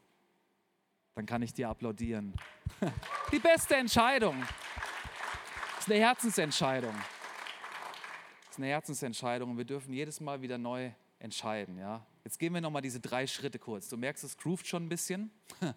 dann 1.15 1.25
kann 1.25 1.41
ich 1.41 1.53
dir 1.53 1.69
applaudieren. 1.69 2.33
Die 3.31 3.39
beste 3.39 3.75
Entscheidung. 3.75 4.39
Das 5.75 5.87
ist 5.87 5.91
eine 5.91 5.99
Herzensentscheidung. 5.99 6.93
Das 6.93 8.51
ist 8.51 8.57
eine 8.57 8.67
Herzensentscheidung 8.67 9.51
und 9.51 9.57
wir 9.57 9.65
dürfen 9.65 9.93
jedes 9.93 10.19
Mal 10.19 10.41
wieder 10.41 10.57
neu 10.57 10.91
entscheiden. 11.19 11.77
Ja? 11.77 12.05
Jetzt 12.23 12.39
gehen 12.39 12.53
wir 12.53 12.61
nochmal 12.61 12.81
diese 12.81 12.99
drei 12.99 13.27
Schritte 13.27 13.59
kurz. 13.59 13.87
Du 13.89 13.97
merkst, 13.97 14.23
es 14.23 14.37
groovt 14.37 14.67
schon 14.67 14.85
ein 14.85 14.89
bisschen. 14.89 15.31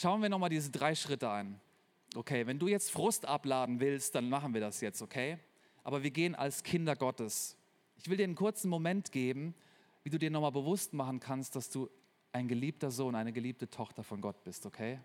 Schauen 0.00 0.22
wir 0.22 0.28
nochmal 0.28 0.50
diese 0.50 0.70
drei 0.70 0.94
Schritte 0.94 1.28
an. 1.28 1.60
Okay, 2.14 2.46
wenn 2.46 2.58
du 2.58 2.68
jetzt 2.68 2.90
Frust 2.90 3.26
abladen 3.26 3.80
willst, 3.80 4.14
dann 4.14 4.28
machen 4.28 4.54
wir 4.54 4.60
das 4.60 4.80
jetzt, 4.80 5.02
okay? 5.02 5.38
Aber 5.84 6.02
wir 6.02 6.10
gehen 6.10 6.34
als 6.34 6.62
Kinder 6.62 6.96
Gottes. 6.96 7.57
Ich 7.98 8.08
will 8.08 8.16
dir 8.16 8.24
einen 8.24 8.34
kurzen 8.34 8.70
Moment 8.70 9.12
geben, 9.12 9.54
wie 10.04 10.10
du 10.10 10.18
dir 10.18 10.30
nochmal 10.30 10.52
bewusst 10.52 10.94
machen 10.94 11.20
kannst, 11.20 11.56
dass 11.56 11.68
du 11.68 11.90
ein 12.32 12.48
geliebter 12.48 12.90
Sohn, 12.90 13.14
eine 13.14 13.32
geliebte 13.32 13.68
Tochter 13.68 14.02
von 14.02 14.20
Gott 14.20 14.42
bist, 14.44 14.64
okay? 14.66 15.00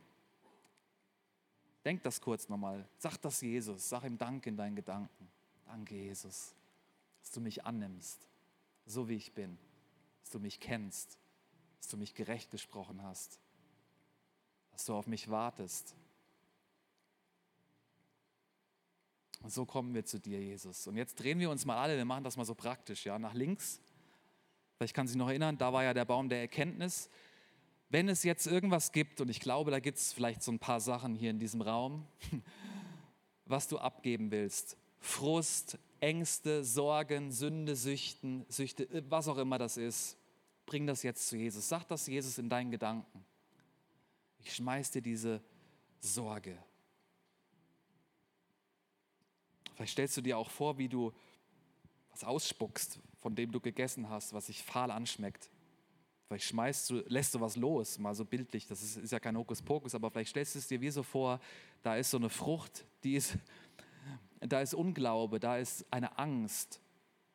Denk 1.84 2.04
das 2.04 2.22
kurz 2.22 2.48
nochmal. 2.48 2.88
Sag 2.98 3.18
das 3.18 3.42
Jesus. 3.42 3.90
Sag 3.90 4.04
ihm 4.04 4.18
Dank 4.18 4.46
in 4.46 4.56
deinen 4.56 4.76
Gedanken. 4.76 5.28
Danke, 5.66 5.96
Jesus, 5.96 6.54
dass 7.20 7.32
du 7.32 7.42
mich 7.42 7.66
annimmst, 7.66 8.28
so 8.86 9.10
wie 9.10 9.16
ich 9.16 9.34
bin, 9.34 9.58
dass 10.22 10.30
du 10.30 10.40
mich 10.40 10.60
kennst, 10.60 11.18
dass 11.80 11.90
du 11.90 11.98
mich 11.98 12.14
gerecht 12.14 12.52
gesprochen 12.52 13.02
hast, 13.02 13.40
dass 14.72 14.86
du 14.86 14.94
auf 14.94 15.08
mich 15.08 15.30
wartest. 15.30 15.96
Und 19.44 19.52
so 19.52 19.66
kommen 19.66 19.94
wir 19.94 20.06
zu 20.06 20.20
dir, 20.20 20.40
Jesus. 20.42 20.88
Und 20.88 20.96
jetzt 20.96 21.20
drehen 21.20 21.40
wir 21.40 21.52
uns 21.52 21.66
mal 21.66 21.78
alle, 21.78 21.96
wir 21.96 22.06
machen 22.06 22.24
das 22.24 22.38
mal 22.38 22.46
so 22.46 22.56
praktisch, 22.56 23.06
ja, 23.06 23.20
nach 23.20 23.36
links 23.36 23.80
Vielleicht 24.84 24.96
kann 24.96 25.08
sich 25.08 25.16
noch 25.16 25.30
erinnern, 25.30 25.58
da 25.58 25.72
war 25.72 25.86
ja 25.86 25.94
der 25.94 26.04
Baum 26.04 26.28
der 26.28 26.42
Erkenntnis. 26.42 27.10
Wenn 27.88 28.10
es 28.10 28.24
jetzt 28.24 28.48
irgendwas 28.48 28.92
gibt, 28.92 29.22
und 29.22 29.30
ich 29.30 29.40
glaube, 29.40 29.72
da 29.72 29.80
gibt 29.80 29.98
es 29.98 30.12
vielleicht 30.12 30.44
so 30.44 30.52
ein 30.52 30.60
paar 30.60 30.82
Sachen 30.82 31.16
hier 31.16 31.30
in 31.30 31.40
diesem 31.40 31.62
Raum, 31.62 32.06
was 33.46 33.70
du 33.70 33.78
abgeben 33.78 34.30
willst, 34.30 34.76
Frust, 35.00 35.78
Ängste, 36.02 36.66
Sorgen, 36.66 37.32
Sünde, 37.32 37.78
Süchten, 37.78 38.46
Süchte, 38.50 38.84
äh, 38.84 39.04
was 39.08 39.30
auch 39.30 39.38
immer 39.38 39.58
das 39.58 39.78
ist, 39.78 40.18
bring 40.66 40.86
das 40.86 41.02
jetzt 41.04 41.30
zu 41.30 41.38
Jesus. 41.38 41.70
Sag 41.70 41.86
das 41.86 42.08
Jesus 42.08 42.38
in 42.38 42.50
deinen 42.50 42.72
Gedanken. 42.72 43.24
Ich 44.40 44.54
schmeiß 44.54 44.92
dir 44.92 45.02
diese 45.02 45.42
Sorge. 46.00 46.58
Vielleicht 49.74 49.94
stellst 49.94 50.18
du 50.18 50.22
dir 50.22 50.38
auch 50.38 50.50
vor, 50.50 50.78
wie 50.78 50.90
du 50.90 51.12
was 52.12 52.24
ausspuckst, 52.24 53.00
von 53.20 53.36
dem 53.36 53.52
du 53.52 53.60
gegessen 53.60 54.10
hast, 54.10 54.34
was 54.34 54.48
sich 54.48 54.64
fahl 54.64 54.92
anschmeckt. 54.92 55.50
Vielleicht 56.28 56.46
schmeißt 56.46 56.90
du, 56.90 57.04
lässt 57.08 57.36
du 57.36 57.42
was 57.42 57.56
los, 57.56 57.98
mal 58.00 58.16
so 58.16 58.26
bildlich. 58.26 58.68
Das 58.68 58.82
ist, 58.82 58.98
ist 58.98 59.12
ja 59.12 59.20
kein 59.20 59.38
Hokuspokus, 59.38 59.96
aber 59.96 60.10
vielleicht 60.12 60.32
stellst 60.32 60.56
du 60.56 60.60
es 60.60 60.68
dir 60.68 60.82
wie 60.82 60.90
so 60.90 61.04
vor, 61.04 61.40
da 61.82 61.96
ist 61.96 62.12
so 62.12 62.18
eine 62.18 62.30
Frucht, 62.30 62.86
die 63.04 63.16
ist, 63.16 63.38
da 64.40 64.62
ist 64.62 64.74
Unglaube, 64.74 65.40
da 65.40 65.58
ist 65.58 65.86
eine 65.92 66.18
Angst, 66.18 66.80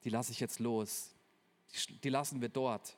die 0.05 0.11
lasse 0.11 0.33
ich 0.33 0.41
jetzt 0.41 0.59
los. 0.59 1.15
Die, 1.73 2.01
die 2.01 2.09
lassen 2.09 2.41
wir 2.41 2.49
dort. 2.49 2.97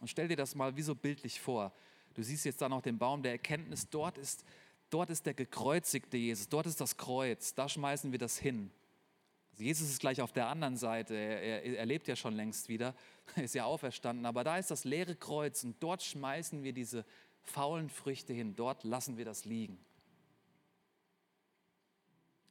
Und 0.00 0.08
stell 0.08 0.28
dir 0.28 0.36
das 0.36 0.54
mal 0.54 0.76
wie 0.76 0.82
so 0.82 0.94
bildlich 0.94 1.40
vor. 1.40 1.72
Du 2.14 2.22
siehst 2.22 2.44
jetzt 2.44 2.60
da 2.60 2.68
noch 2.68 2.82
den 2.82 2.98
Baum 2.98 3.22
der 3.22 3.32
Erkenntnis. 3.32 3.88
Dort 3.90 4.18
ist, 4.18 4.44
dort 4.90 5.10
ist 5.10 5.26
der 5.26 5.34
gekreuzigte 5.34 6.16
Jesus. 6.16 6.48
Dort 6.48 6.66
ist 6.66 6.80
das 6.80 6.96
Kreuz. 6.96 7.54
Da 7.54 7.68
schmeißen 7.68 8.12
wir 8.12 8.18
das 8.18 8.38
hin. 8.38 8.70
Also 9.52 9.64
Jesus 9.64 9.88
ist 9.88 10.00
gleich 10.00 10.20
auf 10.20 10.32
der 10.32 10.48
anderen 10.48 10.76
Seite. 10.76 11.14
Er, 11.14 11.42
er, 11.42 11.78
er 11.78 11.86
lebt 11.86 12.06
ja 12.08 12.16
schon 12.16 12.34
längst 12.34 12.68
wieder, 12.68 12.94
ist 13.36 13.54
ja 13.54 13.64
auferstanden. 13.64 14.26
Aber 14.26 14.44
da 14.44 14.56
ist 14.56 14.70
das 14.70 14.84
leere 14.84 15.16
Kreuz 15.16 15.64
und 15.64 15.82
dort 15.82 16.02
schmeißen 16.02 16.62
wir 16.62 16.72
diese 16.72 17.04
faulen 17.42 17.88
Früchte 17.88 18.32
hin. 18.32 18.54
Dort 18.54 18.84
lassen 18.84 19.16
wir 19.16 19.24
das 19.24 19.44
liegen. 19.44 19.78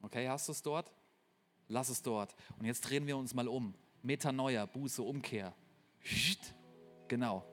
Okay, 0.02 0.28
hast 0.28 0.48
du 0.48 0.52
es 0.52 0.62
dort? 0.62 0.92
Lass 1.68 1.88
es 1.88 2.02
dort. 2.02 2.34
Und 2.58 2.66
jetzt 2.66 2.82
drehen 2.82 3.06
wir 3.06 3.16
uns 3.16 3.34
mal 3.34 3.48
um. 3.48 3.74
Metanoia, 4.02 4.64
Buße, 4.66 5.02
Umkehr. 5.02 5.54
Genau. 7.08 7.44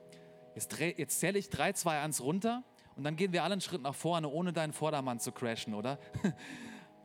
Jetzt, 0.54 0.78
jetzt 0.78 1.20
zähle 1.20 1.38
ich 1.38 1.50
3, 1.50 1.72
2, 1.72 2.00
1 2.00 2.20
runter 2.22 2.64
und 2.96 3.04
dann 3.04 3.16
gehen 3.16 3.32
wir 3.32 3.44
alle 3.44 3.52
einen 3.52 3.60
Schritt 3.60 3.82
nach 3.82 3.94
vorne, 3.94 4.28
ohne 4.28 4.52
deinen 4.52 4.72
Vordermann 4.72 5.20
zu 5.20 5.30
crashen, 5.30 5.74
oder? 5.74 5.98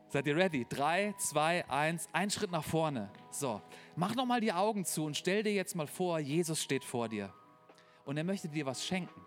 Seid 0.07 0.25
ihr 0.27 0.35
ready? 0.35 0.65
Drei, 0.67 1.13
zwei, 1.17 1.67
eins, 1.69 2.09
ein 2.11 2.29
Schritt 2.29 2.51
nach 2.51 2.63
vorne. 2.63 3.09
So, 3.29 3.61
mach 3.95 4.15
nochmal 4.15 4.41
die 4.41 4.51
Augen 4.51 4.83
zu 4.83 5.05
und 5.05 5.15
stell 5.15 5.43
dir 5.43 5.53
jetzt 5.53 5.75
mal 5.75 5.87
vor, 5.87 6.19
Jesus 6.19 6.61
steht 6.61 6.83
vor 6.83 7.07
dir 7.07 7.33
und 8.05 8.17
er 8.17 8.23
möchte 8.23 8.49
dir 8.49 8.65
was 8.65 8.85
schenken. 8.85 9.21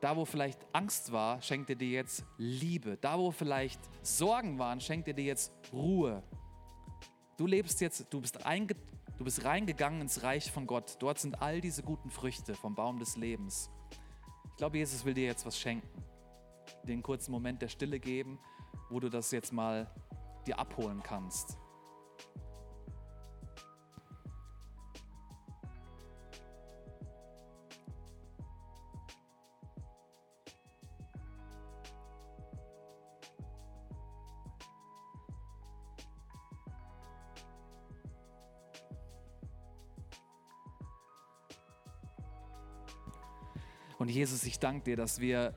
Da, 0.00 0.16
wo 0.16 0.24
vielleicht 0.24 0.64
Angst 0.72 1.10
war, 1.10 1.42
schenkt 1.42 1.70
er 1.70 1.76
dir 1.76 1.90
jetzt 1.90 2.24
Liebe. 2.36 2.96
Da, 3.00 3.18
wo 3.18 3.32
vielleicht 3.32 3.80
Sorgen 4.02 4.58
waren, 4.58 4.80
schenkt 4.80 5.08
er 5.08 5.14
dir 5.14 5.24
jetzt 5.24 5.52
Ruhe. 5.72 6.22
Du 7.36 7.46
lebst 7.46 7.80
jetzt, 7.80 8.06
du 8.10 8.20
bist, 8.20 8.46
einge, 8.46 8.74
du 9.16 9.24
bist 9.24 9.44
reingegangen 9.44 10.02
ins 10.02 10.22
Reich 10.22 10.52
von 10.52 10.68
Gott. 10.68 10.96
Dort 11.00 11.18
sind 11.18 11.42
all 11.42 11.60
diese 11.60 11.82
guten 11.82 12.10
Früchte 12.10 12.54
vom 12.54 12.76
Baum 12.76 13.00
des 13.00 13.16
Lebens. 13.16 13.70
Ich 14.58 14.60
glaube, 14.60 14.78
Jesus 14.78 15.04
will 15.04 15.14
dir 15.14 15.26
jetzt 15.26 15.46
was 15.46 15.56
schenken. 15.56 16.02
Den 16.82 17.00
kurzen 17.00 17.30
Moment 17.30 17.62
der 17.62 17.68
Stille 17.68 18.00
geben 18.00 18.40
wo 18.90 19.00
du 19.00 19.08
das 19.08 19.30
jetzt 19.30 19.52
mal 19.52 19.86
dir 20.46 20.58
abholen 20.58 21.02
kannst. 21.02 21.58
Jesus, 44.18 44.42
ich 44.42 44.58
danke 44.58 44.82
dir, 44.82 44.96
dass 44.96 45.20
wir 45.20 45.54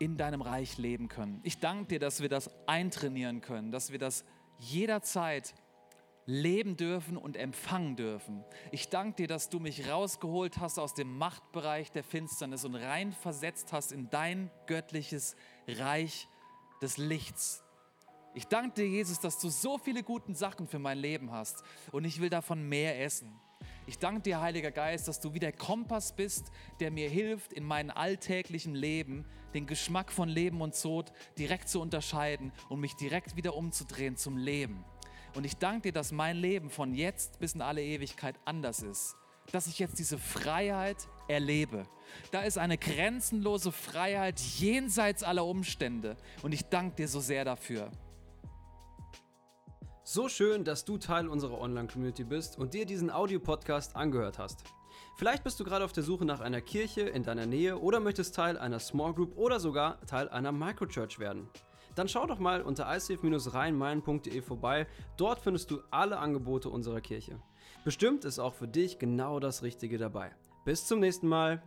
in 0.00 0.16
deinem 0.16 0.42
Reich 0.42 0.76
leben 0.76 1.06
können. 1.06 1.38
Ich 1.44 1.60
danke 1.60 1.86
dir, 1.86 2.00
dass 2.00 2.20
wir 2.20 2.28
das 2.28 2.50
eintrainieren 2.66 3.42
können, 3.42 3.70
dass 3.70 3.92
wir 3.92 4.00
das 4.00 4.24
jederzeit 4.58 5.54
leben 6.26 6.76
dürfen 6.76 7.16
und 7.16 7.36
empfangen 7.36 7.94
dürfen. 7.94 8.42
Ich 8.72 8.88
danke 8.88 9.18
dir, 9.18 9.28
dass 9.28 9.50
du 9.50 9.60
mich 9.60 9.88
rausgeholt 9.88 10.58
hast 10.58 10.80
aus 10.80 10.94
dem 10.94 11.16
Machtbereich 11.16 11.92
der 11.92 12.02
Finsternis 12.02 12.64
und 12.64 12.74
rein 12.74 13.12
versetzt 13.12 13.72
hast 13.72 13.92
in 13.92 14.10
dein 14.10 14.50
göttliches 14.66 15.36
Reich 15.68 16.26
des 16.82 16.96
Lichts. 16.96 17.62
Ich 18.34 18.48
danke 18.48 18.82
dir, 18.82 18.88
Jesus, 18.88 19.20
dass 19.20 19.38
du 19.38 19.48
so 19.48 19.78
viele 19.78 20.02
gute 20.02 20.34
Sachen 20.34 20.66
für 20.66 20.80
mein 20.80 20.98
Leben 20.98 21.30
hast 21.30 21.62
und 21.92 22.04
ich 22.04 22.20
will 22.20 22.30
davon 22.30 22.68
mehr 22.68 23.00
essen. 23.00 23.30
Ich 23.86 23.98
danke 23.98 24.22
dir, 24.22 24.40
Heiliger 24.40 24.70
Geist, 24.70 25.08
dass 25.08 25.20
du 25.20 25.34
wie 25.34 25.40
der 25.40 25.52
Kompass 25.52 26.12
bist, 26.12 26.52
der 26.78 26.90
mir 26.90 27.08
hilft, 27.08 27.52
in 27.52 27.64
meinem 27.64 27.90
alltäglichen 27.90 28.74
Leben 28.74 29.24
den 29.54 29.66
Geschmack 29.66 30.12
von 30.12 30.28
Leben 30.28 30.60
und 30.60 30.80
Tod 30.80 31.12
direkt 31.36 31.68
zu 31.68 31.80
unterscheiden 31.80 32.52
und 32.68 32.80
mich 32.80 32.94
direkt 32.94 33.36
wieder 33.36 33.54
umzudrehen 33.54 34.16
zum 34.16 34.36
Leben. 34.36 34.84
Und 35.34 35.44
ich 35.44 35.56
danke 35.56 35.88
dir, 35.88 35.92
dass 35.92 36.12
mein 36.12 36.36
Leben 36.36 36.70
von 36.70 36.94
jetzt 36.94 37.38
bis 37.38 37.54
in 37.54 37.62
alle 37.62 37.82
Ewigkeit 37.82 38.36
anders 38.44 38.82
ist. 38.82 39.16
dass 39.50 39.66
ich 39.66 39.80
jetzt 39.80 39.98
diese 39.98 40.18
Freiheit 40.18 41.08
erlebe. 41.26 41.82
Da 42.30 42.42
ist 42.42 42.58
eine 42.58 42.78
grenzenlose 42.78 43.72
Freiheit 43.72 44.38
jenseits 44.38 45.24
aller 45.24 45.44
Umstände. 45.44 46.16
Und 46.42 46.52
ich 46.52 46.64
danke 46.66 46.94
dir 46.94 47.08
so 47.08 47.18
sehr 47.18 47.44
dafür. 47.44 47.90
So 50.04 50.28
schön, 50.28 50.64
dass 50.64 50.84
du 50.84 50.98
Teil 50.98 51.28
unserer 51.28 51.60
Online-Community 51.60 52.24
bist 52.24 52.58
und 52.58 52.74
dir 52.74 52.86
diesen 52.86 53.08
Audiopodcast 53.08 53.94
angehört 53.94 54.36
hast. 54.36 54.64
Vielleicht 55.16 55.44
bist 55.44 55.60
du 55.60 55.64
gerade 55.64 55.84
auf 55.84 55.92
der 55.92 56.02
Suche 56.02 56.24
nach 56.24 56.40
einer 56.40 56.60
Kirche 56.60 57.02
in 57.02 57.22
deiner 57.22 57.46
Nähe 57.46 57.78
oder 57.78 58.00
möchtest 58.00 58.34
Teil 58.34 58.58
einer 58.58 58.80
Small 58.80 59.14
Group 59.14 59.36
oder 59.36 59.60
sogar 59.60 60.00
Teil 60.06 60.28
einer 60.28 60.50
Microchurch 60.50 61.20
werden. 61.20 61.48
Dann 61.94 62.08
schau 62.08 62.26
doch 62.26 62.40
mal 62.40 62.62
unter 62.62 62.90
icf-rheinmain.de 62.92 64.42
vorbei. 64.42 64.88
Dort 65.16 65.38
findest 65.38 65.70
du 65.70 65.80
alle 65.92 66.18
Angebote 66.18 66.68
unserer 66.68 67.00
Kirche. 67.00 67.40
Bestimmt 67.84 68.24
ist 68.24 68.40
auch 68.40 68.54
für 68.54 68.66
dich 68.66 68.98
genau 68.98 69.38
das 69.38 69.62
Richtige 69.62 69.98
dabei. 69.98 70.32
Bis 70.64 70.84
zum 70.84 70.98
nächsten 70.98 71.28
Mal. 71.28 71.62